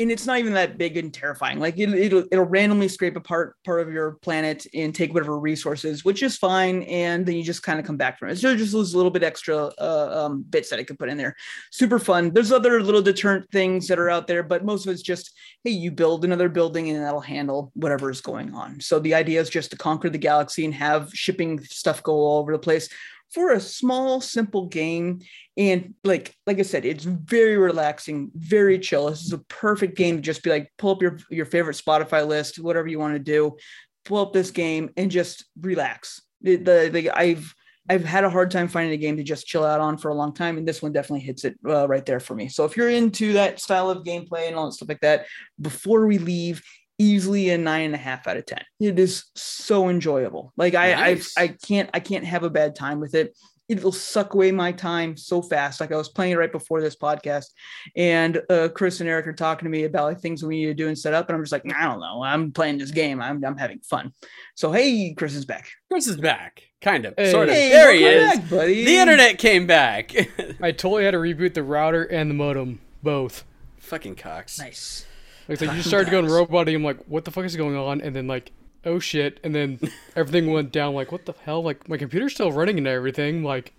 [0.00, 1.58] and it's not even that big and terrifying.
[1.58, 6.04] Like it, it'll it'll randomly scrape apart part of your planet and take whatever resources
[6.04, 8.36] which is fine and then you just kind of come back from it.
[8.36, 11.34] So just those little bit extra uh, um, bits that i could put in there.
[11.70, 12.32] Super fun.
[12.32, 15.32] There's other little deterrent things that are out there but most of it's just
[15.64, 18.80] hey you build another building and that'll handle whatever is going on.
[18.80, 22.40] So the idea is just to conquer the galaxy and have shipping stuff go all
[22.40, 22.88] over the place
[23.32, 25.20] for a small simple game.
[25.56, 29.10] And like like i said it's very relaxing very chill.
[29.10, 32.26] This is a perfect game to just be like pull up your your favorite spotify
[32.26, 33.56] list whatever you want to do
[34.04, 36.22] pull up this game and just relax.
[36.40, 37.52] The, the, the i've
[37.90, 40.14] i've had a hard time finding a game to just chill out on for a
[40.14, 42.48] long time and this one definitely hits it uh, right there for me.
[42.48, 45.26] So if you're into that style of gameplay and all that stuff like that
[45.60, 46.62] before we leave
[46.98, 50.92] easily a nine and a half out of ten it is so enjoyable like i
[50.92, 51.34] Nice.
[51.38, 53.36] i i can't i can't have a bad time with it
[53.68, 55.78] it'll suck away my time so fast.
[55.78, 57.48] Like I was playing it right before this podcast,
[57.94, 60.72] and uh, Chris and Eric are talking to me about like things we need to
[60.74, 62.22] do and set up, and I'm just like, I don't know.
[62.22, 63.20] I'm playing this game.
[63.20, 64.14] I'm I'm having fun.
[64.54, 65.68] So hey, Chris is back.
[65.92, 67.30] Chris is back, kind of, Hey.
[67.30, 67.54] sort of.
[67.54, 68.38] Hey, there he is.
[68.38, 68.84] back, buddy.
[68.86, 70.14] The internet came back.
[70.62, 73.44] I totally had to reboot the router and the modem, both.
[73.76, 74.58] Fucking cocks.
[74.58, 75.04] Nice.
[75.48, 78.00] Like, like you just started going robot, I'm like, what the fuck is going on?
[78.00, 78.52] And then like,
[78.84, 79.80] oh shit, and then
[80.16, 80.94] everything went down.
[80.94, 81.62] Like, what the hell?
[81.62, 83.42] Like, my computer's still running and everything.
[83.42, 83.72] Like,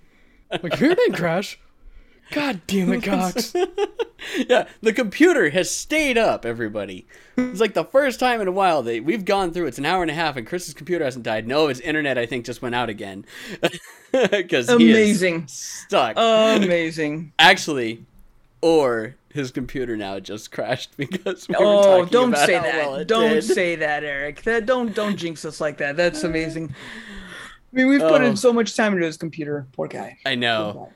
[0.51, 1.59] my computer didn't crash.
[2.31, 3.53] God damn it, Cox.
[4.47, 7.07] yeah, the computer has stayed up, everybody.
[7.37, 9.65] It's like the first time in a while that we've gone through.
[9.65, 11.47] It's an hour and a half, and Chris's computer hasn't died.
[11.47, 13.25] No, his internet, I think, just went out again.
[14.11, 15.45] Because Amazing.
[15.45, 16.15] stuck.
[16.17, 17.31] Amazing.
[17.37, 18.03] Actually,
[18.59, 22.75] or his computer now just crashed because we were oh, talking don't about say that.
[22.75, 23.43] well don't did.
[23.43, 24.41] say that, Eric.
[24.43, 25.95] That don't don't jinx us like that.
[25.97, 26.73] That's amazing.
[27.71, 28.25] I mean, we've put Oh.
[28.25, 29.67] in so much time into his computer.
[29.73, 30.17] Poor guy.
[30.25, 30.87] I know.
[30.89, 30.95] guy.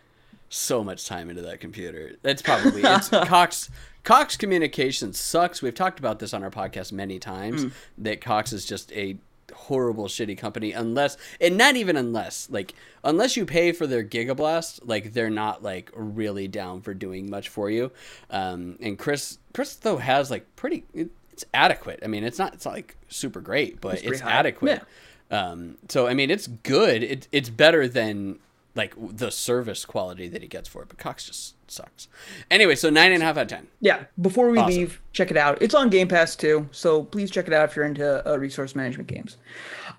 [0.49, 2.13] so much time into that computer.
[2.23, 3.69] That's probably it's Cox.
[4.03, 5.61] Cox communication sucks.
[5.61, 7.65] We've talked about this on our podcast many times.
[7.65, 7.71] Mm.
[7.99, 9.17] That Cox is just a
[9.53, 10.71] horrible, shitty company.
[10.71, 12.73] Unless, and not even unless, like
[13.03, 17.49] unless you pay for their Gigablast, like they're not like really down for doing much
[17.49, 17.91] for you.
[18.29, 20.83] Um, and Chris, Chris though has like pretty.
[20.93, 21.99] It's adequate.
[22.03, 22.53] I mean, it's not.
[22.53, 24.31] It's not like super great, but it's high.
[24.31, 24.83] adequate.
[25.31, 27.03] Um, so I mean, it's good.
[27.03, 28.39] It, it's better than
[28.75, 30.89] like the service quality that he gets for it.
[30.89, 32.07] But Cox just sucks.
[32.49, 33.67] Anyway, so nine and a half out of ten.
[33.81, 34.75] Yeah, before we Awesome.
[34.75, 35.61] leave, check it out.
[35.61, 38.75] It's on Game Pass too, so please check it out if you're into uh, resource
[38.75, 39.37] management games.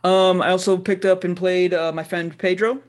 [0.02, 2.80] Um, I also picked up and played uh, my friend Pedro,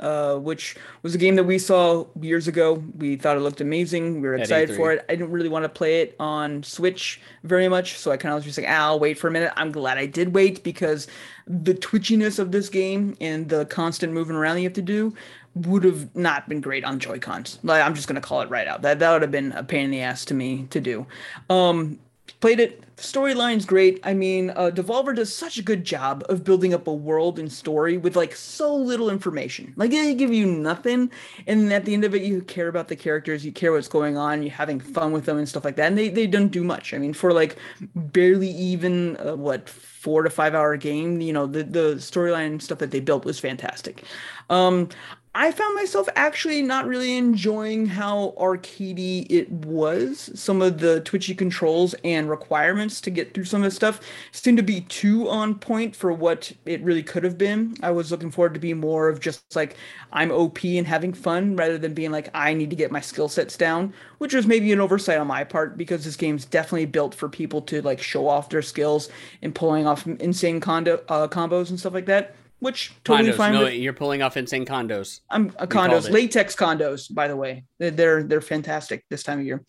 [0.00, 2.82] uh, which was a game that we saw years ago.
[2.96, 4.20] We thought it looked amazing.
[4.20, 5.04] We were excited for it.
[5.08, 8.36] I didn't really want to play it on Switch very much, so I kind of
[8.36, 9.52] was just like, ah, I'll wait for a minute.
[9.56, 11.06] I'm glad I did wait because
[11.46, 15.14] the twitchiness of this game and the constant moving around that you have to do
[15.54, 17.58] would have not been great on Joy Cons.
[17.62, 18.82] Like, I'm just gonna call it right out.
[18.82, 21.06] That that would have been a pain in the ass to me to do.
[21.48, 21.98] Um,
[22.40, 22.80] played it.
[22.96, 24.00] Storyline's great.
[24.04, 27.52] I mean, uh, Devolver does such a good job of building up a world and
[27.52, 29.72] story with like so little information.
[29.76, 31.10] Like they give you nothing,
[31.46, 34.16] and at the end of it, you care about the characters, you care what's going
[34.16, 35.86] on, you're having fun with them and stuff like that.
[35.88, 36.94] And they they don't do much.
[36.94, 37.56] I mean, for like
[37.96, 42.78] barely even uh, what four to five hour game, you know, the the storyline stuff
[42.78, 44.04] that they built was fantastic.
[44.50, 44.88] Um,
[45.36, 50.30] I found myself actually not really enjoying how arcadey it was.
[50.34, 54.00] Some of the twitchy controls and requirements to get through some of the stuff
[54.30, 57.74] seemed to be too on point for what it really could have been.
[57.82, 59.76] I was looking forward to be more of just like
[60.12, 63.28] I'm OP and having fun rather than being like I need to get my skill
[63.28, 67.12] sets down, which was maybe an oversight on my part because this game's definitely built
[67.12, 69.08] for people to like show off their skills
[69.42, 73.36] and pulling off insane condo uh, combos and stuff like that which totally condos.
[73.36, 73.52] fine.
[73.52, 75.20] No, with, you're pulling off insane condos.
[75.30, 77.64] I'm uh, condos, latex condos, by the way.
[77.78, 79.62] They're they're fantastic this time of year.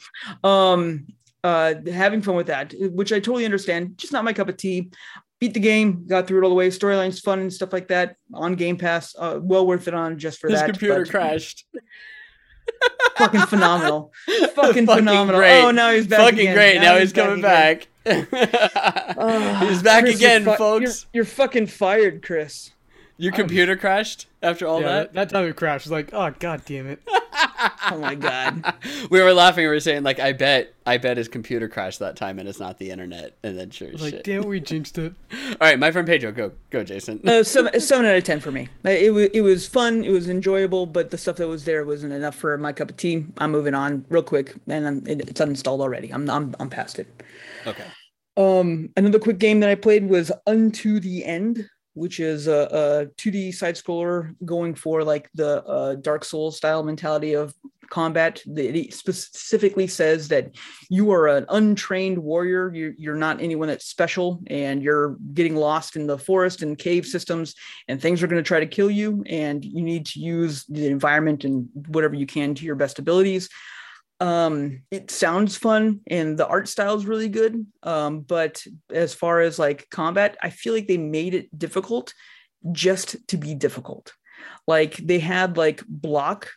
[0.43, 1.07] Um,
[1.43, 3.97] uh, having fun with that, which I totally understand.
[3.97, 4.89] Just not my cup of tea.
[5.39, 6.69] Beat the game, got through it all the way.
[6.69, 9.13] Storyline's fun and stuff like that on Game Pass.
[9.19, 10.65] Uh, well worth it on just for His that.
[10.67, 11.65] computer but- crashed.
[13.17, 14.11] fucking phenomenal.
[14.25, 15.39] Fucking, Fucking phenomenal.
[15.39, 15.61] great.
[15.61, 16.19] Oh, now he's back.
[16.19, 16.55] Fucking again.
[16.55, 16.79] great.
[16.81, 17.79] Now, he's, back coming again.
[18.05, 19.15] back.
[19.17, 21.05] Ah, he's back Chris, you're again, fu- folks.
[21.13, 22.71] You're, you're fucking fired, Chris.
[23.17, 25.13] Your computer crashed after all yeah, that?
[25.13, 25.87] that, that time it crashed.
[25.87, 27.01] I was like, oh god damn it.
[27.91, 28.73] Oh my god.
[29.09, 29.63] we were laughing.
[29.63, 32.59] We were saying like, I bet, I bet his computer crashed that time, and it's
[32.59, 33.35] not the internet.
[33.43, 34.23] And then sure I as was like, shit.
[34.23, 35.13] damn we jinxed it.
[35.33, 37.19] All right, my friend Pedro, go, go, Jason.
[37.27, 38.69] Uh, seven, seven out of ten for me.
[38.85, 40.03] Uh, It was it was fun.
[40.03, 42.97] It was enjoyable, but the stuff that was there wasn't enough for my cup of
[42.97, 43.25] tea.
[43.37, 46.11] I'm moving on real quick, and I'm, it, it's uninstalled already.
[46.13, 47.07] I'm I'm I'm past it.
[47.67, 47.85] okay.
[48.37, 53.05] Um, another quick game that I played was Unto the End, which is a, a
[53.17, 57.53] 2D side scroller going for like the uh, Dark Souls style mentality of
[57.89, 58.41] combat.
[58.45, 60.55] It specifically says that
[60.89, 62.71] you are an untrained warrior.
[62.73, 67.05] You're, you're not anyone that's special, and you're getting lost in the forest and cave
[67.05, 67.55] systems,
[67.87, 69.23] and things are going to try to kill you.
[69.27, 73.49] And you need to use the environment and whatever you can to your best abilities
[74.21, 77.65] um it sounds fun and the art style is really good.
[77.83, 82.13] Um but as far as like combat i feel like they made it difficult
[82.71, 84.13] just to be difficult.
[84.67, 86.49] Like they had like block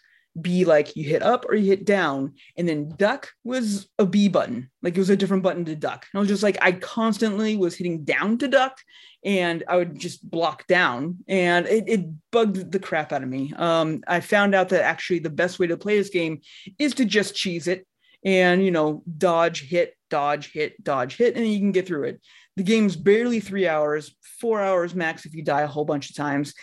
[0.43, 4.29] be like you hit up or you hit down and then duck was a b
[4.29, 4.71] button.
[4.83, 6.07] Like it was a different button to duck.
[6.13, 8.79] And i was just like i constantly was hitting down to duck
[9.25, 13.53] and i would just block down and it, it bugged the crap out of me.
[13.57, 16.41] Um i found out that actually the best way to play this game
[16.79, 17.87] is to just cheese it
[18.25, 22.21] and you know dodge hit dodge hit dodge hit and you can get through it.
[22.57, 26.17] The game's barely three hours four hours max if you die a whole bunch of
[26.17, 26.55] times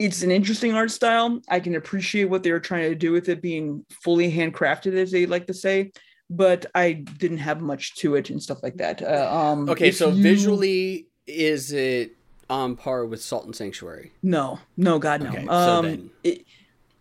[0.00, 1.40] it's an interesting art style.
[1.48, 5.10] I can appreciate what they were trying to do with it being fully handcrafted as
[5.10, 5.92] they like to say
[6.30, 9.02] but i didn't have much to it and stuff like that.
[9.02, 12.16] Uh, um Okay, so you- visually, is it
[12.48, 14.10] on par with Salt and Sanctuary?
[14.22, 15.28] no no god no.
[15.28, 16.46] Okay, so um then- it,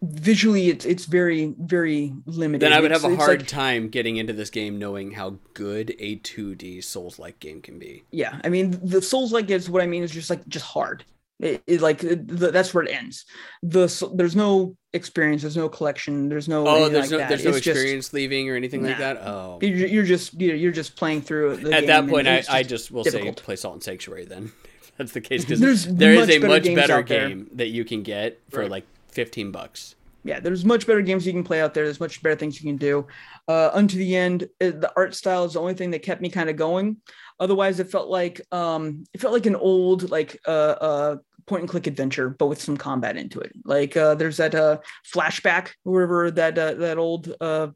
[0.01, 2.61] visually it's it's very very limited.
[2.65, 5.37] Then I would It's- have a hard like- time getting into this game knowing how
[5.53, 8.03] good a 2D Souls-like game can be.
[8.11, 11.05] yeah i mean the souls like is what i mean is just like just hard
[11.39, 13.25] it, it like it, the, that's where it ends
[13.63, 17.29] the s- there's no experience there's no collection there's no Oh, there's like no that.
[17.29, 19.17] there's no It's just- experience leaving or anything like that.
[19.17, 22.35] Oh, you're, you're just you're, you're just playing through the at game that point, I,
[22.35, 23.39] it's I just will difficult.
[23.39, 24.51] say play Salt and Sanctuary then.
[24.93, 27.27] If That's the case because There's there is a better much better out there.
[27.27, 28.69] game that you can get for Right.
[28.69, 29.95] like 15 bucks.
[30.23, 32.69] yeah there's much better games you can play out there there's much better things you
[32.69, 33.05] can do
[33.47, 36.47] uh unto the end the art style is the only thing that kept me kind
[36.49, 36.97] of going
[37.43, 41.15] otherwise it felt like um it felt like an old like uh uh
[41.45, 43.51] point and click adventure but with some combat into it.
[43.65, 44.77] Like uh there's that uh
[45.13, 47.67] flashback wherever that uh, that old uh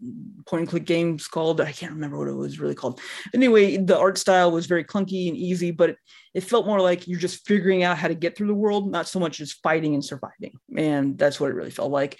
[0.45, 1.59] point and click game's called.
[1.59, 3.01] I can't remember what it was really called.
[3.33, 5.97] Anyway the art style was very clunky and easy but it,
[6.33, 9.07] it felt more like you're just figuring out how to get through the world not
[9.07, 10.53] so much as fighting and surviving.
[10.77, 12.17] And that's what it really felt like.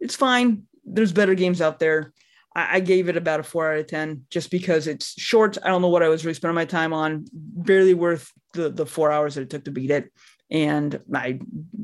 [0.00, 0.62] It's fine.
[0.84, 2.14] There's better games out there.
[2.56, 5.58] I, I gave it about a four out of ten just because it's short.
[5.62, 7.26] I don't know what I was really spending my time on.
[7.32, 10.10] Barely worth the the four hours that it took to beat it.
[10.50, 11.40] And I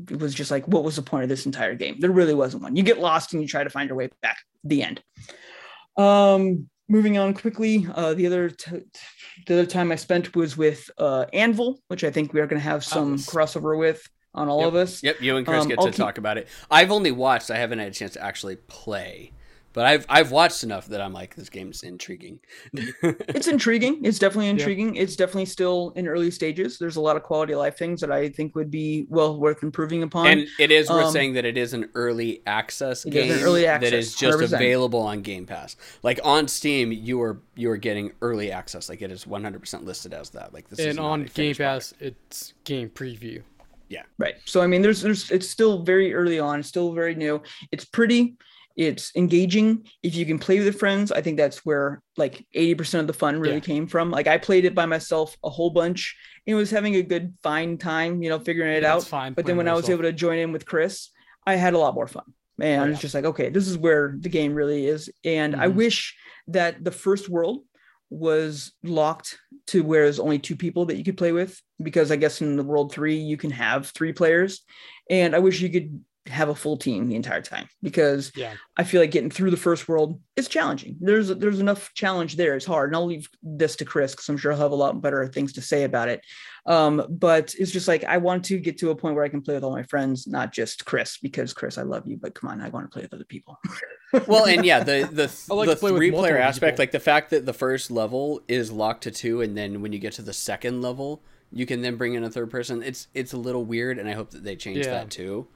[0.09, 1.97] it was just like, what was the point of this entire game?
[1.99, 2.75] There really wasn't one.
[2.77, 4.37] You get lost and you try to find your way back.
[4.63, 5.01] The end.
[5.97, 7.87] Um, moving on quickly.
[7.93, 8.81] Uh, the other t-
[9.47, 12.61] the other time I spent was with uh, Anvil, which I think we are going
[12.61, 14.67] to have some crossover with on all Yep.
[14.69, 15.03] of us.
[15.03, 16.47] Yep, you and Chris Um, get to keep- talk about it.
[16.71, 17.51] I've only watched.
[17.51, 19.31] I haven't had a chance to actually play,
[19.73, 22.39] but I've I've watched enough that I'm like, this game's intriguing.
[22.73, 24.03] it's intriguing.
[24.05, 24.95] It's definitely intriguing.
[24.95, 26.77] It's definitely still in early stages.
[26.77, 29.63] There's a lot of quality of life things that I think would be well worth
[29.63, 30.27] improving upon.
[30.27, 33.37] and it is worth um, saying that it is an early access It is game
[33.37, 34.53] an early access, is just 100%.
[34.53, 35.75] available on Game Pass.
[36.03, 38.89] Like on Steam, you are you are getting early access.
[38.89, 40.53] Like it is 100% listed as that.
[40.53, 43.41] Like this and not on Game finished Pass, it's game preview.
[43.89, 44.03] Yeah.
[44.17, 44.35] Right.
[44.45, 46.59] So I mean, there's there's it's still very early on.
[46.59, 47.41] It's still very new.
[47.71, 48.35] It's pretty.
[48.75, 49.85] It's engaging.
[50.01, 53.39] If you can play with friends, I think that's where like 80% of the fun
[53.39, 53.59] really Yeah.
[53.61, 54.09] came from.
[54.11, 56.15] Like I played it by myself a whole bunch
[56.47, 59.07] and was having a good fine time, you know, figuring it That's out.
[59.09, 59.33] fine.
[59.33, 59.99] But then when I was yourself.
[59.99, 61.09] able to join in with Chris,
[61.45, 62.25] I had a lot more fun.
[62.61, 63.01] and Oh, it's yeah.
[63.01, 65.73] just like okay this is where the game really is and i Mhm.
[65.73, 66.15] wish
[66.47, 67.65] that the first world
[68.11, 72.15] was locked to where there's only two people that you could play with because i
[72.15, 74.61] guess in the world three you can have three players
[75.09, 78.53] and i wish you could have a full team the entire time because Yeah.
[78.77, 80.95] I feel like getting through the first world is challenging.
[81.01, 82.55] There's there's enough challenge there.
[82.55, 85.01] It's hard, and I'll leave this to Chris because I'm sure he'll have a lot
[85.01, 86.21] better things to say about it.
[86.65, 89.41] Um, but it's just like I want to get to a point where I can
[89.41, 92.49] play with all my friends, not just Chris, because Chris, I love you, but come
[92.49, 93.59] on, I want to play with other people.
[94.27, 96.83] well, and yeah, the the like the to play three player aspect, people.
[96.83, 99.99] like the fact that the first level is locked to two, and then when you
[99.99, 101.21] get to the second level,
[101.51, 102.81] you can then bring in a third person.
[102.81, 104.91] It's it's a little weird, and I hope that they change Yeah.
[104.91, 105.47] that too.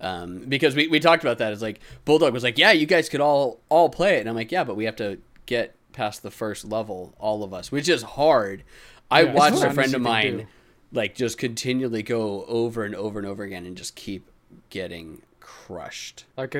[0.00, 1.52] Um, because we, we talked about that.
[1.52, 4.34] It's like Bulldog was like, yeah, you guys could all all play it, and I'm
[4.34, 7.88] like, yeah, but we have to get past the first level, all of us, which
[7.88, 8.64] is hard.
[9.10, 10.46] I Yeah, watched a friend of mine do.
[10.92, 14.28] like just continually go over and over and over again and just keep
[14.70, 16.24] getting crushed.
[16.36, 16.56] Like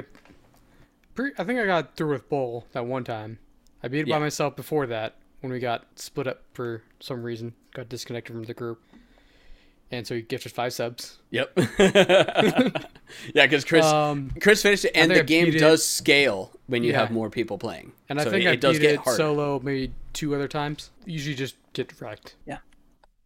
[1.14, 3.38] pre- I think I got through with Bull that one time.
[3.82, 4.16] I beat it Yeah.
[4.16, 8.44] by myself before that when we got split up for some reason, got disconnected from
[8.44, 8.80] the group,
[9.90, 11.18] and so he gifted five subs.
[11.30, 11.52] Yep.
[11.78, 16.52] yeah, because Chris Um, Chris finished it, and the I game beat it- does scale
[16.66, 17.00] when you Yeah.
[17.00, 17.92] have more people playing.
[18.08, 19.16] and I So think it, I it does beat get it harder.
[19.16, 20.90] solo maybe two other times.
[21.06, 22.36] Usually just get wrecked.
[22.46, 22.58] Yeah.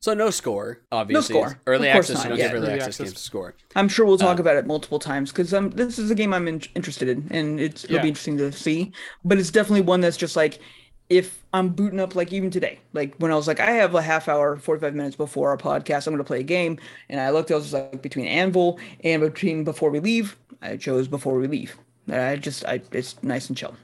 [0.01, 1.35] So no score, obviously.
[1.35, 1.61] No score.
[1.67, 2.45] Early Of access, you not, don't yeah.
[2.49, 3.05] give early, Early access, access.
[3.07, 3.55] games to score.
[3.75, 6.33] I'm sure we'll Uh, talk about it multiple times because um, this is a game
[6.33, 8.03] I'm in- interested in, and it's it'll Yeah.
[8.03, 8.93] be interesting to see.
[9.25, 10.61] But it's definitely one that's just like
[11.09, 14.03] if I'm booting up, like even today, like when I was like, I have a
[14.03, 16.79] half hour, 45 minutes before our podcast, I'm going to play a game,
[17.09, 21.09] and I looked, I was like between Anvil and between Before We Leave, I chose
[21.09, 21.77] Before We Leave.
[22.11, 23.75] I just, I it's nice and chill.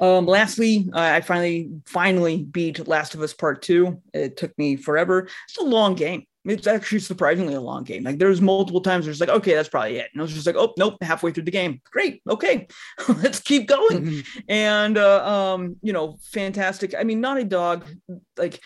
[0.00, 4.00] Um, lastly, I finally finally beat Last of Us Part Two.
[4.14, 5.28] It took me forever.
[5.48, 6.24] It's a long game.
[6.44, 8.02] It's actually surprisingly a long game.
[8.02, 10.08] Like there's multiple times there's like, okay, that's probably it.
[10.12, 11.80] And I was just like, oh nope, halfway through the game.
[11.90, 12.66] Great, okay,
[13.08, 14.22] let's keep going.
[14.48, 16.94] and uh, um, you know, fantastic.
[16.98, 17.84] I mean, Naughty Dog,
[18.38, 18.60] like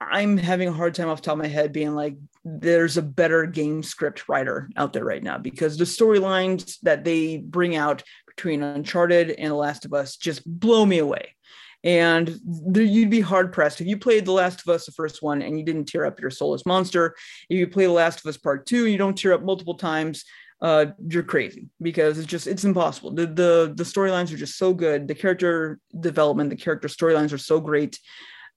[0.00, 3.02] I'm having a hard time off the top of my head being like, there's a
[3.02, 8.02] better game script writer out there right now because the storylines that they bring out
[8.26, 11.34] between Uncharted and The Last of Us just blow me away.
[11.82, 15.22] And there, you'd be hard pressed if you played The Last of Us, the first
[15.22, 17.14] one, and you didn't tear up your soulless monster.
[17.48, 20.24] If you play The Last of Us Part Two you don't tear up multiple times,
[20.60, 23.12] uh, you're crazy because it's just it's impossible.
[23.12, 25.08] The the the storylines are just so good.
[25.08, 27.98] The character development, the character storylines are so great.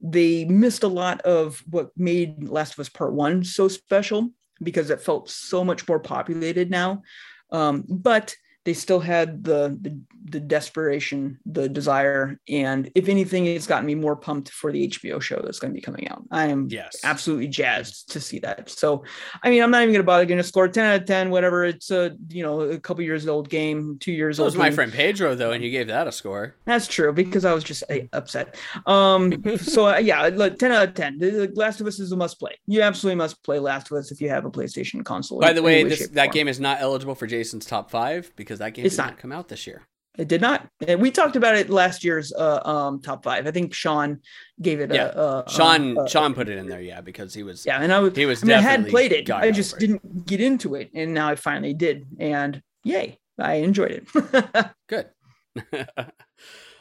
[0.01, 4.31] They missed a lot of what made Last of Us Part One so special
[4.61, 7.03] because it felt so much more populated now.
[7.51, 8.35] Um, but
[8.65, 13.94] they still had the, the the desperation, the desire, and if anything, it's gotten me
[13.94, 16.23] more pumped for the HBO show that's going to be coming out.
[16.31, 16.95] I am Yes.
[17.03, 18.69] absolutely jazzed to see that.
[18.69, 19.03] So,
[19.44, 21.30] I mean, I'm not even going to bother getting a score 10 out of 10,
[21.30, 21.65] whatever.
[21.65, 24.48] It's a you know a couple years old game, two years So old.
[24.53, 24.76] was my game.
[24.76, 26.56] friend Pedro though, and you gave that a score.
[26.65, 28.56] That's true because I was just uh, upset.
[28.88, 31.19] Um, so uh, yeah, like, 10 out of 10.
[31.19, 32.57] The- the Last of Us is a must play.
[32.68, 35.40] You absolutely must play Last of Us if you have a PlayStation console.
[35.40, 38.52] By the way, way, this, that game is not eligible for Jason's top five because
[38.59, 39.81] that game It's did not come out this year.
[40.17, 40.69] It did not.
[40.88, 43.47] And we talked about it last year's uh, um, top five.
[43.47, 44.19] I think Sean
[44.61, 45.11] gave it Yeah.
[45.15, 47.81] a, a Sean a- a- Sean put it in there, yeah, because he was yeah,
[47.81, 49.31] and I was he was I mean, I had played it.
[49.31, 49.80] I just it.
[49.80, 54.67] didn't get into it, and now I finally did, and yay, I enjoyed it.
[54.88, 55.07] Good.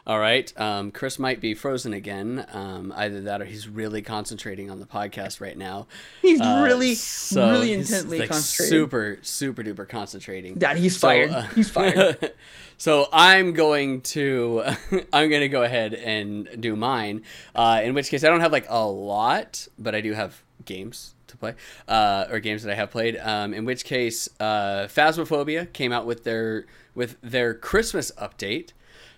[0.04, 0.52] All right.
[0.60, 2.44] Um, Chris might be frozen again.
[2.52, 5.86] Um, either that or he's really concentrating on the podcast right now.
[6.20, 8.70] He's Uh, really, so really intently like, concentrating.
[8.70, 10.54] Super, super duper concentrating.
[10.54, 11.30] Dad, he's So, fired.
[11.30, 12.32] uh, he's fired.
[12.78, 14.62] so I'm going to
[15.12, 17.22] I'm going to go ahead and do mine.
[17.54, 21.14] Uh, in which case I don't have like a lot, but I do have games
[21.28, 21.54] to play
[21.86, 23.16] uh, or games that I have played.
[23.18, 26.66] Um, in which case, uh, Phasmophobia came out with their
[26.96, 28.70] with their Christmas update.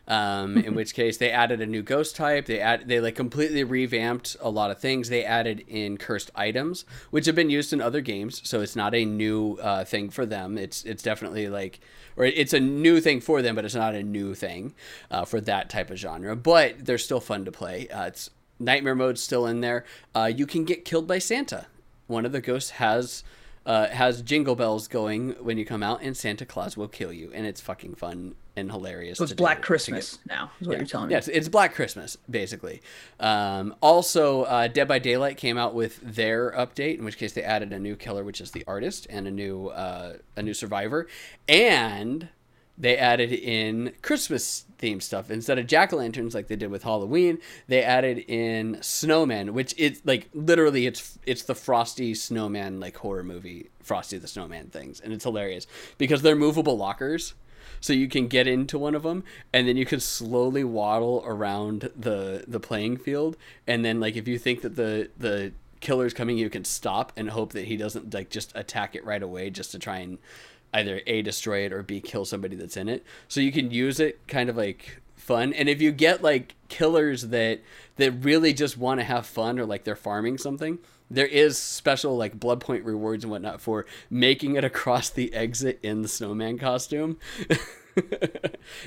[0.06, 2.44] Um, in which case they added a new ghost type.
[2.44, 5.08] They add they like completely revamped a lot of things.
[5.08, 8.94] They added in cursed items, which have been used in other games, so it's not
[8.94, 10.58] a new uh, thing for them.
[10.58, 11.80] It's it's definitely like
[12.16, 14.74] or it's a new thing for them, but it's not a new thing
[15.10, 16.36] uh, for that type of genre.
[16.36, 17.88] But they're still fun to play.
[17.88, 19.84] Uh, it's nightmare mode's still in there.
[20.14, 21.66] Uh, you can get killed by Santa.
[22.06, 23.24] One of the ghosts has
[23.66, 27.30] uh, has jingle bells going when you come out, and Santa Claus will kill you,
[27.34, 29.18] and it's fucking fun and hilarious.
[29.18, 31.14] So it's Black do, Christmas now, is what you're telling me.
[31.14, 32.82] Yes, it's Black Christmas basically.
[33.20, 37.42] Um, also, uh, Dead by Daylight came out with their update, in which case they
[37.42, 41.08] added a new killer, which is the artist, and a new uh, a new survivor,
[41.48, 42.28] and
[42.76, 46.82] they added in Christmas themed stuff instead of jack o' lanterns like they did with
[46.82, 47.38] Halloween.
[47.68, 53.22] They added in snowmen, which is like literally it's it's the Frosty Snowman like horror
[53.24, 55.66] movie, Frosty the Snowman things, and it's hilarious
[55.98, 57.34] because they're movable lockers.
[57.84, 61.90] So you can get into one of them and then you can slowly waddle around
[61.94, 63.36] the the playing field.
[63.66, 67.28] And then like if you think that the the killer's coming you can stop and
[67.28, 70.16] hope that he doesn't like just attack it right away just to try and
[70.72, 73.04] either a destroy it or b kill somebody that's in it.
[73.28, 75.52] So you can use it kind of like fun.
[75.52, 77.60] And if you get like killers that
[77.96, 80.78] that really just want to have fun or like they're farming something
[81.10, 85.78] there is special like blood point rewards and whatnot for making it across the exit
[85.82, 87.18] in the snowman costume.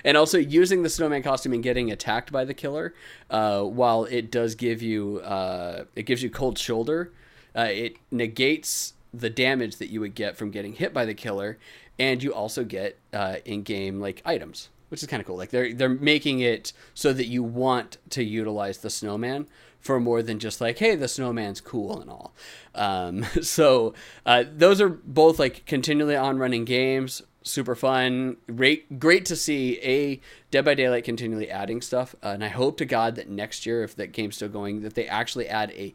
[0.04, 2.94] And also using the snowman costume and getting attacked by the killer
[3.30, 7.14] uh, while it does give you uh, it gives you cold shoulder
[7.56, 11.58] uh, it negates the damage that you would get from getting hit by the killer
[11.98, 15.38] and you also get uh, in-game like items which is kind of cool.
[15.38, 19.48] Like they're they're making it so that you want to utilize the snowman
[19.88, 22.34] for more than just like, hey, the snowman's cool and all.
[22.76, 23.94] Um, so
[24.26, 28.38] uh, those are both like continually on running games, super fun.
[28.54, 30.20] Great, great to see a
[30.52, 33.84] Dead by Daylight continually adding stuff, uh, and I hope to God that next year,
[33.84, 35.94] if that game's still going, that they actually add a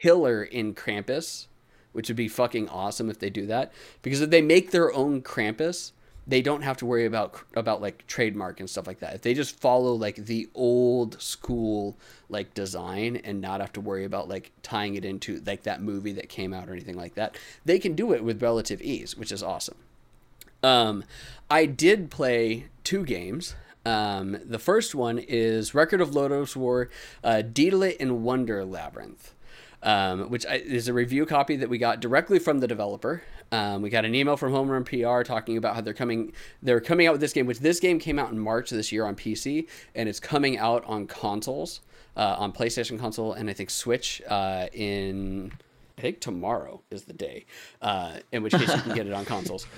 [0.00, 1.46] killer in Krampus,
[1.92, 3.72] which would be fucking awesome if they do that.
[4.02, 5.92] Because if they make their own Krampus,
[6.26, 9.14] they don't have to worry about about like trademark and stuff like that.
[9.14, 11.96] If they just follow like the old school
[12.28, 16.12] like design and not have to worry about like tying it into like that movie
[16.12, 19.30] that came out or anything like that, they can do it with relative ease, which
[19.30, 19.76] is awesome.
[20.62, 21.04] Um,
[21.48, 23.54] I did play two games.
[23.84, 26.90] Um, the first one is Record of Lodoss War,
[27.22, 29.32] uh, Deedlit and Wonder Labyrinth.
[29.82, 33.22] Um, which is a review copy that we got directly from the developer.
[33.52, 36.32] Um, we got an email from Home Run PR talking about how they're coming
[36.62, 39.04] they're coming out with this game, which this game came out in March this year
[39.04, 41.80] on PC, and it's coming out on consoles,
[42.16, 45.52] uh, on PlayStation console, and I think Switch uh, in
[45.98, 47.46] I think tomorrow is the day,
[47.80, 49.66] uh, in which case you can get it on consoles.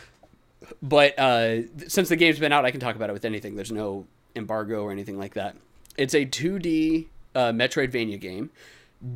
[0.82, 3.54] But uh, since the game's been out, I can talk about it with anything.
[3.54, 5.56] There's no embargo or anything like that.
[5.96, 8.50] It's a 2D uh, Metroidvania game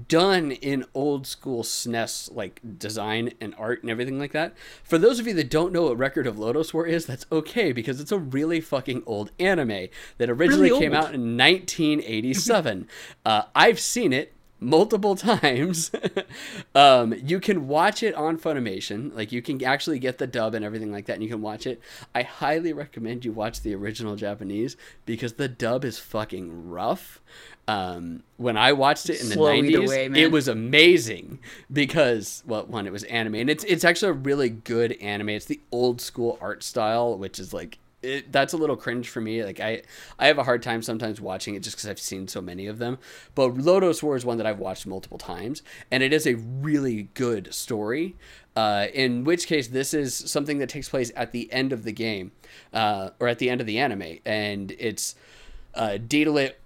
[0.08, 4.54] done in old school SNES like design and art and everything like that.
[4.84, 7.72] For those of you that don't know what Record of Lodoss War is, that's okay
[7.72, 9.88] because it's a really fucking old anime
[10.18, 12.88] that originally really came out in 1987.
[13.26, 15.90] uh, I've seen it multiple times.
[16.74, 19.14] um, you can watch it on Funimation.
[19.14, 21.66] Like you can actually get the dub and everything like that, and you can watch
[21.66, 21.80] it.
[22.14, 27.20] I highly recommend you watch the original Japanese because the dub is fucking rough.
[27.68, 31.38] Um, when I watched it in the nineties, it was amazing
[31.72, 35.30] because well, one, it was anime, and it's it's actually a really good anime.
[35.30, 39.20] It's the old school art style, which is like it, that's a little cringe for
[39.20, 39.44] me.
[39.44, 39.82] Like I,
[40.18, 42.78] I have a hard time sometimes watching it just because I've seen so many of
[42.78, 42.98] them.
[43.34, 47.08] But Lodoss War is one that I've watched multiple times, and it is a really
[47.14, 48.16] good story.
[48.54, 51.92] Uh, in which case, this is something that takes place at the end of the
[51.92, 52.32] game,
[52.74, 55.14] uh, or at the end of the anime, and it's
[55.74, 55.98] uh,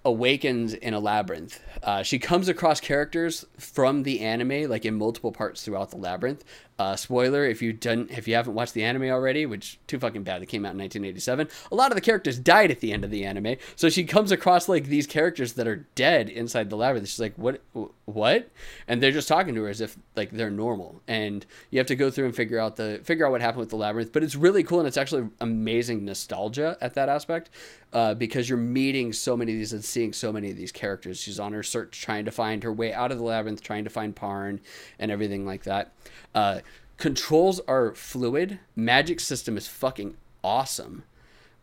[0.03, 1.61] awakens in a labyrinth.
[1.81, 6.43] Uh, she comes across characters from the anime, like in multiple parts throughout the labyrinth.
[6.79, 10.23] Uh, spoiler: if you didn't, if you haven't watched the anime already, which too fucking
[10.23, 11.49] bad, it came out in 1987.
[11.71, 14.31] A lot of the characters died at the end of the anime, so she comes
[14.31, 17.07] across like these characters that are dead inside the labyrinth.
[17.07, 17.61] She's like, "What?
[18.05, 18.51] What?"
[18.87, 21.01] And they're just talking to her as if like they're normal.
[21.07, 23.69] And you have to go through and figure out the figure out what happened with
[23.69, 24.13] the labyrinth.
[24.13, 27.49] But it's really cool, and it's actually amazing nostalgia at that aspect
[27.93, 31.19] uh, because you're meeting so many of these and seeing so many of these characters.
[31.19, 33.89] She's on her search, trying to find her way out of the labyrinth, trying to
[33.89, 34.59] find Parn
[34.99, 35.93] and everything like that.
[36.35, 36.59] Uh,
[36.97, 38.59] controls are fluid.
[38.75, 41.03] Magic system is fucking awesome.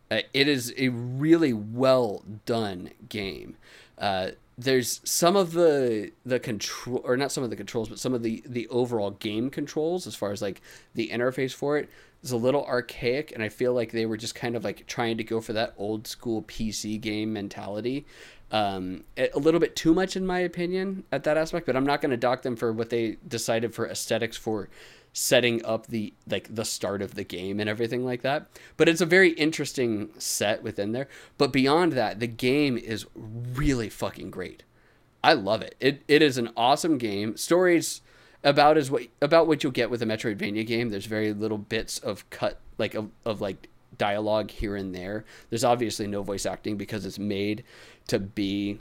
[0.09, 3.57] Uh, it is a really well done game.
[3.97, 8.13] Uh, there's some of the the control or not some of the controls but some
[8.13, 10.61] of the the overall game controls as far as like
[10.93, 11.89] the interface for it
[12.23, 15.17] is a little archaic and i feel like they were just kind of like trying
[15.17, 18.05] to go for that old school pc game mentality
[18.51, 21.99] um, a little bit too much in my opinion at that aspect but i'm not
[21.99, 24.69] going to dock them for what they decided for aesthetics for
[25.17, 28.47] setting up the like the start of the game and everything like that.
[28.75, 31.07] But it's a very interesting set within there.
[31.37, 34.63] But beyond that the game is really fucking great.
[35.23, 35.75] I love it.
[35.79, 37.37] It, it is an awesome game.
[37.37, 38.01] Stories
[38.43, 40.89] about as what about what you'll get with a metroidvania game.
[40.89, 45.23] There's very little bits of cut like of, of like dialogue here and there.
[45.49, 47.63] There's obviously no voice acting because it's made
[48.07, 48.79] to be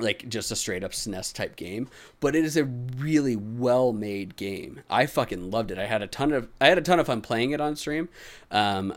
[0.00, 1.88] like just a straight up SNES type game,
[2.20, 4.80] but it is a really well made game.
[4.88, 5.78] I fucking loved it.
[5.78, 8.08] I had a ton of I had a ton of fun playing it on stream.
[8.50, 8.94] Um,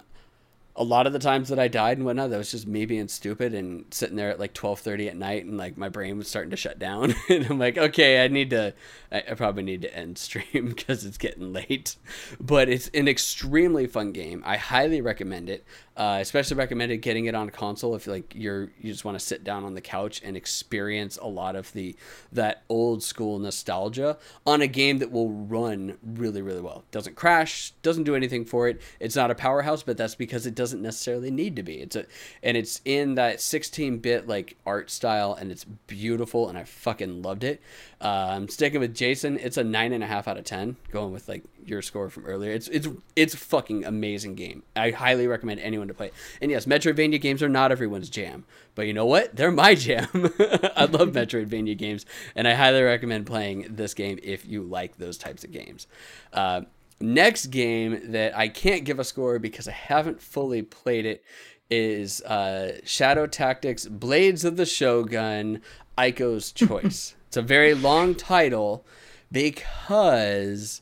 [0.76, 3.08] a lot of the times that I died and whatnot, that was just me being
[3.08, 6.28] stupid and sitting there at like twelve thirty at night, and like my brain was
[6.28, 8.74] starting to shut down, and I'm like, okay, I need to,
[9.12, 11.96] I, I probably need to end stream because it's getting late.
[12.40, 14.42] But it's an extremely fun game.
[14.46, 15.64] I highly recommend it.
[15.96, 19.44] Uh, especially recommended getting it on console if like you're you just want to sit
[19.44, 21.96] down on the couch and experience a lot of the
[22.32, 26.84] that old school nostalgia on a game that will run really really well.
[26.90, 28.82] Doesn't crash, doesn't do anything for it.
[29.00, 31.76] It's not a powerhouse, but that's because it doesn't necessarily need to be.
[31.76, 32.06] It's a
[32.42, 37.44] and it's in that 16-bit like art style and it's beautiful and I fucking loved
[37.44, 37.62] it.
[38.02, 39.38] Uh, I'm sticking with Jason.
[39.40, 40.76] It's a nine and a half out of ten.
[40.92, 42.52] Going with like your score from earlier.
[42.52, 44.64] It's it's it's fucking amazing game.
[44.76, 46.12] I highly recommend anyone to play.
[46.42, 48.46] And yes, Metroidvania games are not everyone's jam,
[48.76, 49.36] but you know what?
[49.36, 50.08] They're my jam.
[50.14, 52.06] I love Metroidvania games,
[52.36, 55.88] and I highly recommend playing this game if you like those types of games.
[56.32, 56.62] Uh,
[57.00, 61.24] next game that I can't give a score because I haven't fully played it
[61.70, 65.62] is uh, Shadow Tactics: Blades of the Shogun.
[65.98, 67.16] Aiko's Choice.
[67.28, 68.86] it's a very long title
[69.32, 70.82] because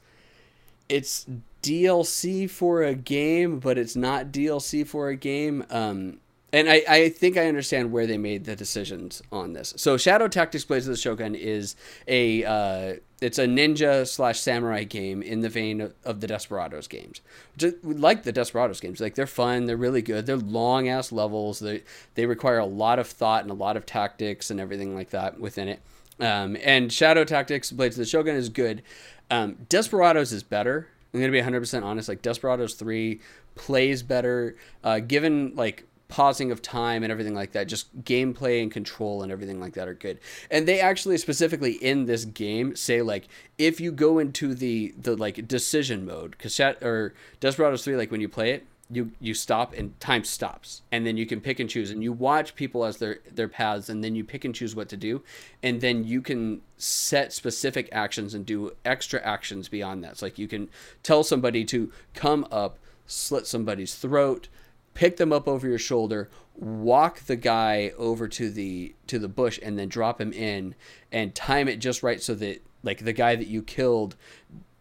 [0.88, 1.26] it's
[1.62, 5.66] DLC for a game, but it's not DLC for a game.
[5.70, 6.20] Um,
[6.54, 9.74] and I, I think I understand where they made the decisions on this.
[9.78, 11.76] So Shadow Tactics Blades of the Shogun is
[12.08, 16.88] a uh, it's a ninja slash samurai game in the vein of, of the Desperados
[16.88, 17.22] games.
[17.56, 21.60] Just, like the Desperados games, like they're fun, they're really good, they're long ass levels.
[21.60, 21.84] They
[22.16, 25.40] they require a lot of thought and a lot of tactics and everything like that
[25.40, 25.82] within it.
[26.20, 28.84] Um, and Shadow Tactics Blades of the Shogun is good.
[29.30, 30.90] Um, Desperados is better.
[31.14, 32.08] I'm gonna be 100% honest.
[32.08, 33.20] Like Desperados 3
[33.56, 37.68] plays better, uh, given like pausing of time and everything like that.
[37.68, 40.20] Just gameplay and control and everything like that are good.
[40.52, 43.28] And they actually specifically in this game say like
[43.58, 48.22] if you go into the the like decision mode, cassette or Desperados 3, like when
[48.22, 50.82] you play it, you you stop and time stops.
[50.92, 51.92] And then you can pick and choose.
[51.92, 54.90] And you watch people as their their paths and then you pick and choose what
[54.90, 55.24] to do.
[55.64, 60.18] And then you can set specific actions and do extra actions beyond that.
[60.18, 60.70] So like you can
[61.04, 62.78] tell somebody to come up
[63.08, 64.48] slit somebody's throat
[64.94, 69.60] pick them up over your shoulder walk the guy over to the to the bush
[69.64, 70.76] and then drop him in
[71.12, 74.16] and time it just right so that like the guy that you killed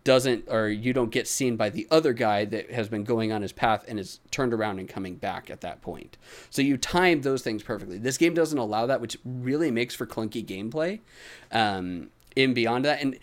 [0.04, 3.42] doesn't or you don't get seen by the other guy that has been going on
[3.42, 6.16] his path and is turned around and coming back at that point.
[6.50, 7.98] So you time those things perfectly.
[7.98, 11.00] This game doesn't allow that, which really makes for clunky gameplay.
[11.52, 13.18] Um, in beyond that, and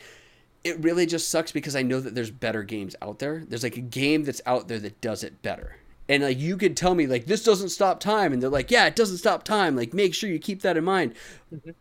[0.63, 3.43] it really just sucks because I know that there's better games out there.
[3.47, 5.77] There's like a game that's out there that does it better.
[6.09, 8.85] And like you could tell me like this doesn't stop time, and they're like, yeah,
[8.85, 9.75] it doesn't stop time.
[9.75, 11.13] Like make sure you keep that in mind.
[11.53, 11.71] Mm-hmm.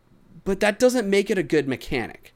[0.44, 2.32] But that doesn't make it a good mechanic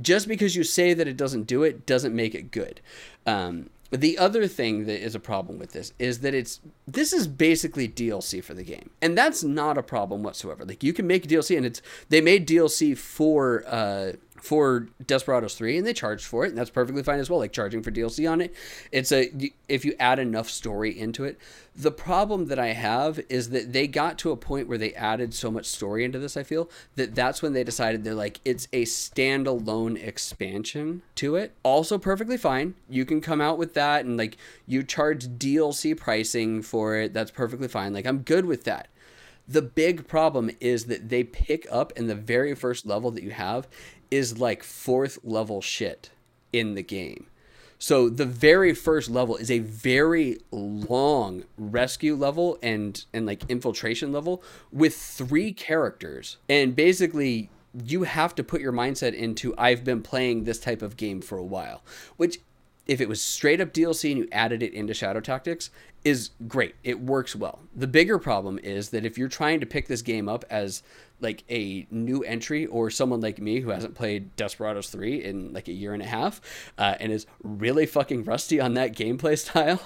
[0.00, 2.80] just because you say that it doesn't do it doesn't make it good.
[3.26, 7.26] Um, the other thing that is a problem with this is that it's this is
[7.26, 10.64] basically DLC for the game, and that's not a problem whatsoever.
[10.64, 15.78] Like you can make DLC, and it's they made DLC for uh, for Desperados 3
[15.78, 18.30] and they charged for it and that's perfectly fine as well like charging for DLC
[18.30, 18.54] on it.
[18.92, 19.30] It's a
[19.68, 21.38] if you add enough story into it.
[21.74, 25.32] The problem that I have is that they got to a point where they added
[25.32, 28.68] so much story into this I feel that that's when they decided they're like it's
[28.72, 31.54] a standalone expansion to it.
[31.62, 32.74] Also perfectly fine.
[32.88, 34.36] You can come out with that and like
[34.66, 37.12] you charge DLC pricing for it.
[37.12, 37.92] That's perfectly fine.
[37.92, 38.88] Like I'm good with that
[39.50, 43.32] the big problem is that they pick up in the very first level that you
[43.32, 43.66] have
[44.08, 46.10] is like fourth level shit
[46.52, 47.26] in the game.
[47.76, 54.12] So the very first level is a very long rescue level and and like infiltration
[54.12, 56.36] level with three characters.
[56.48, 57.50] And basically
[57.84, 61.38] you have to put your mindset into I've been playing this type of game for
[61.38, 61.82] a while,
[62.16, 62.38] which
[62.86, 65.70] if it was straight up DLC and you added it into Shadow Tactics,
[66.04, 66.74] is great.
[66.82, 67.60] It works well.
[67.74, 70.82] The bigger problem is that if you're trying to pick this game up as
[71.20, 75.68] like a new entry or someone like me who hasn't played Desperados 3 in like
[75.68, 76.40] a year and a half
[76.78, 79.82] uh, and is really fucking rusty on that gameplay style,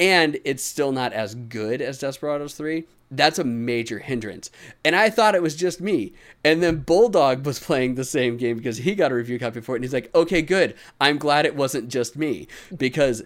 [0.00, 4.50] and it's still not as good as Desperados 3, that's a major hindrance.
[4.84, 6.12] And I thought it was just me.
[6.44, 9.74] And then Bulldog was playing the same game because he got a review copy for
[9.74, 9.78] it.
[9.78, 10.74] And he's like, okay, good.
[11.00, 13.22] I'm glad it wasn't just me because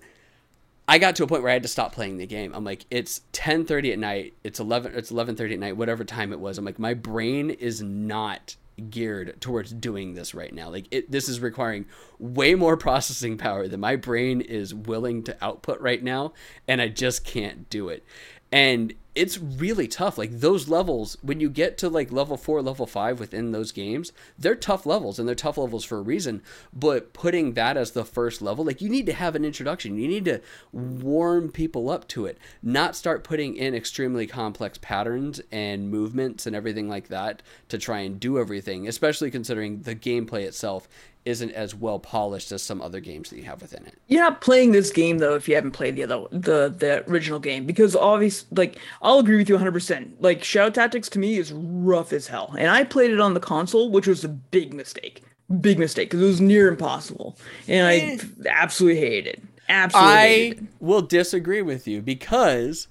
[0.91, 2.53] I got to a point where I had to stop playing the game.
[2.53, 4.35] I'm like, it's 10:30 at night.
[4.43, 4.93] It's 11.
[4.97, 5.77] It's 11:30 at night.
[5.77, 6.59] Whatever time it was.
[6.59, 8.57] I'm like, my brain is not
[8.89, 10.69] geared towards doing this right now.
[10.69, 11.87] Like, it, this is requiring
[12.19, 16.33] way more processing power than my brain is willing to output right now,
[16.67, 18.05] and I just can't do it.
[18.53, 20.19] And it's really tough.
[20.19, 24.13] Like those levels when you get to like level 4 level 5 within those games
[24.39, 26.43] they're tough levels and they're tough levels for a reason.
[26.73, 29.99] But putting that as the first level like you need to have an introduction.
[29.99, 30.41] You need to
[30.73, 32.39] warm people up to it.
[32.63, 38.01] Not start putting in extremely complex patterns and movements and everything like that to try
[38.01, 40.89] and do everything especially considering the gameplay itself
[41.25, 43.99] isn't as well polished as some other games that you have within it.
[44.09, 47.39] You're not playing this game though if you haven't played the other the the original
[47.39, 50.13] game because obviously like I'll agree with you 100%.
[50.21, 52.55] Like Shadow Tactics to me is rough as hell.
[52.59, 55.23] And I played it on the console, which was a big mistake.
[55.61, 57.37] Big mistake because it was near impossible.
[57.69, 58.19] And I Eh.
[58.49, 59.43] absolutely hated it.
[59.69, 60.69] Absolutely I hated it.
[60.81, 62.89] will disagree with you because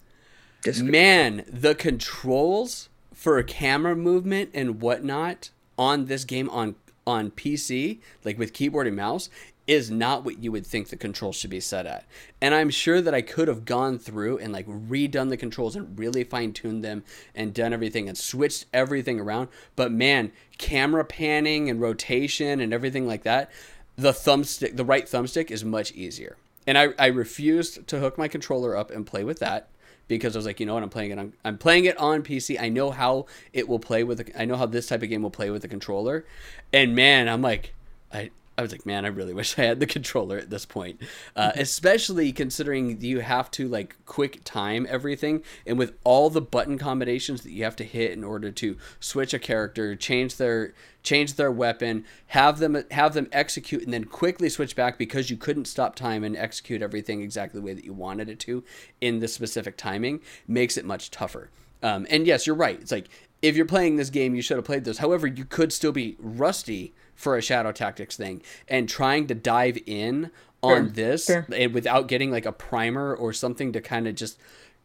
[0.61, 0.91] Disagree.
[0.91, 6.75] man, the controls for camera movement and whatnot on this game on
[7.09, 9.29] on PC, like with keyboard and mouse,
[9.69, 12.03] is not what you would think the controls should be set at.
[12.41, 15.97] And I'm sure that I could have gone through and like redone the controls and
[15.97, 17.03] really fine tuned them
[17.35, 19.49] and done everything and switched everything around.
[19.75, 23.51] But man, camera panning and rotation and everything like that,
[23.95, 26.37] the thumbstick, the right thumbstick is much easier.
[26.65, 29.69] And I, I refused to hook my controller up and play with that
[30.09, 32.23] because I was like, you know what, I'm playing it on I'm playing it on
[32.23, 32.59] PC.
[32.59, 35.23] I know how it will play with the, I know how this type of game
[35.23, 36.25] will play with the controller.
[36.73, 37.73] And man, I'm like
[38.11, 41.01] I I was like, man, I really wish I had the controller at this point,
[41.33, 46.77] uh, especially considering you have to like quick time everything, and with all the button
[46.77, 50.73] combinations that you have to hit in order to switch a character, change their
[51.09, 55.37] change their weapon, have them have them execute, and then quickly switch back because you
[55.37, 58.63] couldn't stop time and execute everything exactly the way that you wanted it to
[59.01, 61.49] in the specific timing, makes it much tougher.
[61.81, 62.79] Um, and yes, you're right.
[62.79, 63.07] It's like
[63.41, 64.99] if you're playing this game, you should have played this.
[64.99, 69.77] However, you could still be rusty for a Shadow Tactics thing, and trying to dive
[69.85, 70.31] in
[70.61, 71.45] on Fair, this fair.
[71.55, 74.37] and without getting like a primer or something to kind of just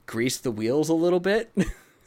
[0.06, 1.52] grease the wheels a little bit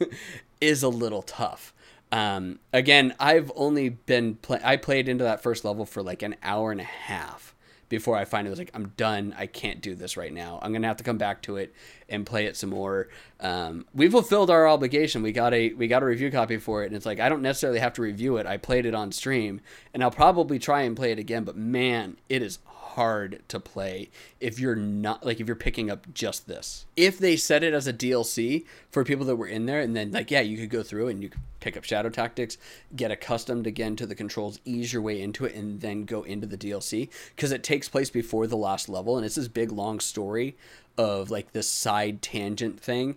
[0.60, 1.72] is a little tough.
[2.10, 6.36] Um, again, I've only been play- I played into that first level for like an
[6.42, 7.54] hour and a half
[7.88, 9.34] before I finally was like, I'm done.
[9.38, 10.58] I can't do this right now.
[10.62, 11.74] I'm gonna have to come back to it
[12.08, 13.08] and play it some more.
[13.40, 15.22] Um, we fulfilled our obligation.
[15.22, 17.42] We got a we got a review copy for it, and it's like I don't
[17.42, 18.46] necessarily have to review it.
[18.46, 19.60] I played it on stream,
[19.94, 21.44] and I'll probably try and play it again.
[21.44, 22.58] But man, it is
[22.98, 24.10] hard to play
[24.40, 26.84] if you're not like if you're picking up just this.
[26.96, 30.10] If they set it as a DLC for people that were in there, and then
[30.10, 32.58] like yeah, you could go through and you could pick up Shadow Tactics,
[32.96, 36.48] get accustomed again to the controls, ease your way into it, and then go into
[36.48, 40.00] the DLC because it takes place before the last level, and it's this big long
[40.00, 40.56] story
[40.96, 43.16] of like this side tangent thing,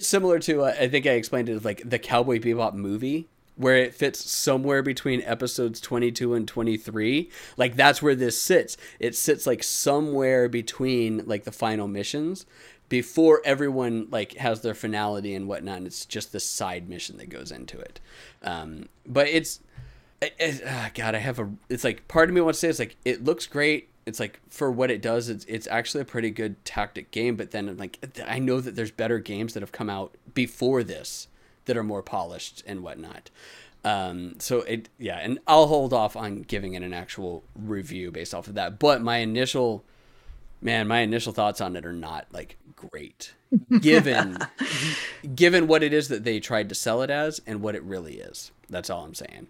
[0.00, 3.94] similar to uh, I think I explained it like the Cowboy Bebop movie where it
[3.94, 8.76] fits somewhere between episodes 22 and 23 like that's where this sits.
[8.98, 12.46] It sits like somewhere between like the final missions
[12.88, 17.50] before everyone like has their finality and whatnot it's just the side mission that goes
[17.50, 18.00] into it.
[18.42, 19.60] Um, but it's
[20.20, 22.70] it, it, ah, god i have a it's like part of me wants to say
[22.70, 23.88] it's like it looks great.
[24.04, 27.52] It's like for what it does it's, it's actually a pretty good tactic game but
[27.52, 31.28] then like i know that there's better games that have come out before this
[31.64, 33.30] that are more polished and whatnot.
[33.84, 38.34] Um, so it, yeah, and I'll hold off on giving it an actual review based
[38.34, 38.78] off of that.
[38.78, 39.84] But my initial,
[40.60, 43.34] man, my initial thoughts on it are not like great,
[43.80, 44.38] given,
[45.34, 48.18] given what it is that they tried to sell it as and what it really
[48.18, 48.52] is.
[48.70, 49.48] That's all I'm saying.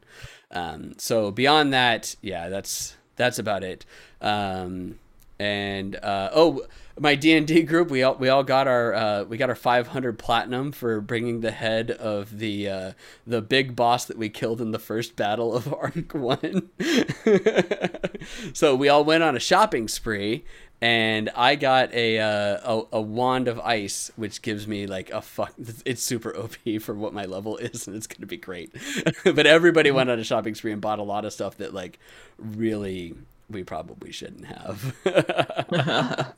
[0.51, 3.85] Um, so beyond that, yeah, that's that's about it.
[4.21, 4.99] Um,
[5.43, 6.65] and uh, oh,
[7.01, 9.57] my D and D group, we all we all got our uh, we got our
[9.57, 12.93] 500 platinum for bringing the head of the uh,
[13.27, 16.71] the big boss that we killed in the first battle of Arc One.
[18.53, 20.45] so we all went on a shopping spree.
[20.81, 25.23] And I got a, uh, a a wand of ice, which gives me like a
[25.23, 25.55] fuck.
[25.85, 28.75] It's super OP for what my level is, and it's gonna be great.
[29.25, 32.01] but everybody went on a shopping spree and bought a lot of stuff that like
[32.37, 33.15] really
[33.53, 34.95] we probably shouldn't have.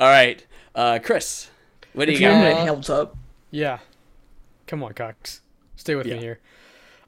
[0.00, 0.44] All right,
[0.74, 1.50] uh, Chris,
[1.92, 2.46] what do you If your got?
[2.46, 3.16] internet holds up.
[3.50, 3.78] Yeah.
[4.66, 5.40] Come on, Cox.
[5.76, 6.14] Stay with Yeah.
[6.14, 6.38] me here.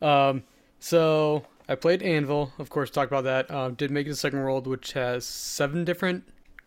[0.02, 0.42] Um,
[0.80, 3.50] so I played Anvil, of course, talked about that.
[3.50, 6.24] Um, did make it to Second World, which has seven different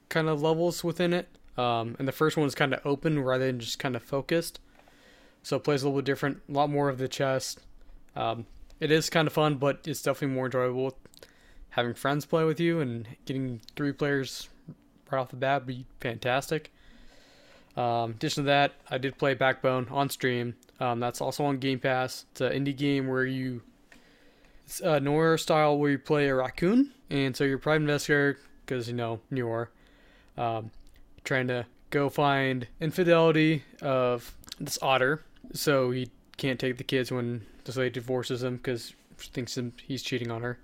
[0.10, 1.28] kind of levels within it.
[1.58, 4.60] Um, and the first one is kind of open rather than just kind of focused.
[5.44, 7.60] So it plays a little bit different, a lot more of the chest.
[8.16, 8.46] Um,
[8.80, 10.98] it is kind of fun, but it's definitely more enjoyable
[11.78, 14.50] having friends play with you and getting three players
[15.12, 16.74] right off the bat would be fantastic.
[17.78, 20.56] Um, addition to that, I did play Backbone on stream.
[20.80, 22.26] Um, that's also on Game Pass.
[22.32, 23.62] It's an indie game where you,
[24.66, 28.40] it's a noir style where you play a raccoon, and so you're a private investigator
[28.66, 29.70] because you know noir,
[30.36, 30.72] um,
[31.24, 35.24] trying to go find infidelity of this otter.
[35.54, 40.32] So he can't take the kids when this lady divorces him because thinks he's cheating
[40.32, 40.58] on her.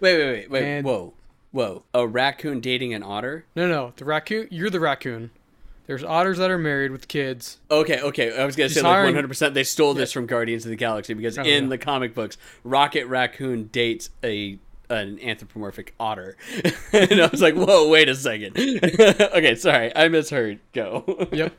[0.00, 0.62] Wait, wait, wait, wait.
[0.64, 1.12] And- Whoa,
[1.52, 1.82] whoa.
[1.94, 3.44] A raccoon dating an otter?
[3.54, 4.48] No, no, the raccoon.
[4.50, 5.30] You're the raccoon.
[5.86, 7.58] There's otters that are married with kids.
[7.70, 8.36] Okay, okay.
[8.38, 9.26] I was gonna She's say like 100.
[9.26, 11.70] percent They stole this from Guardians of the Galaxy because Oh, in yeah.
[11.70, 14.58] the comic books, Rocket Raccoon dates a
[14.88, 16.36] an anthropomorphic otter,
[16.92, 18.56] and I was like, whoa, wait a second.
[18.58, 20.58] okay, sorry, I misheard.
[20.72, 21.28] Go.
[21.32, 21.54] Yep.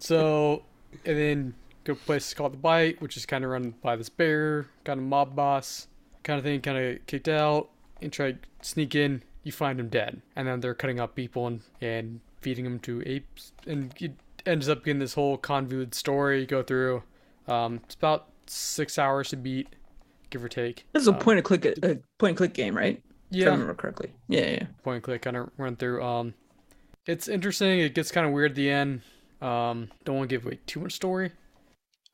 [0.00, 0.62] so,
[1.04, 1.54] and then
[1.84, 5.06] go place called the Bite, which is kind of run by this bear, kind of
[5.06, 5.86] mob boss
[6.24, 6.60] kind of thing.
[6.60, 7.68] Kind of kicked out
[8.02, 9.22] and try to sneak in.
[9.44, 13.02] You find him dead, and then they're cutting up people and and feeding them to
[13.06, 14.12] apes, and it
[14.46, 17.02] ends up getting this whole convoluted story you go through.
[17.48, 19.68] Um, it's about six hours to beat,
[20.30, 20.84] give or take.
[20.92, 21.76] This is a Um, point and click a
[22.18, 23.02] point and click game, right?
[23.30, 24.12] If I Yeah, remember correctly.
[24.28, 24.66] Yeah, yeah.
[24.84, 26.02] point and click kind of run through.
[26.04, 26.34] Um,
[27.06, 27.80] it's interesting.
[27.80, 29.02] It gets kind of weird at the end.
[29.40, 31.32] Um, don't want to give away too much story.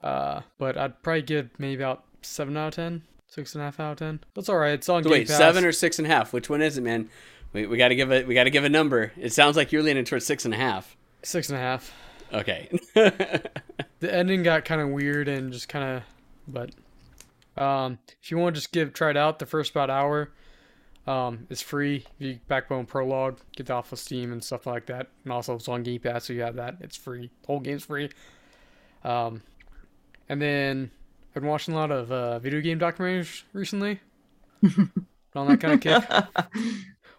[0.03, 3.79] Uh, but I'd probably give maybe about seven out of ten, six and a half
[3.81, 4.21] out of ten.
[4.35, 4.73] That's all right.
[4.73, 5.37] It's on So Game wait, Pass.
[5.37, 6.33] seven or six and a half?
[6.33, 7.09] Which one is it, man?
[7.53, 8.27] We, we got to give it.
[8.27, 9.13] We got to give a number.
[9.17, 10.97] It sounds like you're leaning towards six and a half.
[11.23, 11.93] six and a half.
[12.33, 12.69] Okay.
[14.01, 16.03] The ending got kind of weird and just kind of,
[16.47, 16.71] but
[17.61, 20.31] um, if you want to just give try it out, the first about hour,
[21.09, 22.05] um, is free.
[22.19, 25.67] You Backbone Prologue, get that off of Steam and stuff like that, and also it's
[25.69, 26.77] on Game Pass, so you have that.
[26.81, 27.29] It's free.
[27.41, 28.11] The whole game's free.
[29.03, 29.43] Um,
[30.29, 30.93] and then
[31.41, 34.01] been watching a lot of uh, video game documentaries recently.
[35.35, 36.55] on that kind of kick.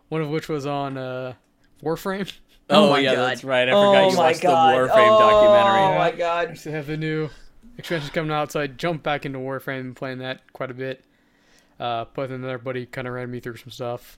[0.10, 1.34] One of which was on uh,
[1.84, 2.32] Warframe.
[2.70, 3.30] oh, Oh my yeah, God.
[3.30, 3.68] that's right.
[3.68, 4.74] I forgot oh you my watched god.
[4.74, 5.82] the Warframe documentary.
[5.82, 6.58] Oh my god.
[6.58, 7.30] They have the new
[7.78, 11.04] expansions coming out, so I jumped back into Warframe and playing that quite a bit.
[11.80, 14.18] Uh, but then another buddy kind of ran me through some stuff.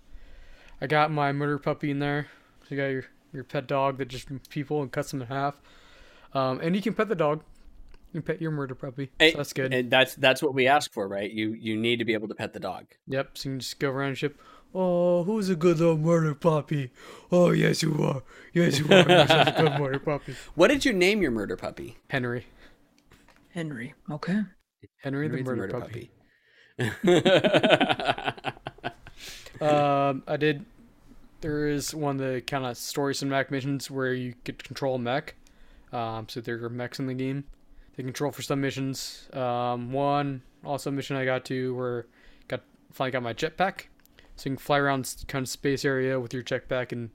[0.82, 2.28] I got my murder puppy in there.
[2.64, 5.62] So you got your, your pet dog that just people and cuts them in half.
[6.34, 7.44] Um, and you can pet the dog.
[8.14, 9.12] You pet your murder puppy.
[9.20, 9.74] Hey, so that's good.
[9.74, 11.32] And that's that's what we ask for, right?
[11.32, 12.88] You you need to be able to pet the dog.
[13.08, 14.40] Yep, so you can just go around and ship.
[14.74, 16.92] Oh, who's a good little murder puppy?
[17.30, 18.24] Oh, yes, you are.
[18.54, 19.06] Yes, you are.
[19.08, 20.36] You're such a good murder puppy.
[20.56, 21.98] What did you name your murder puppy?
[22.10, 22.48] Henry.
[23.50, 23.94] Henry.
[24.10, 24.44] Okay.
[25.04, 26.12] Henry the Henry murder, puppy.
[26.78, 27.22] puppy.
[29.62, 30.66] Um, I did.
[31.42, 34.96] There is one of the kind of story mech missions where you get to control
[34.96, 35.36] a mech.
[35.92, 37.46] Um, so there are mechs in the game.
[37.96, 39.28] They control for some missions.
[39.34, 42.06] Um, one also mission I got to where
[42.48, 42.62] got
[42.92, 43.84] finally got my jetpack,
[44.36, 47.10] so you can fly around kind of space area with your jetpack and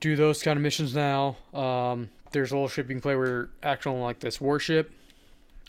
[0.00, 1.36] do those kind of missions now.
[1.54, 4.90] Um, there's a little ship you can play where you're actual like this warship.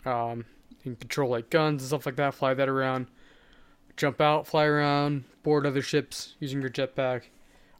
[0.04, 2.34] Um, you can control like guns and stuff like that.
[2.34, 3.06] Fly that around
[3.96, 7.22] jump out, fly around, board other ships using your jetpack.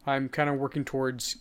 [0.06, 1.36] I'm kind of working towards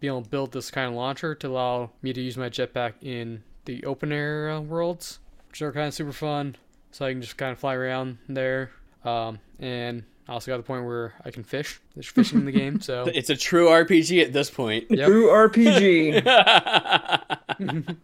[0.00, 2.94] being able to build this kind of launcher to allow me to use my jetpack
[3.02, 5.18] in the open air uh, worlds,
[5.48, 6.56] which are kind of super fun.
[6.90, 8.70] So I can just kind of fly around there.
[9.04, 11.80] Um, and I also got the point where I can fish.
[11.94, 14.86] There's fishing in the game, so it's a true RPG at this point.
[14.90, 15.06] Yep.
[15.06, 16.24] True RPG.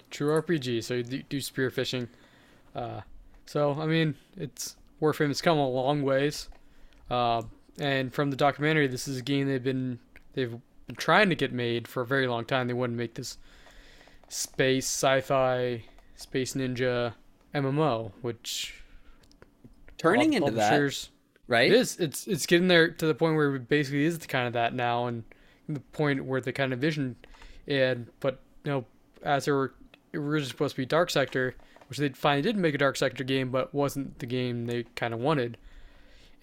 [0.10, 0.84] true RPG.
[0.84, 2.08] So you do- do spear fishing.
[2.74, 3.00] Uh,
[3.46, 6.48] so I mean, it's Warframe has come a long ways.
[7.10, 7.42] Uh,
[7.78, 9.98] and from the documentary, this is a game they've been
[10.34, 10.54] they've
[10.90, 12.66] been trying to get made for a very long time.
[12.66, 13.38] They wouldn't make this
[14.28, 15.84] space sci-fi
[16.16, 17.14] space ninja
[17.54, 18.74] MMO, which
[19.98, 21.08] Turning into that,
[21.46, 21.70] right?
[21.70, 21.98] it is.
[22.00, 24.74] It's it's getting there to the point where it basically is the kind of that
[24.74, 25.24] now, and
[25.68, 27.16] the point where the kind of vision,
[27.68, 28.84] and but you know,
[29.22, 29.74] as they were
[30.14, 31.54] originally supposed to be Dark Sector,
[31.88, 35.12] which they finally did make a Dark Sector game, but wasn't the game they kind
[35.12, 35.58] of wanted,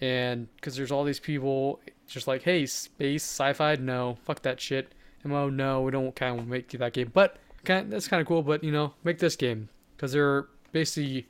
[0.00, 1.80] and because there's all these people
[2.12, 4.92] just like, hey, space sci-fi, no, fuck that shit.
[5.24, 8.42] MO, no, we don't kind of make that game, but kind that's kind of cool.
[8.42, 11.26] But you know, make this game because they're basically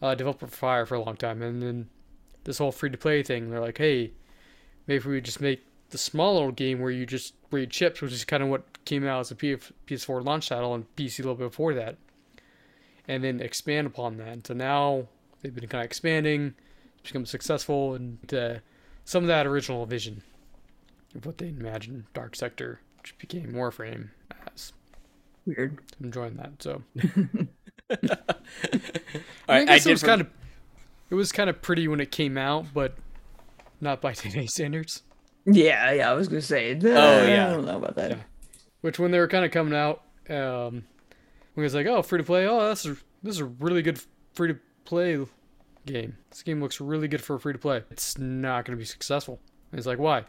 [0.00, 1.88] uh, developer for Fire for a long time, and then
[2.44, 3.50] this whole free to play thing.
[3.50, 4.12] They're like, hey,
[4.86, 8.24] maybe we just make the small little game where you just read chips, which is
[8.24, 11.50] kind of what came out as a PS4 launch title and PC a little bit
[11.50, 11.96] before that,
[13.06, 14.28] and then expand upon that.
[14.28, 15.08] And So now
[15.42, 16.54] they've been kind of expanding,
[17.00, 18.54] it's become successful, and uh,
[19.08, 20.22] some of that original vision
[21.14, 24.10] of what they imagined Dark Sector, which became Warframe,
[24.52, 24.74] as.
[25.46, 25.78] Weird.
[25.98, 26.62] I'm enjoying that.
[26.62, 27.46] So All
[29.48, 30.26] I, right, guess I it was did kind of
[31.08, 32.98] it was kind of pretty when it came out, but
[33.80, 35.04] not by today's standards.
[35.46, 36.10] Yeah, yeah.
[36.10, 36.78] I was gonna say.
[36.78, 37.48] Oh yeah.
[37.48, 38.10] I don't know about that.
[38.10, 38.18] Yeah.
[38.82, 40.84] Which when they were kind of coming out, um,
[41.54, 42.46] when it was like, "Oh, free to play!
[42.46, 43.98] Oh, this is this is a really good
[44.34, 45.24] free to play
[45.88, 46.16] game.
[46.30, 47.82] This game looks really good for free to play.
[47.90, 49.40] It's not going to be successful."
[49.72, 50.24] And it's like, why?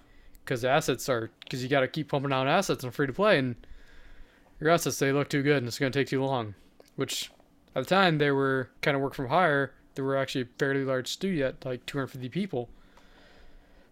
[0.50, 3.38] because assets are because you got to keep pumping out assets on free to play,
[3.38, 3.56] and
[4.60, 6.56] your assets they look too good and it's going to take too long.
[6.96, 7.30] Which
[7.76, 9.74] at the time they were kind of work from hire.
[9.94, 12.70] They were actually a fairly large studio, at like 250 people.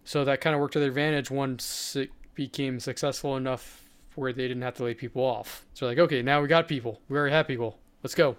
[0.04, 3.84] So that kind of worked to their advantage once it became successful enough
[4.14, 5.64] where they didn't have to lay people off.
[5.74, 7.00] So like, okay, now we got people.
[7.08, 7.78] We already have people.
[8.02, 8.36] Let's go.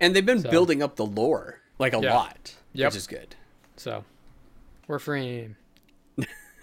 [0.00, 2.14] And they've been So- building up the lore like a Yeah.
[2.14, 2.88] lot, Yep.
[2.92, 3.34] which is good.
[3.76, 4.04] So
[4.88, 5.54] Warframe.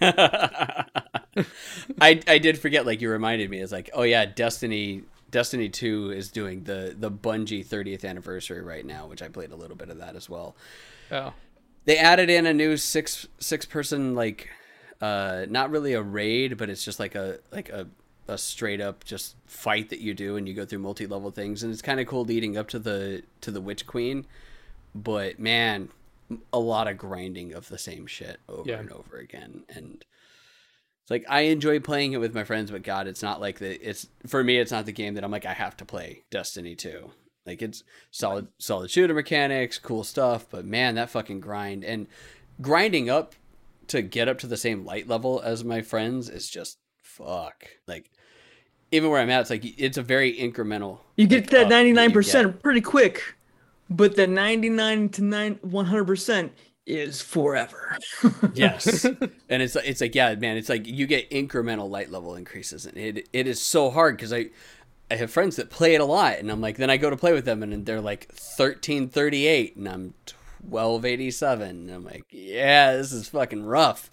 [0.00, 0.86] I
[2.00, 2.86] I did forget.
[2.86, 3.58] Like you reminded me.
[3.60, 8.84] It's like, oh yeah, Destiny Destiny Two is doing the the Bungie 30th anniversary right
[8.84, 10.56] now, which I played a little bit of that as well.
[11.10, 11.32] Oh,
[11.84, 14.48] They added in a new six six person like,
[15.00, 17.86] uh, not really a raid, but it's just like a like a
[18.28, 21.62] a straight up just fight that you do, and you go through multi level things,
[21.62, 24.26] and it's kind of cool leading up to the to the Witch Queen.
[24.94, 25.88] But man,
[26.52, 28.78] a lot of grinding of the same shit over Yeah.
[28.80, 30.04] and over again, and
[31.02, 33.80] it's like I enjoy playing it with my friends, but God, it's not like the
[33.88, 34.58] it's for me.
[34.58, 37.10] It's not the game that I'm like I have to play Destiny two.
[37.44, 37.82] Like it's
[38.12, 40.46] solid, solid shooter mechanics, cool stuff.
[40.48, 42.06] But man, that fucking grind and
[42.60, 43.34] grinding up
[43.88, 47.66] to get up to the same light level as my friends is just fuck.
[47.88, 48.10] Like
[48.92, 51.00] even where I'm at, it's like it's a very incremental.
[51.16, 53.34] You get like, that up that you 99% pretty quick,
[53.96, 56.50] but the 99 to 9 100%
[56.86, 57.96] is forever.
[58.54, 62.84] Yes, and it's it's like yeah, man, it's like you get incremental light level increases,
[62.84, 64.50] and it it is so hard because I
[65.10, 67.16] I have friends that play it a lot, and I'm like, then I go to
[67.16, 70.14] play with them, and they're like thirteen thirty eight, and I'm
[70.68, 74.10] twelve eighty seven, and I'm like, yeah, this is fucking rough.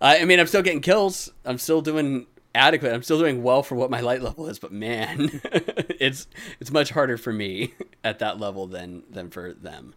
[0.00, 3.62] Uh, I mean, I'm still getting kills, I'm still doing adequate, I'm still doing well
[3.62, 6.26] for what my light level is, but man, it's
[6.60, 9.94] it's much harder for me at that level than than for them.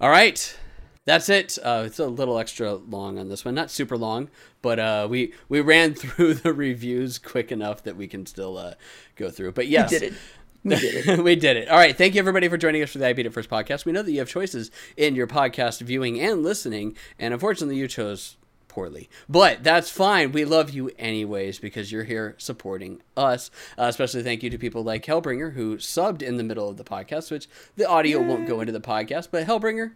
[0.00, 0.58] All right,
[1.04, 1.58] that's it.
[1.62, 4.30] Uh, it's a little extra long on this one, not super long,
[4.62, 8.74] but uh, we we ran through the reviews quick enough that we can still uh,
[9.16, 9.52] go through.
[9.52, 10.18] But yes, we did it.
[10.64, 11.18] We did it.
[11.24, 11.68] we did it.
[11.68, 11.96] All right.
[11.96, 13.84] Thank you, everybody, for joining us for the I Beat It First podcast.
[13.84, 17.86] We know that you have choices in your podcast viewing and listening, and unfortunately, you
[17.86, 18.36] chose
[18.74, 19.08] poorly.
[19.28, 20.32] But that's fine.
[20.32, 23.50] We love you anyways because you're here supporting us.
[23.78, 26.84] Uh, especially thank you to people like Hellbringer who subbed in the middle of the
[26.84, 29.28] podcast, which the audio won't go into the podcast.
[29.30, 29.92] But Hellbringer,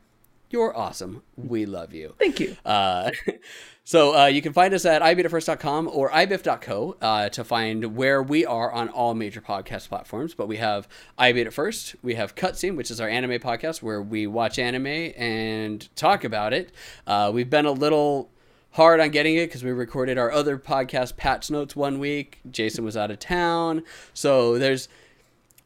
[0.51, 1.23] you're awesome.
[1.37, 2.15] We love you.
[2.19, 2.57] Thank you.
[2.65, 3.11] Uh,
[3.85, 8.47] so uh, you can find us at ibeatitfirst.com or ibiff.co uh, to find where we
[8.47, 10.35] are on all major podcast platforms.
[10.35, 10.89] But we have
[11.19, 11.97] I Beat It First.
[12.03, 16.53] We have Cutscene, which is our anime podcast where we watch anime and talk about
[16.55, 16.73] it.
[17.07, 18.31] Uh, we've been a little
[18.73, 22.39] hard on getting it because we recorded our other podcast, Patch Notes, one week.
[22.51, 23.83] Jason was out of town.
[24.15, 24.89] So there's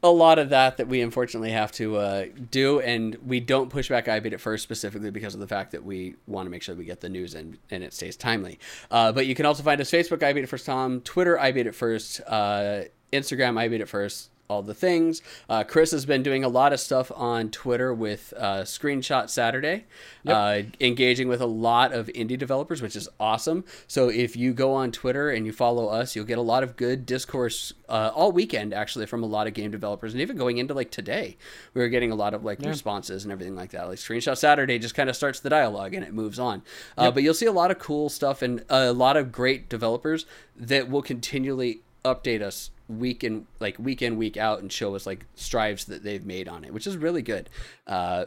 [0.03, 3.87] a lot of that that we unfortunately have to uh, do, and we don't push
[3.87, 6.61] back I Beat It First specifically because of the fact that we want to make
[6.61, 8.59] sure we get the news and, and it stays timely.
[8.91, 11.53] Uh, but you can also find us Facebook I Beat It First Tom, Twitter I
[11.53, 14.29] Beat It First, uh, Instagram I Beat It First.
[14.53, 15.23] All the things.
[15.49, 19.85] Uh, Chris has been doing a lot of stuff on Twitter with uh, Screenshot Saturday,
[20.27, 23.65] uh, engaging with a lot of indie developers, which is awesome.
[23.87, 26.75] So if you go on Twitter and you follow us, you'll get a lot of
[26.75, 30.59] good discourse uh, all weekend, actually, from a lot of game developers, and even going
[30.59, 31.35] into like today,
[31.73, 33.87] we were getting a lot of like responses and everything like that.
[33.87, 36.61] Like Screenshot Saturday just kind of starts the dialogue and it moves on.
[36.95, 40.27] Uh, but you'll see a lot of cool stuff and a lot of great developers
[40.55, 45.05] that will continually update us week in like week in week out and show us
[45.07, 47.49] like strives that they've made on it which is really good.
[47.87, 48.25] Uh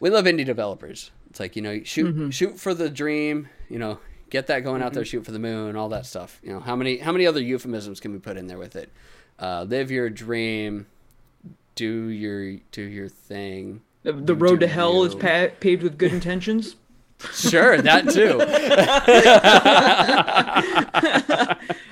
[0.00, 1.10] we love indie developers.
[1.30, 3.98] It's like you know shoot shoot for the dream you know
[4.30, 6.38] get that going out there shoot for the moon all that stuff.
[6.42, 8.90] You know how many how many other euphemisms can we put in there with it?
[9.38, 10.86] Uh live your dream
[11.74, 15.82] do your do your thing The, the You road do to hell is pa- paved
[15.82, 16.76] with good intentions.
[17.32, 18.38] sure that too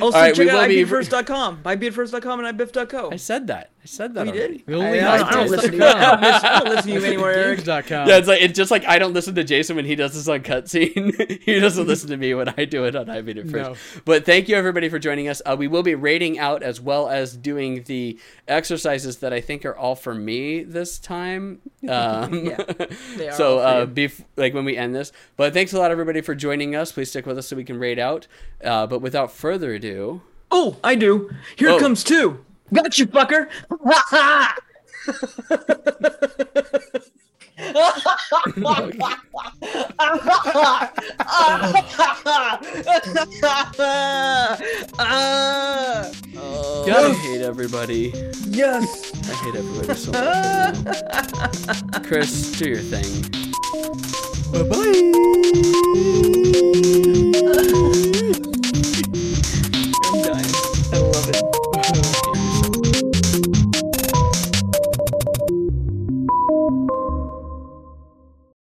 [0.00, 3.10] Also, All right, we check out will be- ibeatfirst.com, ibeatfirst.com, and ibiff.co.
[3.12, 4.58] i said that i said that We already.
[4.58, 4.66] did?
[4.66, 5.80] We only I, have I, I don't listen to you.
[5.80, 6.20] dot I com.
[6.20, 7.64] don't listen, I don't listen to you anymore, Eric.
[7.66, 10.26] Yeah, it's like it's just like I don't listen to Jason when he does this
[10.26, 11.40] on cutscene.
[11.42, 13.70] he doesn't listen to me when I do it on I Beat It First.
[13.70, 13.76] No.
[14.04, 15.40] But thank you everybody for joining us.
[15.46, 18.18] Uh, we will be rating out as well as doing the
[18.48, 21.60] exercises that I think are all for me this time.
[21.88, 22.56] Um, Yeah,
[23.16, 25.12] they are so all uh, bef- like when we end this.
[25.36, 26.90] But thanks a lot everybody for joining us.
[26.90, 28.26] Please stick with us so we can rate out.
[28.64, 31.30] Uh, but without further ado, Oh, I do.
[31.56, 31.78] Here Oh.
[31.78, 32.44] comes two.
[32.72, 33.48] Got you, fucker.
[46.88, 48.12] I hate everybody.
[48.48, 49.12] yes.
[49.28, 52.06] I hate everybody so much.
[52.06, 53.22] Chris, do your thing.
[54.52, 54.62] Bye
[58.12, 58.12] bye.